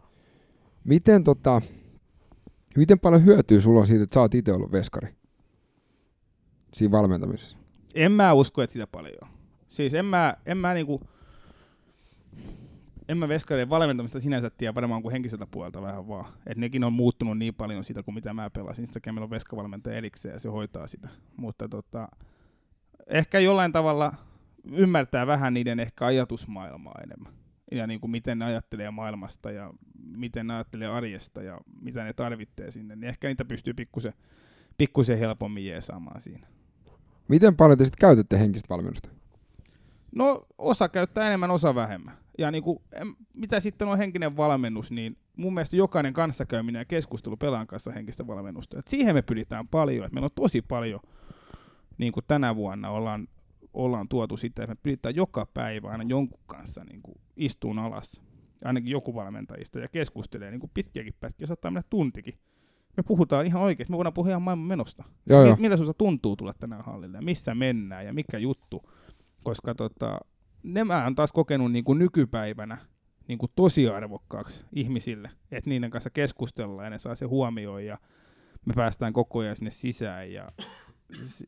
[0.84, 1.62] miten, tota,
[2.80, 5.16] miten paljon hyötyy sulla on siitä, että sä oot itse ollut veskari
[6.74, 7.58] siinä valmentamisessa?
[7.96, 9.30] En mä usko, että sitä paljon on.
[9.70, 11.02] Siis en mä, en mä niinku,
[13.10, 16.26] en mä veskarien valmentamista sinänsä tiedä varmaan kuin henkiseltä puolelta vähän vaan.
[16.26, 18.88] Että nekin on muuttunut niin paljon siitä kuin mitä mä pelasin.
[18.88, 21.08] Sitten meillä on veskavalmentaja erikseen ja se hoitaa sitä.
[21.38, 22.08] Mutta tota,
[23.08, 24.14] ehkä jollain tavalla
[24.72, 27.34] ymmärtää vähän niiden ehkä ajatusmaailmaa enemmän.
[27.72, 29.74] Ja niin kuin miten ne ajattelee maailmasta ja
[30.06, 32.96] miten ne ajattelee arjesta ja mitä ne tarvitsee sinne.
[32.96, 34.14] Niin ehkä niitä pystyy pikkusen,
[34.78, 36.48] pikkusen helpommin jeesaamaan siinä.
[37.28, 39.10] Miten paljon te sitten käytätte henkistä valmennusta?
[40.16, 42.18] No osa käyttää enemmän, osa vähemmän.
[42.38, 42.80] Ja niin kuin,
[43.34, 47.94] mitä sitten on henkinen valmennus, niin mun mielestä jokainen kanssakäyminen ja keskustelu pelaan kanssa on
[47.94, 48.80] henkistä valmennusta.
[48.80, 51.00] Et siihen me pyritään paljon, että meillä on tosi paljon,
[51.98, 53.28] niin kuin tänä vuonna ollaan,
[53.74, 58.22] ollaan tuotu sitä, että me pyritään joka päivä aina jonkun kanssa niin kuin istuun alas,
[58.66, 62.34] ainakin joku valmentajista, ja keskustelee niin kuin pitkiäkin pätkiä, saattaa mennä tuntikin.
[62.98, 65.04] Me puhutaan ihan oikeasti, me voidaan puhua ihan maailman menosta.
[65.26, 65.56] Joo.
[65.60, 68.84] Miltä sinusta tuntuu tulla tänään hallille, ja missä mennään, ja mikä juttu
[69.44, 70.20] koska tota,
[70.64, 72.78] nämä on taas kokenut niin kuin nykypäivänä
[73.28, 77.98] niin kuin tosi arvokkaaksi ihmisille, että niiden kanssa keskustellaan ja ne saa se huomioon ja
[78.66, 80.52] me päästään koko ajan sinne sisään ja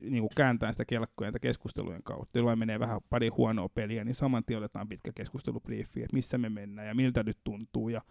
[0.02, 4.44] niin kuin kääntää sitä kelkkoja keskustelujen kautta, jolloin menee vähän pari huonoa peliä, niin saman
[4.46, 8.02] tien otetaan pitkä keskustelubriefi, että missä me mennään ja miltä nyt tuntuu ja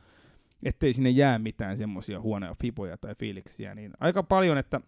[0.63, 4.81] ettei sinne jää mitään semmoisia huonoja fiboja tai fiiliksiä, niin aika paljon, että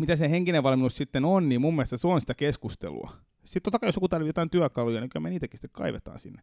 [0.00, 3.12] mitä se henkinen valmennus sitten on, niin mun mielestä se on sitä keskustelua.
[3.44, 6.42] Sitten totta kai jos joku tarvitsee jotain työkaluja, niin kyllä me niitäkin sitten kaivetaan sinne.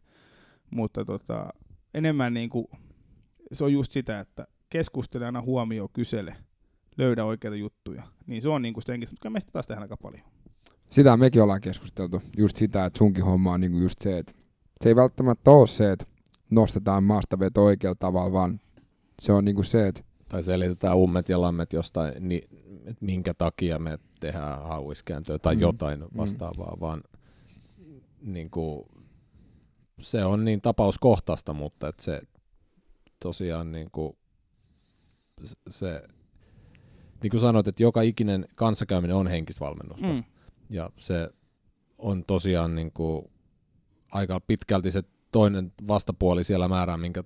[0.70, 1.52] Mutta tota,
[1.94, 2.66] enemmän niin kuin,
[3.52, 6.36] se on just sitä, että keskustele aina huomio, kysele,
[6.98, 8.02] löydä oikeita juttuja.
[8.26, 10.22] Niin se on niin kuin sitä henkistä, mutta kyllä me sitä taas tehdään aika paljon.
[10.90, 12.22] Sitä mekin ollaan keskusteltu.
[12.36, 14.32] Just sitä, että sunkin homma on niin kuin just se, että
[14.82, 16.06] se ei välttämättä ole se, että
[16.50, 18.60] nostetaan maasta veto oikealla tavalla, vaan
[19.22, 22.48] se on niin kuin se, että tai selitetään ummet ja lammet jostain, niin,
[22.86, 25.60] että minkä takia me tehdään hauiskääntöä tai mm.
[25.60, 26.06] jotain mm.
[26.16, 26.80] vastaavaa, mm.
[26.80, 27.02] vaan
[28.20, 28.84] niin kuin,
[30.00, 32.22] se on niin tapauskohtaista, mutta että se
[33.22, 34.16] tosiaan niin kuin,
[35.70, 36.02] se,
[37.22, 40.06] niin kuin sanoit, että joka ikinen kanssakäyminen on henkisvalmennusta.
[40.06, 40.24] Mm.
[40.70, 41.30] Ja se
[41.98, 43.30] on tosiaan niin kuin,
[44.12, 45.02] aika pitkälti se
[45.32, 47.24] toinen vastapuoli siellä määrää, minkä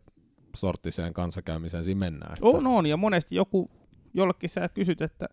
[0.57, 2.32] sorttiseen kanssakäymiseen siinä mennään.
[2.32, 2.47] Että...
[2.47, 3.70] On, on, ja monesti joku,
[4.14, 5.28] jollekin sä kysyt, että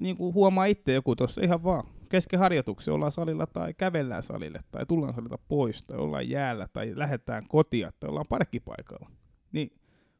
[0.00, 4.60] niin kuin huomaa itse joku tuossa ihan vaan kesken harjoituksen ollaan salilla tai kävellään salille
[4.70, 9.10] tai tullaan salilta pois tai ollaan jäällä tai lähdetään kotia tai ollaan parkkipaikalla.
[9.52, 9.72] Niin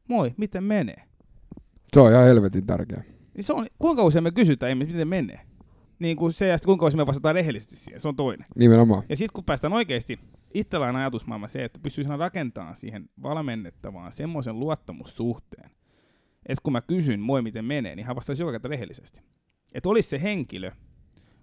[0.07, 1.03] moi, miten menee?
[1.93, 3.03] Se on ihan helvetin tärkeä.
[3.41, 5.41] Niin se on, kuinka usein me kysytään, miten menee?
[5.99, 8.45] Niin kuin se ja sitten kuinka usein me vastataan rehellisesti siihen, se on toinen.
[8.55, 9.03] Nimenomaan.
[9.09, 10.19] Ja sitten kun päästään oikeasti,
[10.53, 15.71] itsellä on ajatusmaailma se, että pystyy rakentamaan siihen valmennettavaan semmoisen luottamussuhteen,
[16.45, 19.21] että kun mä kysyn, moi miten menee, niin hän vastaisi joka kerta rehellisesti.
[19.73, 20.71] Että olisi se henkilö,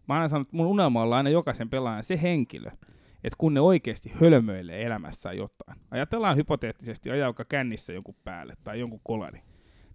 [0.08, 2.70] mä aina sanon, että mun unelma on aina jokaisen pelaajan se henkilö,
[3.24, 5.78] että kun ne oikeasti hölmöilee elämässä jotain.
[5.90, 9.40] Ajatellaan hypoteettisesti ajauka kännissä jonkun päälle tai jonkun kolari.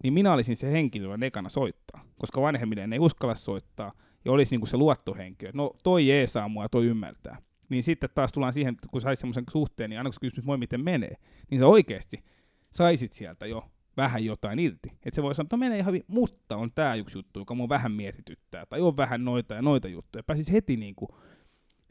[0.03, 2.05] Niin minä olisin se henkilö, joka ekana soittaa.
[2.19, 3.91] Koska vanhemmille ei uskalla soittaa
[4.25, 5.51] ja olisi niinku se luottohenkilö.
[5.53, 7.37] No toi jeesaa mua, toi ymmärtää.
[7.69, 10.83] Niin sitten taas tullaan siihen, kun saisi semmoisen suhteen, niin aina kun kysymys, moi miten
[10.83, 11.15] menee,
[11.51, 12.23] niin sä oikeasti
[12.71, 13.63] saisit sieltä jo
[13.97, 14.89] vähän jotain irti.
[14.89, 17.55] Että se voi sanoa, että no menee ihan hyvin, mutta on tämä yksi juttu, joka
[17.55, 20.23] mua vähän mietityttää, tai on vähän noita ja noita juttuja.
[20.23, 21.09] Pääsis heti niin kuin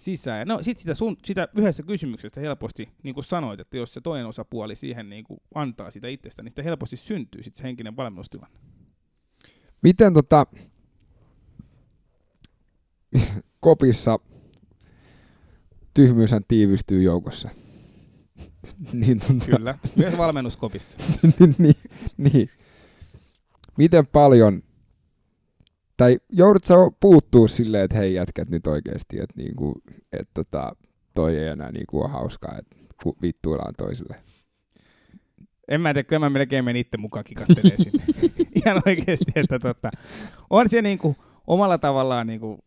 [0.03, 0.48] sisään.
[0.48, 4.26] No sit sitä, sun, sitä yhdessä kysymyksestä helposti, niin kuin sanoit, että jos se toinen
[4.26, 8.59] osapuoli siihen niin kuin antaa sitä itsestä, niin sitä helposti syntyy sit se henkinen valmennustilanne.
[9.82, 10.46] Miten tota,
[13.61, 14.18] kopissa
[15.94, 17.50] tyhmyyshän tiivistyy joukossa.
[18.92, 19.48] niin, tuntuu.
[19.57, 21.00] Kyllä, myös valmennuskopissa.
[21.59, 21.74] niin,
[22.16, 22.50] niin.
[23.78, 24.62] Miten paljon,
[26.03, 29.82] tai joudut sä puuttuu silleen, että hei jätkät nyt oikeasti, että niinku,
[30.12, 30.76] et tota,
[31.14, 32.76] toi ei enää niinku ole hauskaa, että
[33.22, 34.16] vittuillaan toisille.
[35.68, 38.05] En mä tiedä, kyllä mä melkein menin itse mukaan kikattelee sinne.
[38.59, 39.90] Ihan oikeasti, että tota,
[40.50, 42.59] on siellä niinku, omalla tavallaan niinku,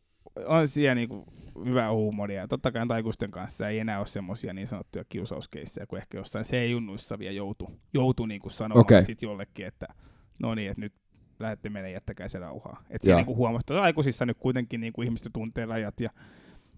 [0.45, 1.25] on siellä niinku,
[1.65, 2.47] hyvää huumoria.
[2.47, 6.67] Totta kai taikusten kanssa ei enää ole semmoisia niin sanottuja kiusauskeissejä kuin ehkä jossain se
[6.67, 9.01] junnuissa vielä joutu, joutu niin kuin sanomaan okay.
[9.01, 9.87] sit jollekin, että
[10.39, 10.93] no niin, että nyt
[11.39, 12.83] lähdette meille, jättäkää se rauhaa.
[12.89, 16.09] Että siellä niin huomasi, että aikuisissa nyt kuitenkin niin kuin ihmiset tuntee rajat ja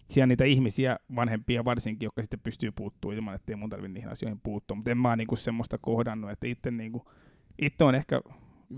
[0.10, 4.12] siellä niitä ihmisiä, vanhempia varsinkin, jotka sitten pystyy puuttua ilman, että ei mun tarvitse niihin
[4.12, 4.76] asioihin puuttua.
[4.76, 7.03] Mutta en mä niin semmoista kohdannut, että itse, niin kuin,
[7.60, 8.22] itse on ehkä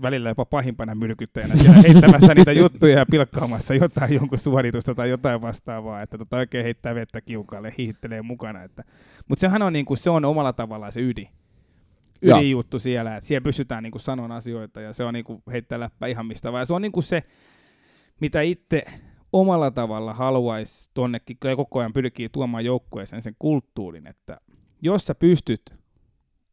[0.02, 5.40] välillä jopa pahimpana myrkyttäjänä siellä heittämässä niitä juttuja ja pilkkaamassa jotain jonkun suoritusta tai jotain
[5.40, 8.62] vastaavaa, että tota oikein heittää vettä kiukaalle, hiihittelee mukana.
[8.62, 8.84] Että.
[9.28, 11.28] Mutta sehän on, niinku, se on omalla tavallaan se ydin.
[12.22, 16.26] Ydinjuttu siellä, että siellä pystytään niinku sanomaan asioita ja se on niinku heittää läppä ihan
[16.26, 16.66] mistä vaan.
[16.66, 17.22] Se on niinku se,
[18.20, 18.84] mitä itse
[19.32, 24.40] omalla tavalla haluaisi tonnekin, kyllä koko ajan pyrkii tuomaan joukkueeseen sen kulttuurin, että
[24.82, 25.74] jos sä pystyt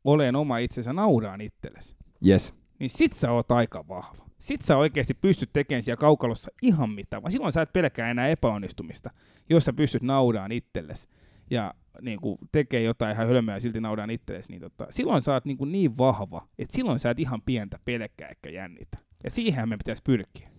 [0.03, 1.95] olemaan oma itsensä, nauraan itsellesi.
[2.27, 4.27] Yes niin sit sä oot aika vahva.
[4.39, 8.27] Sit sä oikeasti pystyt tekemään siellä kaukalossa ihan mitä, vaan silloin sä et pelkää enää
[8.27, 9.09] epäonnistumista,
[9.49, 11.07] jos sä pystyt naudaan itsellesi
[11.49, 15.33] ja niin kuin, tekee jotain ihan hölmöä ja silti naudaan itsellesi, niin tota, silloin sä
[15.33, 18.97] oot niin, kuin niin vahva, että silloin sä et ihan pientä pelkkää ehkä jännitä.
[19.23, 20.49] Ja siihen me pitäisi pyrkiä.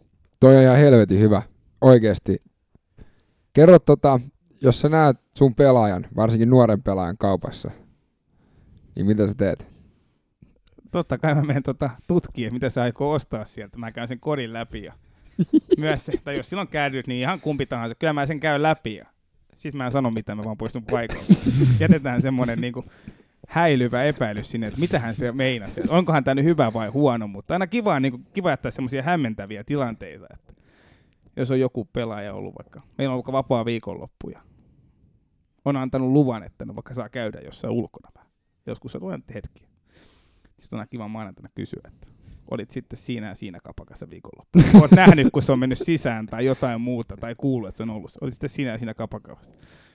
[0.41, 1.43] Toi on ihan helvetin hyvä,
[1.81, 2.43] oikeasti.
[3.53, 4.21] Kerro tota,
[4.63, 7.71] jos sä näet sun pelaajan, varsinkin nuoren pelaajan kaupassa,
[8.97, 9.79] niin mitä sä teet?
[10.91, 13.79] totta kai mä menen tota tutkimaan, mitä se aikoo ostaa sieltä.
[13.79, 14.93] Mä käyn sen kodin läpi ja
[15.79, 18.95] myös se, että jos silloin käydyt, niin ihan kumpi tahansa, kyllä mä sen käyn läpi
[18.95, 19.07] ja
[19.59, 21.35] sitten mä en sano mitään, mä vaan poistun paikalta.
[21.81, 22.85] Jätetään semmoinen niinku
[23.49, 25.81] häilyvä epäilys sinne, että mitähän se meinasi.
[25.89, 29.65] Onkohan tämä nyt hyvä vai huono, mutta aina kiva, niin kuin, kiva jättää semmoisia hämmentäviä
[29.65, 30.53] tilanteita, että
[31.37, 34.41] jos on joku pelaaja ollut vaikka, meillä on vaikka vapaa viikonloppu ja
[35.65, 38.31] on antanut luvan, että no vaikka saa käydä jossain ulkona vähän.
[38.67, 39.69] Joskus se tulee hetki.
[40.59, 42.07] Sitten on kiva maanantaina kysyä, että
[42.51, 44.65] olit sitten siinä ja siinä kapakassa viikonloppuna.
[44.81, 47.91] Olet nähnyt, kun se on mennyt sisään tai jotain muuta, tai kuullut, että se on
[47.91, 48.13] ollut.
[48.21, 49.53] Olit sitten siinä ja siinä kapakassa.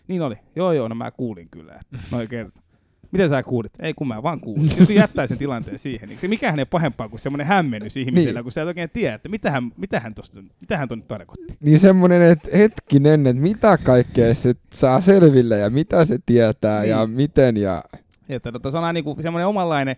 [0.07, 0.35] Niin oli.
[0.55, 1.81] Joo, joo, no mä kuulin kyllä.
[2.11, 2.63] Noin kerta.
[3.11, 3.71] Miten sä kuulit?
[3.79, 4.71] Ei kun mä vaan kuulin.
[4.77, 8.43] Jos jättää sen tilanteen siihen, niin se mikähän ei pahempaa kuin semmoinen hämmennys ihmisellä, niin.
[8.43, 11.57] kun sä et oikein tiedä, että mitähän, mitähän, tosta, mitähän ton nyt tarkoitti.
[11.59, 16.89] Niin semmoinen, että hetkinen, että mitä kaikkea se saa selville ja mitä se tietää niin.
[16.89, 17.83] ja miten ja...
[18.29, 19.95] Että tota, se on niin semmoinen omanlainen,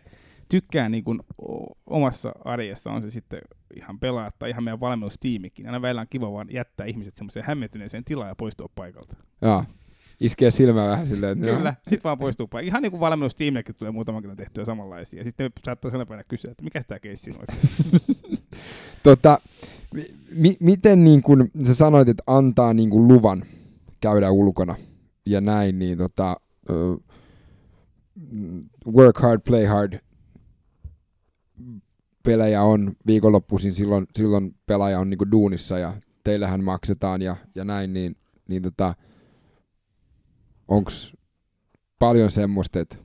[0.50, 1.20] tykkään niin kuin
[1.88, 3.40] omassa arjessa, on se sitten
[3.76, 5.66] ihan pelaajat tai ihan meidän valmennustiimikin.
[5.66, 9.16] Aina välillä on kiva vaan jättää ihmiset semmoiseen hämmentyneeseen tilaan ja poistua paikalta.
[9.42, 9.64] Joo.
[10.20, 11.32] Iskee silmää vähän silleen.
[11.32, 12.70] Että Kyllä, sitten vaan poistuu paikalta.
[12.70, 15.24] Ihan niin kuin valmennustiimillekin tulee muutaman kerran tehtyä samanlaisia.
[15.24, 17.46] Sitten saattaa sellainen päivänä kysyä, että mikä tämä keissi on
[19.04, 19.40] tota,
[20.36, 23.44] mi- miten niin kun sä sanoit, että antaa niin kuin luvan
[24.02, 24.76] käydä ulkona
[25.26, 26.36] ja näin, niin tota,
[26.70, 27.04] uh,
[28.94, 30.00] work hard, play hard,
[32.26, 37.94] pelejä on viikonloppuisin, silloin, silloin pelaaja on niinku duunissa ja teillähän maksetaan ja, ja näin,
[37.94, 38.16] niin,
[38.48, 38.94] niin tota,
[40.68, 40.92] onko
[42.00, 42.98] paljon semmoista, että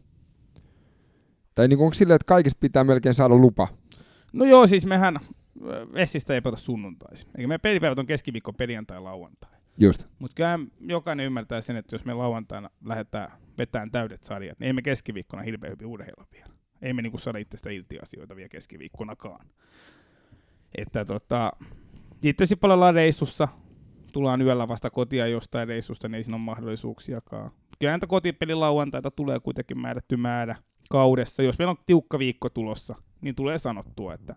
[1.55, 3.69] tai niin onko silleen, että kaikista pitää melkein saada lupa?
[4.33, 5.21] No joo, siis mehän
[5.95, 7.31] Essistä ei pelata sunnuntaisin.
[7.37, 9.51] Eikä meidän pelipäivät on keskiviikko, perjantai, lauantai.
[9.79, 10.07] Just.
[10.19, 14.73] Mutta kyllä jokainen ymmärtää sen, että jos me lauantaina lähdetään vetämään täydet sarjat, niin ei
[14.73, 16.50] me keskiviikkona hirveän hyvin urheilla vielä
[16.83, 19.47] ei me niinku saada itsestä irti asioita vielä keskiviikkonakaan.
[20.79, 21.53] Että tota,
[22.25, 23.49] itse paljon ollaan reissussa,
[24.13, 27.51] tullaan yöllä vasta kotia jostain reissusta, niin ei siinä ole mahdollisuuksiakaan.
[27.79, 30.57] Kyllä näitä kotipelin lauantaita tulee kuitenkin määrätty määrä
[30.91, 31.43] kaudessa.
[31.43, 34.37] Jos meillä on tiukka viikko tulossa, niin tulee sanottua, että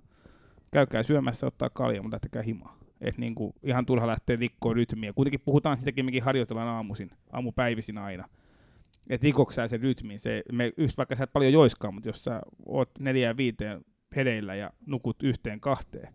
[0.72, 2.80] käykää syömässä, ottaa kalja, mutta lähtekää himaa.
[3.02, 5.14] Et niinku, ihan turha lähteä rikkoa rytmiä.
[5.14, 8.28] Kuitenkin puhutaan sitäkin, mekin harjoitellaan aamuisin, aamupäivisin aina
[9.10, 10.20] että rikoksää sen rytmin.
[10.20, 13.86] Se, me, vaikka sä et paljon joiskaa, mutta jos sä oot neljään viiteen
[14.16, 16.14] hedeillä ja nukut yhteen kahteen,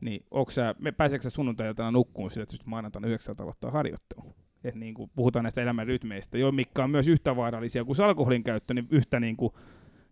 [0.00, 4.34] niin sä, me pääseekö sä sunnuntai nukkuun sillä, että maanantaina yhdeksältä aloittaa harjoittelu.
[4.64, 8.04] Et niin kuin puhutaan näistä elämän rytmeistä, jo mikä on myös yhtä vaarallisia kuin se
[8.04, 9.52] alkoholin käyttö, niin yhtä niin kuin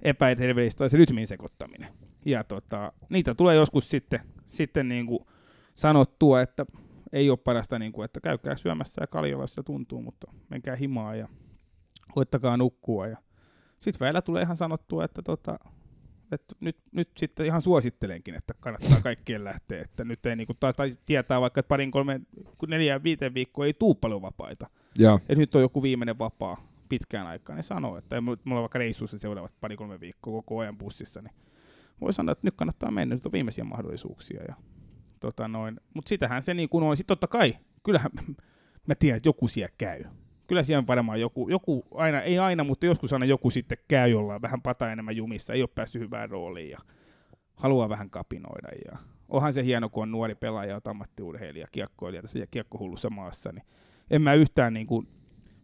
[0.02, 1.88] epäterveellistä on se rytmin sekoittaminen.
[2.24, 5.20] Ja tota, niitä tulee joskus sitten, sitten niin kuin
[5.74, 6.66] sanottua, että
[7.12, 10.76] ei ole parasta, niin kuin, että käykää syömässä ja kaljalla, jos se tuntuu, mutta menkää
[10.76, 11.28] himaa ja
[12.18, 13.06] koittakaa nukkua.
[13.06, 13.16] Ja
[13.80, 15.58] sitten välillä tulee ihan sanottua, että tota,
[16.32, 20.74] että nyt, nyt sitten ihan suosittelenkin, että kannattaa kaikkien lähteä, että nyt ei niinku taas
[20.74, 22.20] tai tietää vaikka, että parin, kolme,
[22.66, 24.70] neljä, viiteen viikkoa ei tuu paljon vapaita.
[24.98, 25.20] Joo.
[25.28, 29.18] Et nyt on joku viimeinen vapaa pitkään aikaan, niin sanoo, että mulla on vaikka reissussa
[29.18, 31.34] seuraavat pari-kolme viikkoa koko ajan bussissa, niin
[32.00, 34.42] voi sanoa, että nyt kannattaa mennä, nyt on viimeisiä mahdollisuuksia.
[34.48, 34.54] Ja,
[35.20, 35.80] tota noin.
[35.94, 36.96] Mutta sitähän se niin kuin on.
[36.96, 38.10] Sitten totta kai, kyllähän
[38.88, 40.04] mä tiedän, että joku siellä käy.
[40.48, 44.10] Kyllä siellä on varmaan joku, joku aina, ei aina, mutta joskus aina joku sitten käy,
[44.10, 46.78] jolla on vähän pata enemmän jumissa, ei ole päässyt hyvään rooliin ja
[47.54, 48.68] haluaa vähän kapinoida.
[48.84, 48.98] Ja
[49.28, 53.62] onhan se hieno, kun on nuori pelaaja, ja ammattiurheilija, kiekkoilija tässä kiekkohullussa maassa, niin
[54.10, 55.08] en mä yhtään niin kuin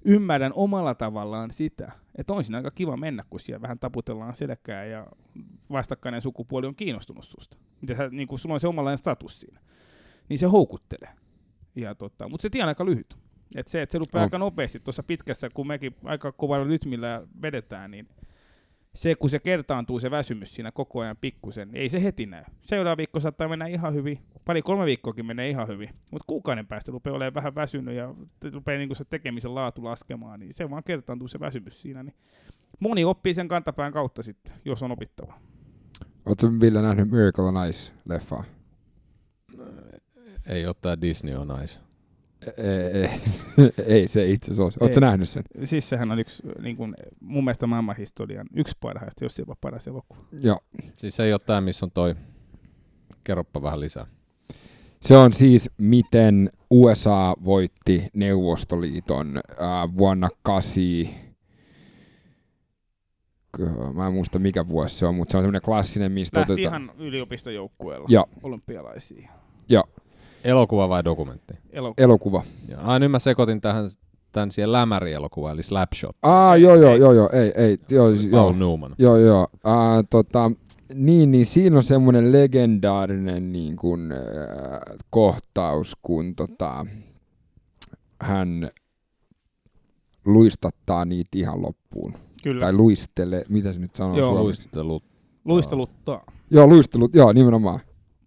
[0.05, 4.85] ymmärrän omalla tavallaan sitä, että on siinä aika kiva mennä, kun siellä vähän taputellaan selkää
[4.85, 5.07] ja
[5.71, 7.57] vastakkainen sukupuoli on kiinnostunut susta.
[7.81, 9.61] Mitä sä, niin kun sulla on se omanlainen status siinä.
[10.29, 11.11] Niin se houkuttelee.
[11.99, 13.24] Tota, mutta se tie on aika lyhyt.
[13.55, 14.27] Et se, että se rupeaa On.
[14.27, 18.09] aika nopeasti tuossa pitkässä, kun mekin aika kovalla rytmillä vedetään, niin
[18.95, 22.45] se, kun se kertaantuu se väsymys siinä koko ajan pikkusen, niin ei se heti näy.
[22.61, 27.17] Seuraava viikko saattaa mennä ihan hyvin, pari-kolme viikkoakin menee ihan hyvin, mutta kuukauden päästä rupeaa
[27.17, 28.15] olemaan vähän väsynyt ja
[28.53, 32.03] rupeaa niin se tekemisen laatu laskemaan, niin se vaan kertaantuu se väsymys siinä.
[32.03, 32.15] Niin
[32.81, 35.35] moni oppii sen kantapään kautta sitten, jos on opittava.
[36.27, 38.45] Oletko Ville nähnyt Miracle on Ice-leffaa?
[40.49, 41.81] Ei ole tää Disney on nice.
[43.87, 44.73] Ei, se itse asiassa ole.
[44.81, 45.43] Oletko nähnyt sen?
[45.65, 50.21] Siis sehän on yksi, niin kuin, mun mielestä maailmanhistorian yksi parhaista, jos jopa paras elokuva.
[50.43, 50.61] Joo.
[50.97, 52.15] Siis se ei ole tää, missä on toi.
[53.25, 54.07] Kerroppa vähän lisää.
[55.01, 60.83] Se on siis, miten USA voitti Neuvostoliiton äh, vuonna 8.
[63.57, 66.53] Kö- Mä en muista mikä vuosi se on, mutta se on semmoinen klassinen, mistä Lähti
[66.53, 66.83] otetaan...
[66.83, 68.27] ihan yliopistojoukkueella Joo.
[68.43, 69.29] olympialaisiin.
[70.45, 71.55] Elokuva vai dokumentti?
[71.71, 72.05] Elokuva.
[72.05, 72.43] Elokuva.
[72.69, 73.85] Ja, ai, nyt mä sekoitin tähän
[74.33, 76.17] tän siihen lämärielokuvaan, eli Slapshot.
[76.23, 78.95] Aa, joo, joo, joo, joo, ei, ei, joo, Paul joo, Newman.
[78.99, 79.47] joo, joo.
[79.53, 80.51] Uh, tota,
[80.95, 84.19] niin, niin siinä on semmoinen legendaarinen niin kuin, äh,
[85.11, 86.87] kohtaus, kun tota,
[88.21, 88.71] hän
[90.27, 92.15] luistattaa niitä ihan loppuun.
[92.43, 92.61] Kyllä.
[92.61, 94.63] Tai luistele, mitä se nyt sanoo Joo, suomeksi?
[94.63, 95.05] Luistelut.
[95.45, 97.81] Luisteluttaa Joo, luistelut, joo, nimenomaan.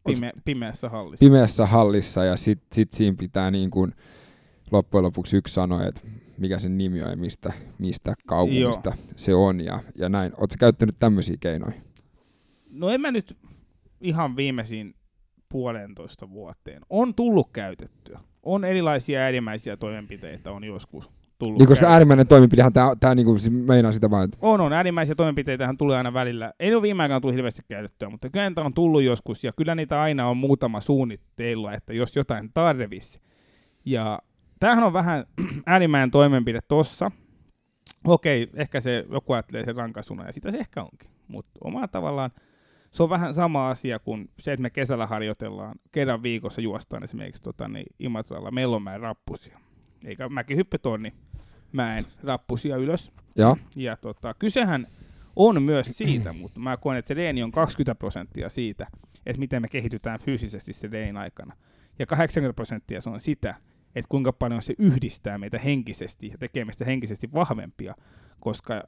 [0.07, 1.25] Pime- pimeässä hallissa.
[1.25, 3.93] Pimeässä hallissa ja sit, sit siinä pitää niin kuin
[4.71, 6.01] loppujen lopuksi yksi sanoa, että
[6.37, 10.31] mikä sen nimi on ja mistä, mistä kaupungista se on ja, ja näin.
[10.37, 11.73] Oletko käyttänyt tämmöisiä keinoja?
[12.71, 13.37] No en mä nyt
[14.01, 14.95] ihan viimeisiin
[15.49, 16.81] puolentoista vuoteen.
[16.89, 18.19] On tullut käytettyä.
[18.43, 23.53] On erilaisia äärimmäisiä toimenpiteitä on joskus tullut Niin koska äärimmäinen toimenpidehän tää, tää niinku siis
[23.65, 24.73] meinaa sitä vaan, että On, on.
[24.73, 26.53] Äärimmäisiä toimenpiteitähän tulee aina välillä.
[26.59, 29.75] Ei ole viime aikoina tullut hirveästi käytettyä, mutta kyllä niitä on tullut joskus, ja kyllä
[29.75, 33.19] niitä aina on muutama suunnitteilla, että jos jotain tarvisi.
[33.85, 34.19] Ja
[34.59, 35.25] tämähän on vähän
[35.65, 37.11] äärimmäinen toimenpide tossa.
[38.07, 41.09] Okei, ehkä se joku ajattelee sen rankasuna, ja sitä se ehkä onkin.
[41.27, 42.31] Mutta omalla tavallaan
[42.91, 47.43] se on vähän sama asia kuin se, että me kesällä harjoitellaan, kerran viikossa juostaan esimerkiksi
[47.43, 49.59] tota, niin Imatralla Mellonmäen rappusia.
[50.05, 51.13] Eikä mäkihyppytonni
[51.71, 53.11] mäen rappusia ylös.
[53.35, 54.87] joo, Ja tota, kysehän
[55.35, 58.87] on myös siitä, mutta mä koen, että se reeni on 20 prosenttia siitä,
[59.25, 61.55] että miten me kehitytään fyysisesti se reenin aikana.
[61.99, 63.55] Ja 80 prosenttia se on sitä,
[63.95, 67.95] että kuinka paljon se yhdistää meitä henkisesti ja tekee meistä henkisesti vahvempia,
[68.39, 68.83] koska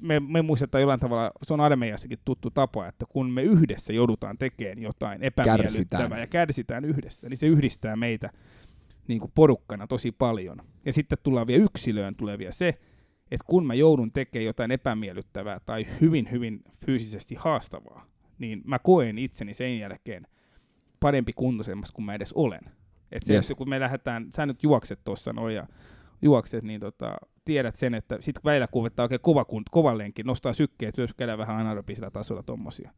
[0.00, 4.38] me, me muistetaan jollain tavalla, se on armeijassakin tuttu tapa, että kun me yhdessä joudutaan
[4.38, 6.20] tekemään jotain epämiellyttävää Kärsitään.
[6.20, 8.30] ja kärsitään yhdessä, niin se yhdistää meitä
[9.08, 10.58] niin kuin porukkana tosi paljon.
[10.86, 12.68] Ja sitten tullaan vielä yksilöön, tulee vielä se,
[13.30, 18.06] että kun mä joudun tekemään jotain epämiellyttävää tai hyvin, hyvin fyysisesti haastavaa,
[18.38, 20.26] niin mä koen itseni sen jälkeen
[21.00, 22.60] parempi kuntoisemmassa kuin mä edes olen.
[23.12, 23.52] Et se, Yes.
[23.56, 25.66] kun me lähdetään, sä nyt juokset tuossa noin ja
[26.22, 30.52] juokset, niin tota, tiedät sen, että sit välillä kun vetää oikein kova, kovan lenkin, nostaa
[30.52, 32.92] sykkeet käydään vähän anaerobisella tasolla tommosia.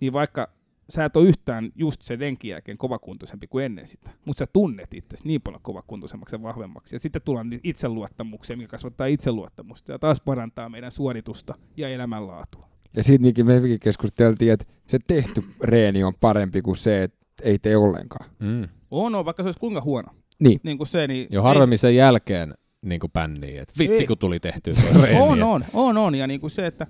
[0.00, 0.48] Niin vaikka
[0.88, 4.94] sä et ole yhtään just sen lenkin jälkeen kovakuntoisempi kuin ennen sitä, mutta sä tunnet
[4.94, 6.94] itse niin paljon kovakuntoisemmaksi ja vahvemmaksi.
[6.94, 12.68] Ja sitten tullaan itseluottamukseen, mikä kasvattaa itseluottamusta ja taas parantaa meidän suoritusta ja elämänlaatua.
[12.96, 17.58] ja siitä mekin, mekin keskusteltiin, että se tehty reeni on parempi kuin se, että ei
[17.58, 18.30] tee ollenkaan.
[18.38, 18.68] Mm.
[18.90, 20.08] On, on, vaikka se olisi kuinka huono.
[20.38, 20.60] Niin.
[20.62, 24.06] Niin kuin se, niin Jo harvemmin sen jälkeen niin pännii, että vitsi Ei.
[24.06, 25.20] kun tuli tehtyä tuo reeni.
[25.30, 26.14] On, on, on, on.
[26.14, 26.86] Ja niin kuin se, että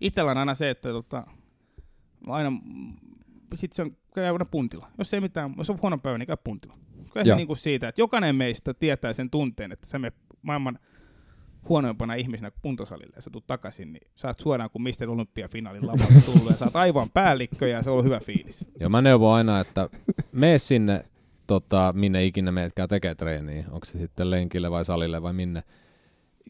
[0.00, 1.26] itsellä on aina se, että tota,
[2.26, 2.52] aina
[3.54, 4.88] sit se on käy aina puntilla.
[4.98, 6.74] Jos ei mitään, jos on huono päivä, niin käy puntilla.
[7.12, 7.36] Kyllä se Joo.
[7.36, 10.12] niin kuin siitä, että jokainen meistä tietää sen tunteen, että sä me
[10.42, 10.78] maailman
[11.68, 15.10] huonoimpana ihmisenä puntosalille ja sä tulet takaisin, niin sä oot suoraan kuin Mr.
[15.10, 18.64] Olympiafinaalin lavalta tullut ja sä oot aivan päällikkö ja se on hyvä fiilis.
[18.80, 19.88] Ja mä neuvon aina, että
[20.32, 21.04] mene sinne,
[21.46, 25.62] tota, minne ikinä meetkään tekee treeniä, onko se sitten lenkille vai salille vai minne.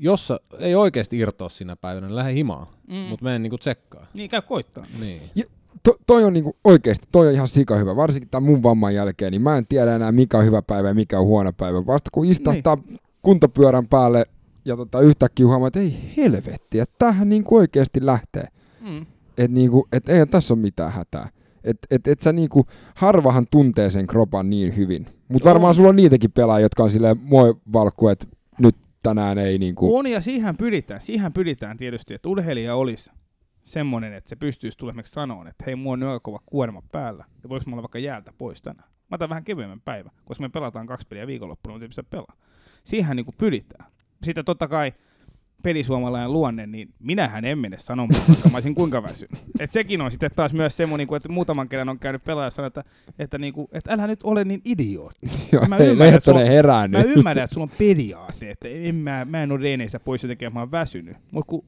[0.01, 2.95] jos sä ei oikeasti irtoa siinä päivänä, niin lähde himaan, Mm.
[2.97, 4.07] mutta mene niinku tsekkaa.
[4.15, 4.87] Niin, käy koittaa.
[5.01, 5.23] Niin.
[5.83, 7.97] To, toi on niinku oikeesti, toi on ihan sika hyvä.
[7.97, 10.95] Varsinkin tämän mun vamman jälkeen, niin mä en tiedä enää mikä on hyvä päivä ja
[10.95, 11.87] mikä on huono päivä.
[11.87, 12.99] Vasta kun istahtaa niin.
[13.23, 14.27] kuntopyörän päälle
[14.65, 18.45] ja tota, yhtäkkiä huomaa, että ei helvetti, että tämähän niinku oikeesti lähtee.
[18.81, 19.07] Mm.
[19.29, 21.29] Että niinku, et ei tässä ole mitään hätää.
[21.65, 25.07] Että et, et sä niinku, harvahan tuntee sen kropan niin hyvin.
[25.29, 28.27] Mutta varmaan sulla on niitäkin pelaajia, jotka on silleen moi valkku, että
[28.59, 29.97] nyt tänään ei niinku...
[29.97, 31.01] On ja siihen pyritään.
[31.01, 33.11] Siihen pyritään tietysti, että urheilija olisi
[33.69, 37.25] semmoinen, että se pystyisi tulemaan sanoa, että hei, mulla on aika kova kuorma päällä.
[37.43, 38.89] Ja voiko mulla vaikka jäältä pois tänään?
[38.89, 42.37] Mä otan vähän kevyemmän päivän, koska me pelataan kaksi peliä viikonloppuna, mutta ei pistä pelaa.
[42.85, 43.91] Siihen niin pyritään.
[44.23, 44.93] Sitten totta kai
[45.63, 49.41] pelisuomalainen luonne, niin minähän en mene sanomaan, vaikka mä olisin kuinka väsynyt.
[49.61, 52.67] Et sekin on sitten taas myös semmoinen, niinku, että muutaman kerran on käynyt pelaaja sanoa,
[52.67, 52.85] että,
[53.19, 55.29] että, niinku, että älä nyt ole niin idiootti.
[55.53, 59.25] Joo, mä ymmärrän, että sulla herää Mä ymmärrän, että sulla on periaate, että en mä,
[59.25, 61.17] mä en ole reeneissä pois sen takia, mä oon väsynyt.
[61.33, 61.65] Mutta kun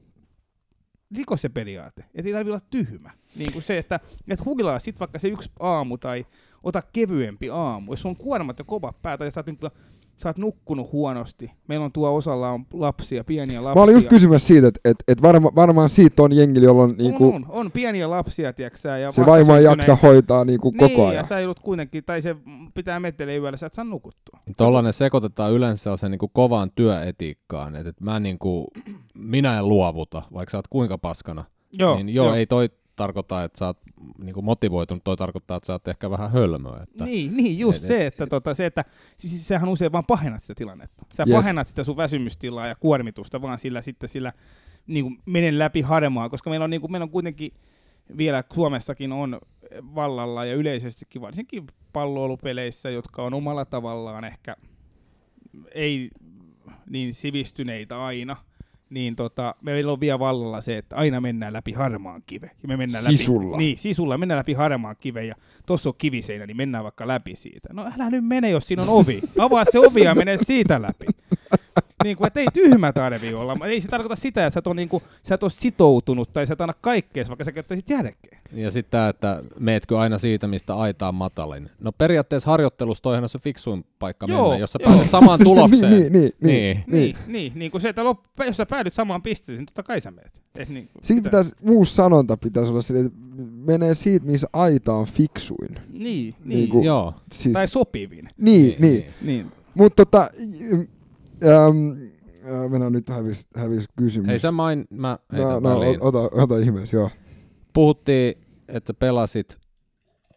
[1.17, 3.11] riko se periaate, että ei tarvitse olla tyhmä.
[3.35, 6.25] Niin kuin se, että, että huilaa sit vaikka se yksi aamu tai
[6.63, 7.93] ota kevyempi aamu.
[7.93, 9.57] Jos on kuormat ja kovat päätä ja sä oot, niin,
[10.21, 11.51] sä oot nukkunut huonosti.
[11.67, 13.75] Meillä on tuo osalla on lapsia, pieniä lapsia.
[13.75, 16.95] Mä olin just kysymässä siitä, että et, et varma, varmaan siitä on jengi, jolla on
[16.97, 20.77] niinku, on, on, on, pieniä lapsia, tiedätkö Ja se vaimo ei jaksa hoitaa niinku niin,
[20.77, 21.15] koko ajan.
[21.15, 22.35] ja sä joudut kuitenkin, tai se
[22.73, 24.39] pitää mettelee yöllä, sä et saa nukuttua.
[24.57, 28.67] Tollainen sekoitetaan yleensä sellaisen niinku kovaan työetiikkaan, että et mä niinku,
[29.15, 31.43] minä en luovuta, vaikka sä oot kuinka paskana.
[31.73, 33.77] Joo, niin joo, ei toi tarkoita, että sä oot
[34.23, 36.83] niinku motivoitunut, toi tarkoittaa, että sä oot ehkä vähän hölmöä.
[36.83, 38.85] Että, Niin, niin just Et- se, että, tota, se, että
[39.17, 41.05] siis, sähän usein vaan pahennat sitä tilannetta.
[41.13, 41.35] Sä Yes.
[41.35, 44.33] pahennat sitä sun väsymystilaa ja kuormitusta vaan sillä sitten sillä
[44.87, 47.51] niin kuin menen läpi harmaa, koska meillä on, niin kuin, meillä on kuitenkin
[48.17, 49.39] vielä Suomessakin on
[49.95, 51.63] vallalla ja yleisestikin varsinkin
[51.93, 54.55] palloilupeleissä, jotka on omalla tavallaan ehkä
[55.73, 56.09] ei
[56.89, 58.35] niin sivistyneitä aina,
[58.91, 62.51] niin tota, meillä on vielä vallalla se, että aina mennään läpi harmaan kive.
[62.61, 63.51] Ja me mennään Sisulla.
[63.51, 64.17] Läpi, niin, sisulla.
[64.17, 65.35] Mennään läpi harmaan kive ja
[65.65, 67.73] tuossa on kiviseinä, niin mennään vaikka läpi siitä.
[67.73, 69.21] No älä nyt mene, jos siinä on ovi.
[69.39, 71.05] Avaa se ovi ja mene siitä läpi.
[72.03, 73.57] Niin kuin, että ei tyhmä tarvi olla.
[73.67, 76.47] Ei se tarkoita sitä, että sä et ole, niin kuin, sä et ole sitoutunut tai
[76.47, 78.39] sä et anna kaikkea, vaikka sä käyttäisit järkeä.
[78.53, 81.69] Ja sitten tämä, että meetkö aina siitä, mistä aita on matalin.
[81.79, 84.89] No periaatteessa harjoittelussa toihan on se fiksuin paikka Joo, mennä, jos sä joo.
[84.91, 85.91] pääset samaan tulokseen.
[85.91, 86.83] niin, niin, niin, Niin.
[86.87, 90.01] Niin, niin, niin kuin se, että lop- jos sä päädyt samaan pisteeseen, niin totta kai
[90.01, 90.41] sä meet.
[90.55, 93.17] Et niin, kuin Siinä pitäisi, uusi sanonta pitäisi olla silleen, että
[93.55, 95.69] menee siitä, missä aita on fiksuin.
[95.89, 96.35] Niin, niin.
[96.45, 97.13] Niinku- Joo.
[97.33, 98.29] Siis, tai sopivin.
[98.37, 99.05] niin, niin.
[99.21, 99.51] Niin.
[99.75, 100.29] Mutta tota,
[101.43, 101.91] ähm,
[102.53, 104.27] äh, mennään nyt hävis, hävis kysymys.
[104.27, 106.03] Hei sä main, mä no, no, väliin.
[106.03, 107.09] ota, ota ihmeessä, joo.
[107.73, 108.33] Puhuttiin,
[108.67, 109.57] että sä pelasit,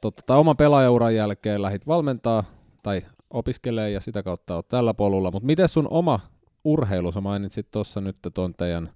[0.01, 2.44] totta, tai oman pelaajauran jälkeen lähit valmentaa
[2.82, 6.20] tai opiskelee ja sitä kautta oot tällä polulla, mutta miten sun oma
[6.64, 8.90] urheilu, sä mainitsit tuossa nyt tuon teidän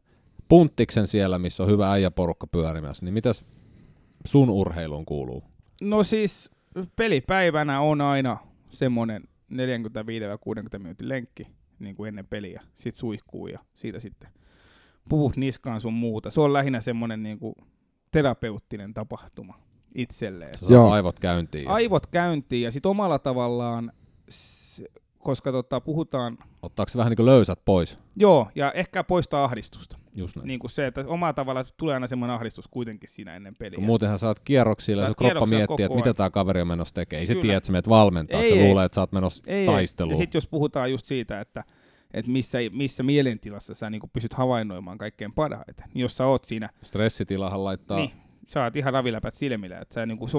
[0.48, 3.44] punttiksen siellä, missä on hyvä äijäporukka pyörimässä, niin mitäs
[4.24, 5.44] sun urheiluun kuuluu?
[5.82, 6.50] No siis
[6.96, 8.36] pelipäivänä on aina
[8.70, 9.22] semmoinen
[9.52, 12.62] 45-60 minuutin lenkki niin kuin ennen peliä.
[12.74, 14.30] Sitten suihkuu ja siitä sitten
[15.08, 16.30] puvut niskaan sun muuta.
[16.30, 17.54] Se on lähinnä semmoinen niin kuin
[18.10, 19.60] terapeuttinen tapahtuma
[19.94, 20.54] itselleen.
[20.68, 20.90] Joo.
[20.90, 21.68] aivot käyntiin.
[21.68, 23.92] Aivot käyntiin ja sitten omalla tavallaan,
[25.28, 27.98] koska tota, puhutaan, Ottaako se vähän niin kuin löysät pois?
[28.16, 29.98] joo, ja ehkä poistaa ahdistusta.
[30.14, 30.46] Just näin.
[30.46, 33.76] Niin kuin se, että omalla tavalla tulee aina semmoinen ahdistus kuitenkin siinä ennen peliä.
[33.76, 37.20] Kun muutenhan oot kierroksilla ja kroppa miettii, että mitä tämä kaveri on menossa tekemään.
[37.20, 38.40] Ei se tiedä, että sä menet valmentaa.
[38.40, 38.66] Ei, se ei.
[38.66, 40.12] luulee, että sä oot menossa Ei, taisteluun.
[40.12, 41.64] Ja sitten jos puhutaan just siitä, että,
[42.14, 46.70] että missä, missä mielentilassa sä niin pystyt havainnoimaan kaikkein parhaiten, niin jos sä oot siinä,
[46.82, 48.12] Stressitilahan laittaa niin
[48.48, 50.30] sä oot ihan raviläpät silmillä, että sä niin kuin,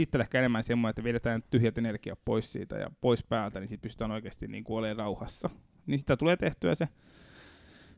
[0.00, 3.82] itsellä ehkä enemmän semmoinen, että vedetään tyhjät energiat pois siitä ja pois päältä, niin sitten
[3.82, 5.50] pystytään oikeasti niin olemaan rauhassa.
[5.86, 6.88] Niin sitä tulee tehtyä se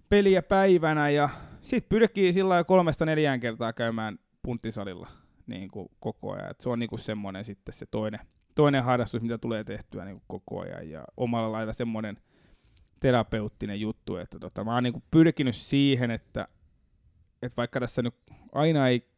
[0.09, 1.29] peliä päivänä ja
[1.61, 5.09] sitten pyrkii sillä lailla kolmesta neljään kertaa käymään punttisalilla
[5.47, 5.71] niin
[6.01, 6.51] koko ajan.
[6.51, 8.21] Et se on niin kuin semmoinen sitten se toinen,
[8.55, 12.17] toinen harrastus, mitä tulee tehtyä niin koko ajan ja omalla lailla semmoinen
[13.01, 16.49] terapeuttinen juttu, että tota, mä oon niin pyrkinyt siihen, että,
[17.43, 18.15] että vaikka tässä nyt
[18.53, 19.11] aina ei,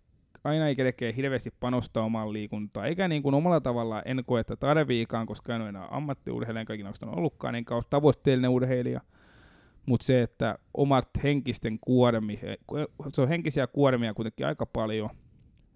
[0.44, 4.56] aina ei kerkeä hirveästi panostaa omaan liikuntaan, eikä niin kuin omalla tavalla en koe, että
[4.56, 9.01] tarviikaan, koska en ole enää ammattiurheilija, ikinä oikeastaan ollutkaan, enkä ole tavoitteellinen urheilija,
[9.86, 12.39] mutta se, että omat henkisten kuormi,
[13.12, 15.10] se on henkisiä kuormia kuitenkin aika paljon,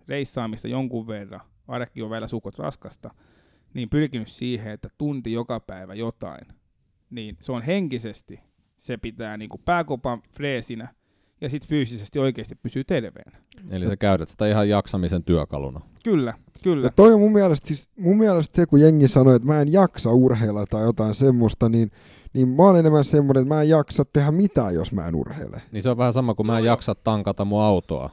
[0.09, 3.15] reissaamista jonkun verran, arki on vielä sukot raskasta,
[3.75, 6.47] niin pyrkinyt siihen, että tunti joka päivä jotain,
[7.11, 8.41] niin se on henkisesti,
[8.79, 10.95] se pitää niin kuin pääkopan freesinä
[11.41, 13.39] ja sitten fyysisesti oikeasti pysyy terveenä.
[13.71, 15.81] Eli sä käytät sitä ihan jaksamisen työkaluna.
[16.05, 16.87] Kyllä, kyllä.
[16.87, 19.73] Ja toi on mun mielestä, siis, mun mielestä se, kun jengi sanoo, että mä en
[19.73, 21.91] jaksa urheilla tai jotain semmoista, niin,
[22.33, 25.63] niin mä oon enemmän semmoinen, että mä en jaksa tehdä mitään, jos mä en urheile.
[25.73, 28.11] Niin se on vähän sama kuin mä en jaksa tankata mun autoa.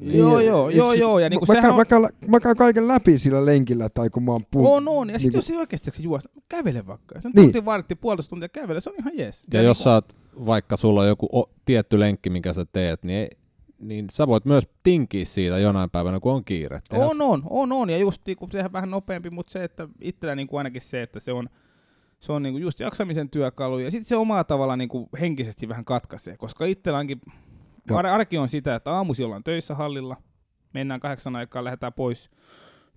[0.00, 2.56] Joo, joo, joo, et- joo, ja niinku mä, sehän käyn, on- mä, käyn, mä käyn
[2.56, 5.10] kaiken läpi sillä lenkillä, tai kun mä oon pu- On, on.
[5.10, 7.20] Ja sitten niinku- jos ei oikeasti juosta, kävele vaikka.
[7.20, 7.44] Sen Niin.
[7.44, 9.42] tunti vartti puolitoista tuntia kävele, se on ihan jees.
[9.52, 10.16] Ja jos niinku- sä oot,
[10.46, 13.28] vaikka sulla on joku o- tietty lenkki, minkä sä teet, niin, ei,
[13.78, 16.80] niin sä voit myös tinkiä siitä jonain päivänä, kun on kiire.
[16.88, 17.90] Tehdä On, on, on, on.
[17.90, 21.32] Ja just niinku, sehän vähän nopeampi, mutta se, että itsellä niinku ainakin se, että se
[21.32, 21.48] on,
[22.20, 23.78] se on niinku just jaksamisen työkalu.
[23.78, 27.34] Ja sitten se omalla tavalla niinku henkisesti vähän katkaisee, koska itsellä onkin, Joo.
[27.96, 30.16] Ar- arki on sitä, että aamusi ollaan töissä hallilla,
[30.74, 32.30] mennään kahdeksan aikaa, lähdetään pois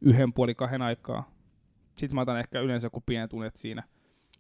[0.01, 1.31] yhden puoli kahden aikaa.
[1.97, 3.83] Sitten mä otan ehkä yleensä joku pienet tunet siinä.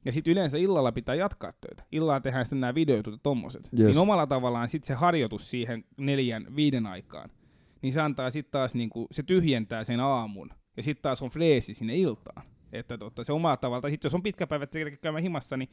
[0.05, 1.83] Ja sitten yleensä illalla pitää jatkaa töitä.
[1.91, 3.69] Illalla tehdään sitten nämä videojutut ja tommoset.
[3.79, 3.87] Yes.
[3.87, 7.29] Niin omalla tavallaan sitten se harjoitus siihen neljän, viiden aikaan,
[7.81, 10.49] niin se antaa sitten taas, niinku, se tyhjentää sen aamun.
[10.77, 12.45] Ja sitten taas on freesi sinne iltaan.
[12.73, 15.69] Että totta, se omalla tavalla, sitten jos on pitkä päivä että käymään himassa, niin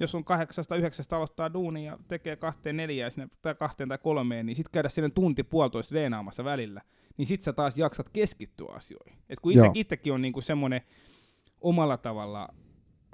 [0.00, 4.46] jos on kahdeksasta, yhdeksästä aloittaa duuni ja tekee kahteen neljään sinne, tai kahteen tai kolmeen,
[4.46, 6.80] niin sitten käydä sinne tunti puolitoista reenaamassa välillä,
[7.16, 9.18] niin sit sä taas jaksat keskittyä asioihin.
[9.28, 10.80] Et kun itse, itsekin on niinku semmoinen
[11.60, 12.48] omalla tavalla,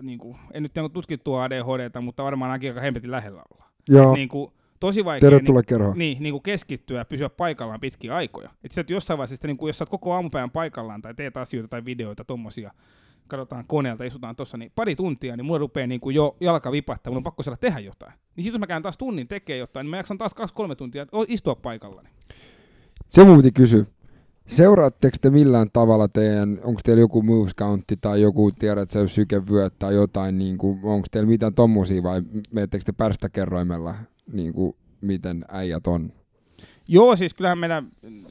[0.03, 3.73] niinku, en nyt tiedä tutkittua ADHDta, mutta varmaan ainakin aika hempetin lähellä ollaan.
[3.89, 5.99] Joo, Niinku, tosi vaikea tervetuloa kerhoon.
[5.99, 8.51] niin, niin kuin keskittyä ja pysyä paikallaan pitkiä aikoja.
[8.65, 11.37] Et sitä jossain vaiheessa, sitten, niin kuin, jos sä oot koko aamupäivän paikallaan tai teet
[11.37, 12.73] asioita tai videoita, tommosia,
[13.29, 17.11] katsotaan koneelta, istutaan tossa, niin pari tuntia, niin mulla rupeaa niin kuin jo jalka vipattaa,
[17.11, 18.13] mun on pakko saada tehdä jotain.
[18.37, 21.07] Niin sitten jos mä käyn taas tunnin tekee jotain, niin mä jaksan taas kaksi-kolme tuntia
[21.13, 22.09] o- istua paikallani.
[23.09, 23.85] Se mun piti kysyä.
[24.47, 29.79] Seuraatteko te millään tavalla teidän, onko teillä joku moves countti tai joku, tiedät se sykevyöt
[29.79, 33.95] tai jotain, niin onko teillä mitään tommosia vai menettekö te pärstäkerroimella,
[34.33, 36.13] niin kuin, miten äijät on?
[36.89, 37.83] Joo, siis kyllähän meillä,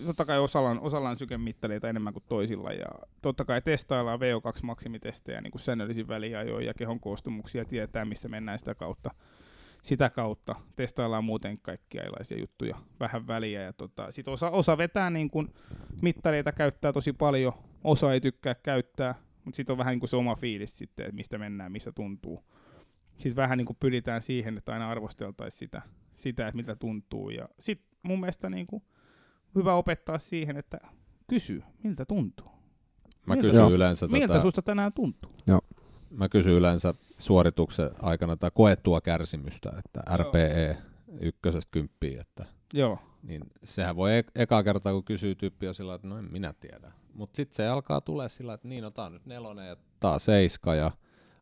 [0.06, 2.88] totta kai osalla on, osalla on sykemittareita enemmän kuin toisilla, ja
[3.22, 8.76] totta kai testaillaan VO2-maksimitestejä niin kuin säännöllisin väliajoin ja kehon koostumuksia, tietää missä mennään sitä
[8.76, 9.11] kautta.
[9.82, 15.10] Sitä kautta testaillaan muuten kaikkia erilaisia juttuja vähän väliä, ja tota, sit osa, osa vetää
[15.10, 15.53] niin kuin
[16.02, 17.53] mittareita käyttää tosi paljon,
[17.84, 19.15] osa ei tykkää käyttää,
[19.45, 22.44] mutta sitten on vähän niin kuin se oma fiilis sitten, että mistä mennään, missä tuntuu.
[23.18, 25.82] Sitten vähän niin kuin pyritään siihen, että aina arvosteltaisiin sitä,
[26.15, 27.30] sitä, että miltä tuntuu.
[27.30, 28.84] Ja sitten mun mielestä niin kuin
[29.56, 30.78] hyvä opettaa siihen, että
[31.28, 32.48] kysy, miltä tuntuu.
[33.26, 33.72] Mä Miltä- kysyn Joo.
[33.72, 35.32] yleensä Miltä tätä, susta tänään tuntuu?
[36.10, 40.78] mä kysyn yleensä suorituksen aikana tätä koettua kärsimystä, että RPE
[41.19, 42.99] ykkösestä kymppiin, että Joo.
[43.23, 46.53] niin sehän voi ek- eka kertaa, kun kysyy tyyppi on sillä, että no en minä
[46.60, 46.91] tiedä.
[47.14, 50.11] Mutta sitten se alkaa tulee sillä, että niin, no tää on nyt nelonen ja tää
[50.11, 50.91] on seiska ja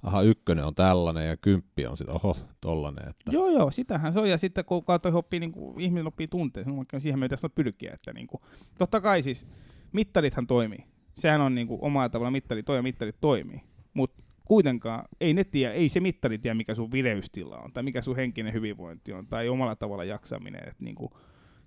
[0.04, 3.10] aha, ykkönen on tällainen ja kymppi on sitten, oho, tollanen.
[3.10, 4.30] Että Joo, joo, sitähän se on.
[4.30, 7.50] Ja sitten kun kautta oppii, niin kuin, ihminen oppii tunteen, niin vaikka siihen meidän tästä
[7.50, 7.92] pyrkiä.
[7.94, 8.42] Että, niin kuin,
[8.78, 9.48] totta kai siis
[9.92, 10.86] mittarithan toimii.
[11.16, 13.62] Sehän on niin kuin, omalla tavalla mittari toi ja mittarit toimii.
[13.94, 18.02] Mutta kuitenkaan ei, ne tiedä, ei se mittari tiedä, mikä sun vireystila on, tai mikä
[18.02, 20.62] sun henkinen hyvinvointi on, tai omalla tavalla jaksaminen.
[20.68, 21.12] Että, niin kuin,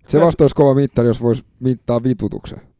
[0.07, 2.72] Se vasta olisi kova mittari, jos voisi mittaa vitutuksen.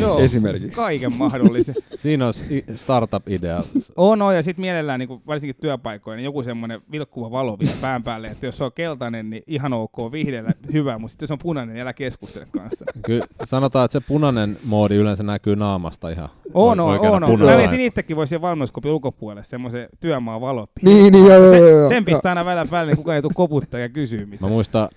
[0.00, 0.70] Joo, esimerkiksi.
[0.70, 1.74] Kaiken mahdollisen.
[1.96, 2.32] siinä on
[2.74, 3.62] startup-idea.
[3.96, 8.02] On, on, ja sitten mielellään niin varsinkin työpaikoilla, niin joku semmoinen vilkkuva valo vielä pään
[8.02, 11.38] päälle, että jos se on keltainen, niin ihan ok, vihreällä hyvä, mutta sitten jos on
[11.38, 12.84] punainen, niin älä keskustele kanssa.
[13.06, 17.40] Kyllä sanotaan, että se punainen moodi yleensä näkyy naamasta ihan On, on, on, on.
[17.40, 20.80] Mä mietin itsekin, voisi siellä valmennuskopin ulkopuolelle semmoisen työmaa valoppi.
[20.84, 21.88] Niin, niin, joo, joo, joo, joo.
[21.88, 24.52] Se, sen pistää aina välillä päälle, niin kukaan ei tule koputtaa ja kysyy Mä mitään.
[24.52, 24.88] muistan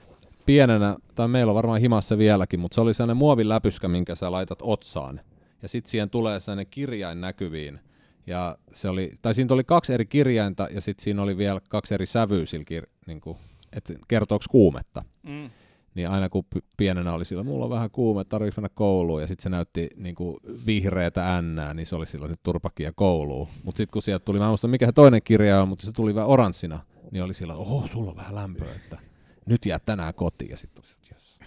[0.50, 4.32] pienenä, tai meillä on varmaan himassa vieläkin, mutta se oli sellainen muovin läpyskä, minkä sä
[4.32, 5.22] laitat otsaan.
[5.62, 7.80] Ja sitten siihen tulee sellainen kirjain näkyviin.
[8.28, 11.94] Ja se oli, tai siinä oli kaksi eri kirjainta ja sitten siinä oli vielä kaksi
[11.94, 13.38] eri sävyä sillä kir, niin kuin,
[13.78, 15.04] että kertooko kuumetta.
[15.28, 15.50] Mm.
[15.96, 16.46] Niin aina kun
[16.78, 20.16] pienenä oli sillä, mulla on vähän kuume, tarvitsisi mennä kouluun, ja sitten se näytti niin
[20.16, 23.48] kuin vihreätä ännää, niin se oli silloin nyt turpakia kouluun.
[23.64, 25.92] Mutta sitten kun sieltä tuli, mä en muista mikä se toinen kirja on, mutta se
[25.92, 26.80] tuli vähän oranssina,
[27.12, 29.09] niin oli sillä, oho, sulla on vähän lämpöä, että
[29.50, 31.40] nyt jää tänään kotiin, ja sitten yes.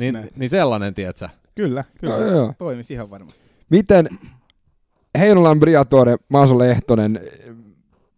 [0.00, 0.30] Niin, näin.
[0.36, 2.14] niin sellainen, tiedätkö Kyllä, kyllä.
[2.14, 2.54] Joo, joo.
[2.58, 3.40] Toimisi ihan varmasti.
[3.70, 4.08] Miten
[5.18, 7.20] Heinolan Briatore, Maaso Lehtonen,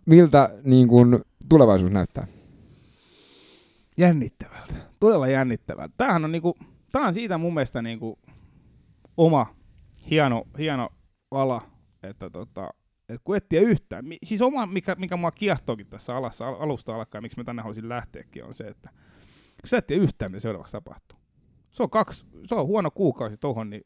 [0.07, 2.27] miltä niin kuin, tulevaisuus näyttää?
[3.99, 4.75] Jännittävältä.
[5.01, 5.95] Todella jännittävältä.
[5.97, 6.57] Tämähän on, niinku,
[6.93, 8.19] tää on siitä mun mielestä niinku
[9.17, 9.47] oma
[10.11, 10.89] hieno, hieno
[11.31, 11.63] ala,
[12.03, 12.71] että tota,
[13.09, 14.05] et kun et tiedä yhtään.
[14.05, 17.62] Mi- Siis oma, mikä, mikä mua kiehtookin tässä alassa al- alusta alkaen, miksi mä tänne
[17.62, 18.91] haluaisin lähteäkin, on se, että
[19.61, 21.19] kun sä et tiedä yhtään, mitä seuraavaksi tapahtuu.
[21.70, 23.83] Se on, kaksi, se on huono kuukausi tohon, niin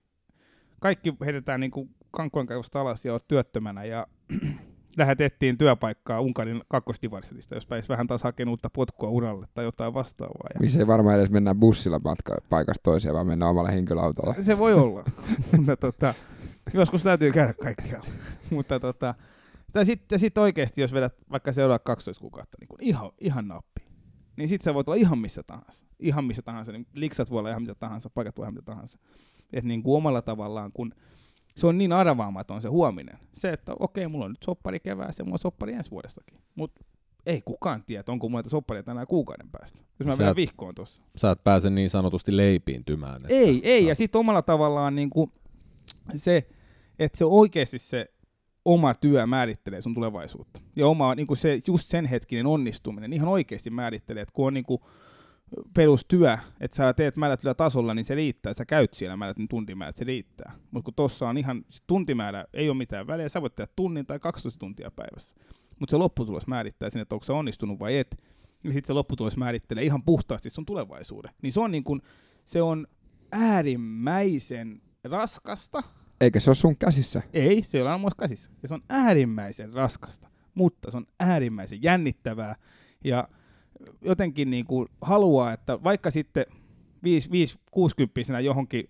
[0.80, 4.06] kaikki heitetään niinku kankkujen kaivosta alas ja oot työttömänä ja
[4.98, 10.48] lähetettiin työpaikkaa Unkarin kakkosdivarsitista, jos pääsi vähän taas hakemaan uutta potkua uralle tai jotain vastaavaa.
[10.54, 14.34] Ja Missä ei varmaan edes mennä bussilla matka paikasta toiseen, vaan mennään omalla henkilöautolla.
[14.42, 15.04] se voi olla,
[15.56, 16.14] mutta tota,
[16.74, 18.06] joskus täytyy käydä kaikkialla.
[18.50, 19.14] mutta tota,
[19.74, 23.82] ja sitten sit oikeasti, jos vedät vaikka seuraavat 12 kuukautta niin kun ihan, ihan nappi,
[24.36, 25.86] niin sitten sä voit olla ihan missä tahansa.
[25.98, 26.72] Ihan missä tahansa.
[26.72, 28.98] Niin liksat voi olla ihan mitä tahansa, paikat voi olla mitä tahansa.
[29.52, 30.94] Et niin kuin omalla tavallaan, kun
[31.56, 33.18] se on niin arvaamaton se huominen.
[33.32, 36.38] Se, että okei, mulla on nyt soppari keväässä ja mulla on soppari ensi vuodestakin.
[36.54, 36.84] Mutta
[37.26, 39.82] ei kukaan tiedä, onko mulla sopparia tänään kuukauden päästä.
[39.98, 41.02] Jos mä vielä vihkoon tuossa.
[41.16, 43.16] Sä et pääse niin sanotusti leipiintymään.
[43.16, 43.82] Että, Ei, ei.
[43.82, 43.88] no.
[43.88, 45.32] Ja sitten omalla tavallaan niin kuin
[46.16, 46.48] se,
[47.00, 48.06] että se oikeasti se
[48.64, 50.60] oma työ määrittelee sun tulevaisuutta.
[50.76, 54.54] Ja oma, niin kuin se, just sen hetkinen onnistuminen ihan oikeasti määrittelee, että kun on
[54.54, 54.80] niin kuin
[55.74, 58.52] perustyö, että sä teet määrätyllä tasolla, niin se riittää.
[58.52, 60.52] Sä käyt siellä määrätyn tuntimäärät, se riittää.
[60.70, 64.06] Mutta kun tossa on ihan, se tuntimäärä ei ole mitään väliä, sä voit tehdä tunnin
[64.06, 65.36] tai 12 tuntia päivässä.
[65.78, 68.22] Mutta se lopputulos määrittää sen, että onko sä onnistunut vai et.
[68.64, 71.34] Ja sitten se lopputulos määrittelee ihan puhtaasti sun tulevaisuuden.
[71.42, 72.02] Niin se on, niin kuin,
[72.44, 72.86] se on
[73.32, 75.82] äärimmäisen raskasta.
[76.20, 77.22] Eikä se ole sun käsissä.
[77.32, 78.50] Ei, se ei ole aina käsissä.
[78.62, 82.56] Ja se on äärimmäisen raskasta, mutta se on äärimmäisen jännittävää.
[83.04, 83.28] Ja
[84.02, 86.46] jotenkin niin kuin haluaa, että vaikka sitten
[88.38, 88.88] 5-60 johonkin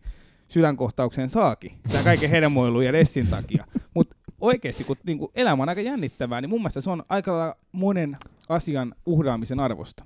[0.48, 5.68] sydänkohtaukseen saakin, tämä kaiken hedelmoilun ja ressin takia, mutta oikeasti kun niin kuin elämä on
[5.68, 8.16] aika jännittävää, niin mun mielestä se on aika monen
[8.48, 10.04] asian uhraamisen arvosta.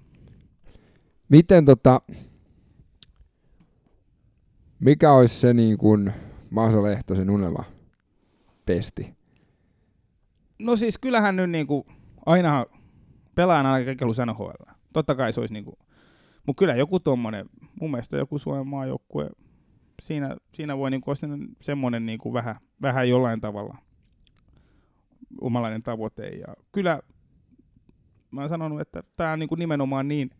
[1.28, 2.00] Miten tota,
[4.80, 6.12] mikä olisi se niin kuin
[6.54, 7.64] Maso Lehtosen unelma
[8.66, 9.14] pesti?
[10.58, 11.86] No siis kyllähän nyt niinku,
[12.26, 12.66] aina
[13.34, 14.72] pelaan aina kaikella NHL.
[14.92, 15.78] Totta kai se olisi niinku,
[16.46, 17.46] mutta kyllä joku tommonen,
[17.80, 19.30] mun mielestä joku Suomen maajoukkue,
[20.02, 23.76] siinä, siinä voi niinku olla semmonen niinku vähän, vähän jollain tavalla
[25.40, 26.28] omalainen tavoite.
[26.28, 27.00] Ja kyllä
[28.30, 30.30] mä oon sanonut, että tää on niinku nimenomaan niin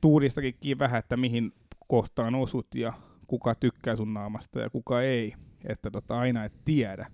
[0.00, 1.52] tuuristakin vähän, että mihin
[1.88, 2.92] kohtaan osut ja
[3.30, 5.34] kuka tykkää sun naamasta ja kuka ei.
[5.64, 7.06] Että tota, aina et tiedä.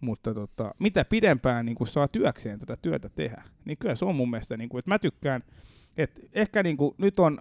[0.00, 4.14] Mutta tota, mitä pidempään niin kun saa työkseen tätä työtä tehdä, niin kyllä se on
[4.14, 5.42] mun mielestä, niin kun, että mä tykkään,
[5.96, 7.38] että ehkä niin kun, nyt on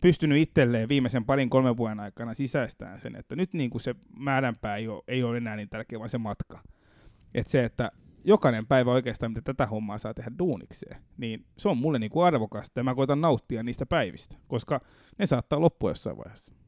[0.00, 4.76] pystynyt itselleen viimeisen parin kolmen vuoden aikana sisäistään sen, että nyt niin kun se määränpää
[4.76, 6.62] ei ole, ei ole enää niin tärkeä, vaan se matka.
[7.34, 7.92] Että se, että
[8.24, 12.26] jokainen päivä oikeastaan, mitä tätä hommaa saa tehdä duunikseen, niin se on mulle niin kuin
[12.26, 14.80] arvokasta ja mä koitan nauttia niistä päivistä, koska
[15.18, 16.59] ne saattaa loppua jossain vaiheessa.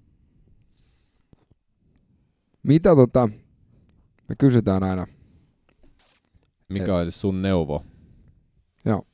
[2.63, 3.29] Mitä tota,
[4.29, 5.07] me kysytään aina,
[6.69, 7.85] Mikä olisi sun neuvo?
[8.85, 9.07] Joo.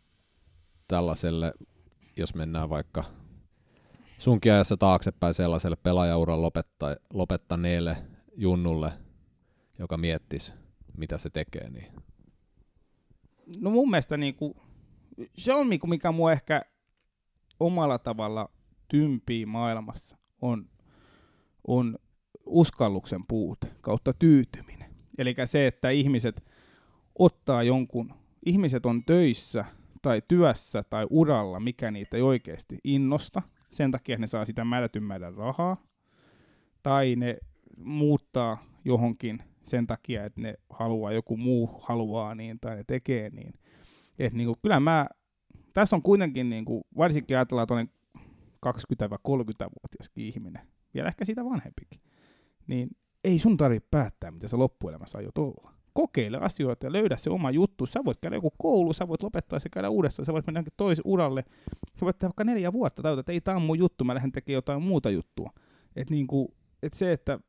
[0.89, 1.53] tällaiselle,
[2.17, 3.05] jos mennään vaikka
[4.19, 7.97] sunkin ajassa taaksepäin sellaiselle pelaajauran lopetta, lopettaneelle
[8.37, 8.93] junnulle,
[9.79, 10.53] joka miettisi,
[10.97, 11.93] mitä se tekee, niin.
[13.61, 14.57] No mun mielestä niinku,
[15.39, 16.63] se on niinku, mikä mua ehkä
[17.61, 18.51] omalla tavalla
[18.89, 20.71] tympii maailmassa, on,
[21.67, 21.99] on
[22.49, 24.91] uskalluksen puute kautta tyytyminen.
[25.19, 26.45] Eli se, että ihmiset
[27.19, 28.15] ottaa jonkun,
[28.47, 29.65] ihmiset on töissä
[30.03, 35.03] tai työssä tai uralla, mikä niitä ei oikeasti innosta, sen takia ne saa sitä määrätyn
[35.03, 35.77] määrän rahaa,
[36.83, 37.39] tai ne
[37.77, 43.55] muuttaa johonkin sen takia, että ne haluaa, joku muu haluaa niin, tai ne tekee niin.
[44.19, 45.07] Et niinku, kyllä mä,
[45.73, 47.89] tässä on kuitenkin, niinku, varsinkin ajatellaan tuonne
[48.67, 52.01] 20-30-vuotiaskin ihminen, vielä ehkä siitä vanhempikin,
[52.69, 52.89] niin
[53.25, 55.73] ei sun tarvitse päättää, mitä sä loppuelämässä aiot olla.
[55.93, 57.87] Kokeile asioita ja löydä se oma juttu.
[57.87, 60.73] Sä voit käydä joku koulu, sä voit lopettaa se käydä uudestaan, sä voit mennä johonkin
[60.77, 61.45] toisen uralle.
[61.95, 64.33] Sä voit tehdä vaikka neljä vuotta, tai että ei tää on mun juttu, mä lähden
[64.33, 65.51] tekemään jotain muuta juttua.
[65.97, 67.41] Et niinku, et se, että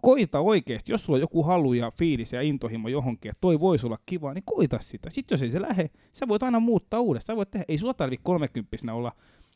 [0.00, 3.86] koita oikeasti, jos sulla on joku halu ja fiilis ja intohimo johonkin, että toi voisi
[3.86, 5.10] olla kiva, niin koita sitä.
[5.10, 7.34] Sitten jos ei se lähe, sä voit aina muuttaa uudestaan.
[7.34, 9.12] Sä voit tehdä, ei sulla tarvitse 30 olla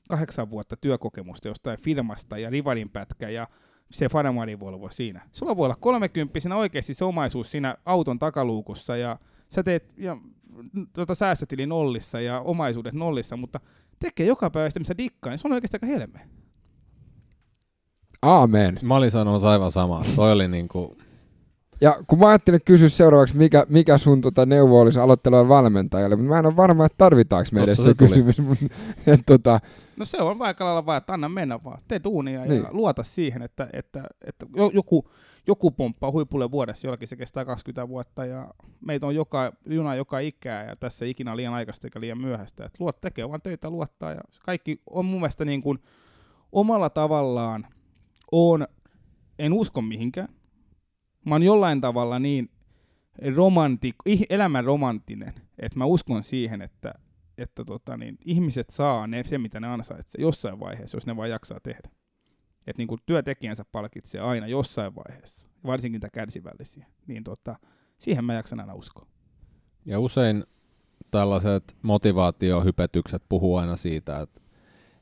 [0.08, 3.48] kahdeksan vuotta työkokemusta jostain firmasta ja rivarin pätkä ja
[3.92, 5.20] se Farmari Volvo siinä.
[5.32, 10.16] Sulla voi olla 30 oikeasti se omaisuus siinä auton takaluukussa ja sä teet ja,
[10.92, 13.60] tota, säästötili nollissa ja omaisuudet nollissa, mutta
[13.98, 16.28] tekee joka päivä sitä, missä dikkaa, niin se on oikeasti aika helmeä.
[18.22, 18.78] aamen.
[18.82, 20.04] mä olin sanonut aivan samaa.
[20.16, 20.96] Toi oli niinku,
[21.82, 26.28] Ja kun mä ajattelin kysyä seuraavaksi, mikä, mikä sun tota neuvo olisi aloittelevan valmentajalle, mutta
[26.32, 28.36] mä en ole varma, että tarvitaanko me edes se se kysymys.
[29.06, 29.60] et tota,
[29.96, 32.66] No se on vaikka lailla vaan, että anna mennä vaan, tee duunia ja Niin.
[32.70, 35.08] luota siihen, että, että, että jo- joku,
[35.46, 38.48] joku pomppaa huipulle vuodessa, jollakin se kestää 20 vuotta ja
[38.80, 42.64] meitä on joka, juna joka ikää ja tässä ikinä liian aikaista eikä liian myöhäistä.
[42.64, 45.78] Että luot tekee vaan töitä, luottaa ja kaikki on mun mielestä niin kuin
[46.52, 47.66] omalla tavallaan
[48.32, 48.66] on,
[49.38, 50.28] en usko mihinkään.
[51.24, 52.50] Mä oon jollain tavalla niin
[53.36, 53.96] romantik,
[54.30, 56.94] elämän romanttinen, että mä uskon siihen, että,
[57.38, 61.30] että tota, niin, ihmiset saa ne, se, mitä ne ansaitsee jossain vaiheessa, jos ne vaan
[61.30, 61.90] jaksaa tehdä.
[62.66, 66.86] Että niin työtekijänsä palkitsee aina jossain vaiheessa, varsinkin niitä kärsivällisiä.
[67.06, 67.54] Niin tota,
[67.98, 69.06] siihen mä jaksan aina uskoa.
[69.86, 70.44] Ja usein
[71.10, 74.40] tällaiset motivaatiohypetykset puhuu aina siitä, että,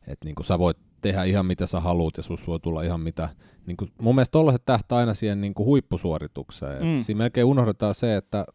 [0.06, 3.28] että niin sä voit tehdä ihan mitä sä haluat ja sus voi tulla ihan mitä.
[3.66, 6.86] Niin kuin, mun mielestä tollaiset tähtää aina siihen niin kuin huippusuoritukseen.
[6.86, 7.02] Mm.
[7.02, 8.47] Siinä melkein unohdetaan se, että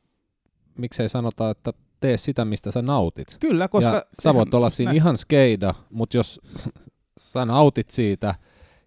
[0.78, 3.28] miksei sanota, että tee sitä, mistä sä nautit.
[3.40, 3.90] Kyllä, koska...
[3.90, 4.98] Ja sä voit olla siinä näin.
[4.98, 6.42] ihan skeida, mutta jos
[7.20, 8.36] sä nautit siitä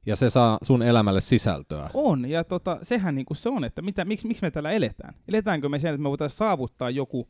[0.06, 1.90] ja se saa sun elämälle sisältöä.
[1.94, 5.14] On, ja tota, sehän niinku se on, että mitä, miksi, miksi me täällä eletään.
[5.28, 7.28] Eletäänkö me sen, että me voitaisiin saavuttaa joku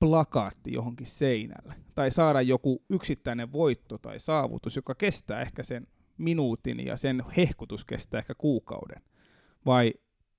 [0.00, 5.86] plakaatti johonkin seinälle, tai saada joku yksittäinen voitto tai saavutus, joka kestää ehkä sen
[6.18, 9.02] minuutin ja sen hehkutus kestää ehkä kuukauden.
[9.66, 9.94] Vai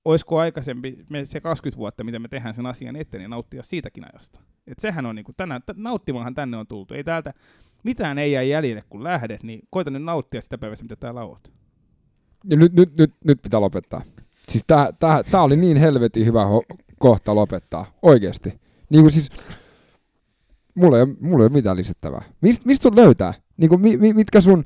[0.06, 4.06] olisiko aikaisempi me se 20 vuotta, mitä me tehdään sen asian eteen, niin nauttia siitäkin
[4.14, 4.42] ajasta.
[4.68, 6.94] Et sehän on niinku, tänään, t- tänne on tultu.
[6.94, 7.34] Ei täältä
[7.84, 11.52] mitään ei jää jäljelle, kun lähdet, niin koita nyt nauttia sitä päivästä, mitä täällä oot.
[12.50, 14.02] Ja nyt, nyt, nyt, nyt pitää lopettaa.
[14.50, 18.60] Siis tää, tää, tää oli niin helvetin hyvä ho- kohta lopettaa, oikeesti.
[18.90, 19.30] Niin kuin siis,
[20.76, 22.22] mulla ei, mulla ei ole mitään lisättävää.
[22.42, 23.34] Mist, mistä sun löytää?
[23.58, 24.64] Niin kuin, mi, mitkä sun,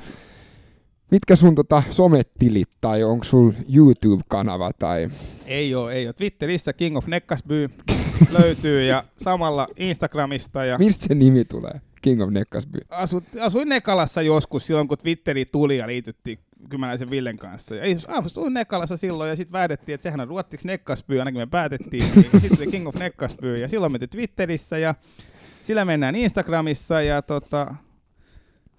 [1.12, 5.10] mitkä sun tota, sometilit tai onko sun YouTube-kanava tai...
[5.46, 6.14] Ei oo, ei oo.
[6.14, 7.70] Twitterissä King of Nekkasby
[8.40, 10.66] löytyy ja samalla Instagramista.
[10.66, 10.78] Ja...
[10.78, 11.82] Mistä se nimi tulee?
[12.02, 12.80] King of Nekkasby.
[12.90, 17.76] Asu, asuin Nekalassa joskus silloin, kun Twitteri tuli ja liityttiin Kymäläisen Villen kanssa.
[17.76, 22.04] Ja asuin Nekalassa silloin ja sitten päätettiin, että sehän on ruottiksi Nekkasby, ainakin me päätettiin.
[22.16, 24.96] Niin sitten tuli King of Nekkasby ja silloin menty Twitterissä ja
[25.64, 27.76] sillä mennään Instagramissa ja tota,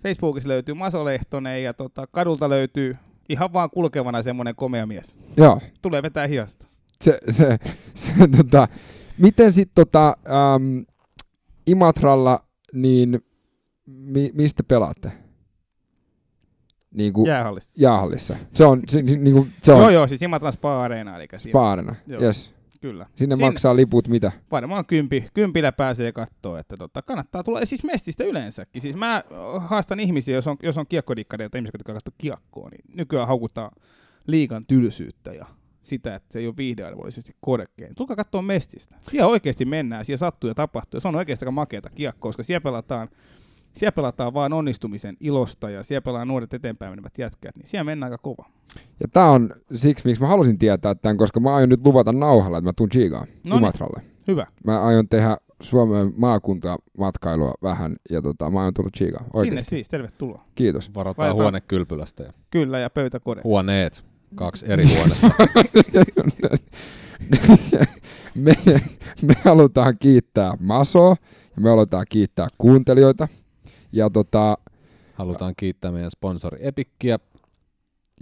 [0.02, 2.96] Facebookissa löytyy Maso Lehtonen ja tota, kadulta löytyy
[3.28, 5.16] ihan vaan kulkevana semmoinen komea mies.
[5.36, 5.60] Joo.
[5.82, 6.68] Tulee vetää hiasta.
[7.00, 7.58] Se, se,
[7.94, 8.68] se, tota,
[9.18, 10.78] miten sitten tota, ähm,
[11.66, 13.20] Imatralla, niin
[13.86, 15.12] mi, mistä pelaatte?
[16.90, 17.72] Niin kuin jäähallissa.
[17.76, 18.36] Jäähallissa.
[18.52, 21.16] Se on, se, niin kuin, se on joo, joo, siis Imatran Spa-areena.
[21.16, 22.52] Eli Spa-areena, yes.
[22.80, 23.06] Kyllä.
[23.14, 24.32] Sinne, Sinne maksaa liput mitä?
[24.50, 28.82] Varmaan kympi, kympillä pääsee katsoa, että tota, kannattaa tulla, siis mestistä yleensäkin.
[28.82, 29.24] Siis mä
[29.58, 33.70] haastan ihmisiä, jos on, jos on kiekkodikkari, tai ihmisiä, jotka katsoo kiekkoa, niin nykyään haukutaan
[34.26, 35.46] liikan tylsyyttä ja
[35.82, 37.94] sitä, että se ei ole viihdearvollisesti korkein.
[37.94, 38.96] Tulkaa katsoa mestistä.
[39.00, 40.96] Siellä oikeasti mennään, siellä sattuu ja tapahtuu.
[40.96, 43.08] Ja se on oikeasti aika makeata kiekkoa, koska siellä pelataan
[43.72, 48.12] siellä pelataan vaan onnistumisen ilosta ja siellä pelaa nuoret eteenpäin menevät jätkät, niin siellä mennään
[48.12, 48.48] aika kova.
[49.00, 52.58] Ja tämä on siksi, miksi mä halusin tietää tämän, koska mä aion nyt luvata nauhalla,
[52.58, 54.00] että mä tuun Chigaan no Imatralle.
[54.00, 54.12] Niin.
[54.28, 54.46] Hyvä.
[54.64, 59.26] Mä aion tehdä Suomen maakuntamatkailua vähän ja tota, mä aion tulla Chigaan.
[59.40, 60.44] Sinne siis, tervetuloa.
[60.54, 60.94] Kiitos.
[60.94, 61.42] Varataan Vajataan...
[61.42, 62.22] huonekylpylästä.
[62.22, 62.32] Ja...
[62.50, 63.48] Kyllä, ja pöytäkodeksi.
[63.48, 64.11] Huoneet.
[64.34, 65.30] Kaksi eri huonetta.
[68.34, 68.54] me,
[69.22, 71.16] me halutaan kiittää Masoa
[71.56, 73.28] ja me halutaan kiittää kuuntelijoita.
[73.92, 74.58] Ja tota,
[75.14, 77.18] Halutaan kiittää meidän sponsori Epikkiä.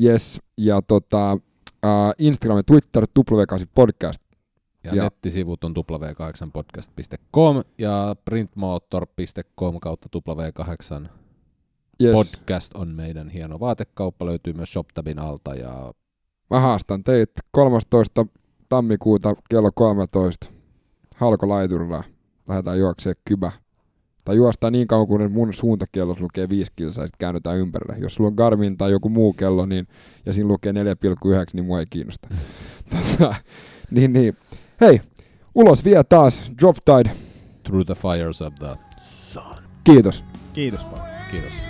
[0.03, 4.23] Yes, ja tota, uh, Instagram ja Twitter, W8 Podcast.
[4.85, 11.09] Ja, ja nettisivut on w8podcast.com ja printmotor.com kautta w8
[12.03, 12.13] yes.
[12.13, 15.55] podcast on meidän hieno vaatekauppa, löytyy myös ShopTabin alta.
[15.55, 15.93] Ja...
[16.51, 18.27] Mä haastan teit 13.
[18.69, 20.51] tammikuuta kello 13
[21.17, 22.05] halkolaiturilla.
[22.49, 23.53] Lähdetään juoksemaan kybä
[24.25, 27.97] tai juostaa niin kauan kuin mun suuntakello lukee 5 kilsaa sitten käännetään ympärille.
[27.99, 29.87] Jos sulla on Garmin tai joku muu kello niin,
[30.27, 30.79] ja siinä lukee 4,9,
[31.53, 32.29] niin mua ei kiinnosta.
[32.91, 33.35] tota,
[33.91, 34.37] niin, niin.
[34.81, 35.01] Hei,
[35.55, 37.17] ulos vie taas Drop Tide.
[37.63, 39.57] Through the fires of the sun.
[39.85, 40.25] Kiitos.
[40.53, 41.09] Kiitos paljon.
[41.31, 41.70] Kiitos.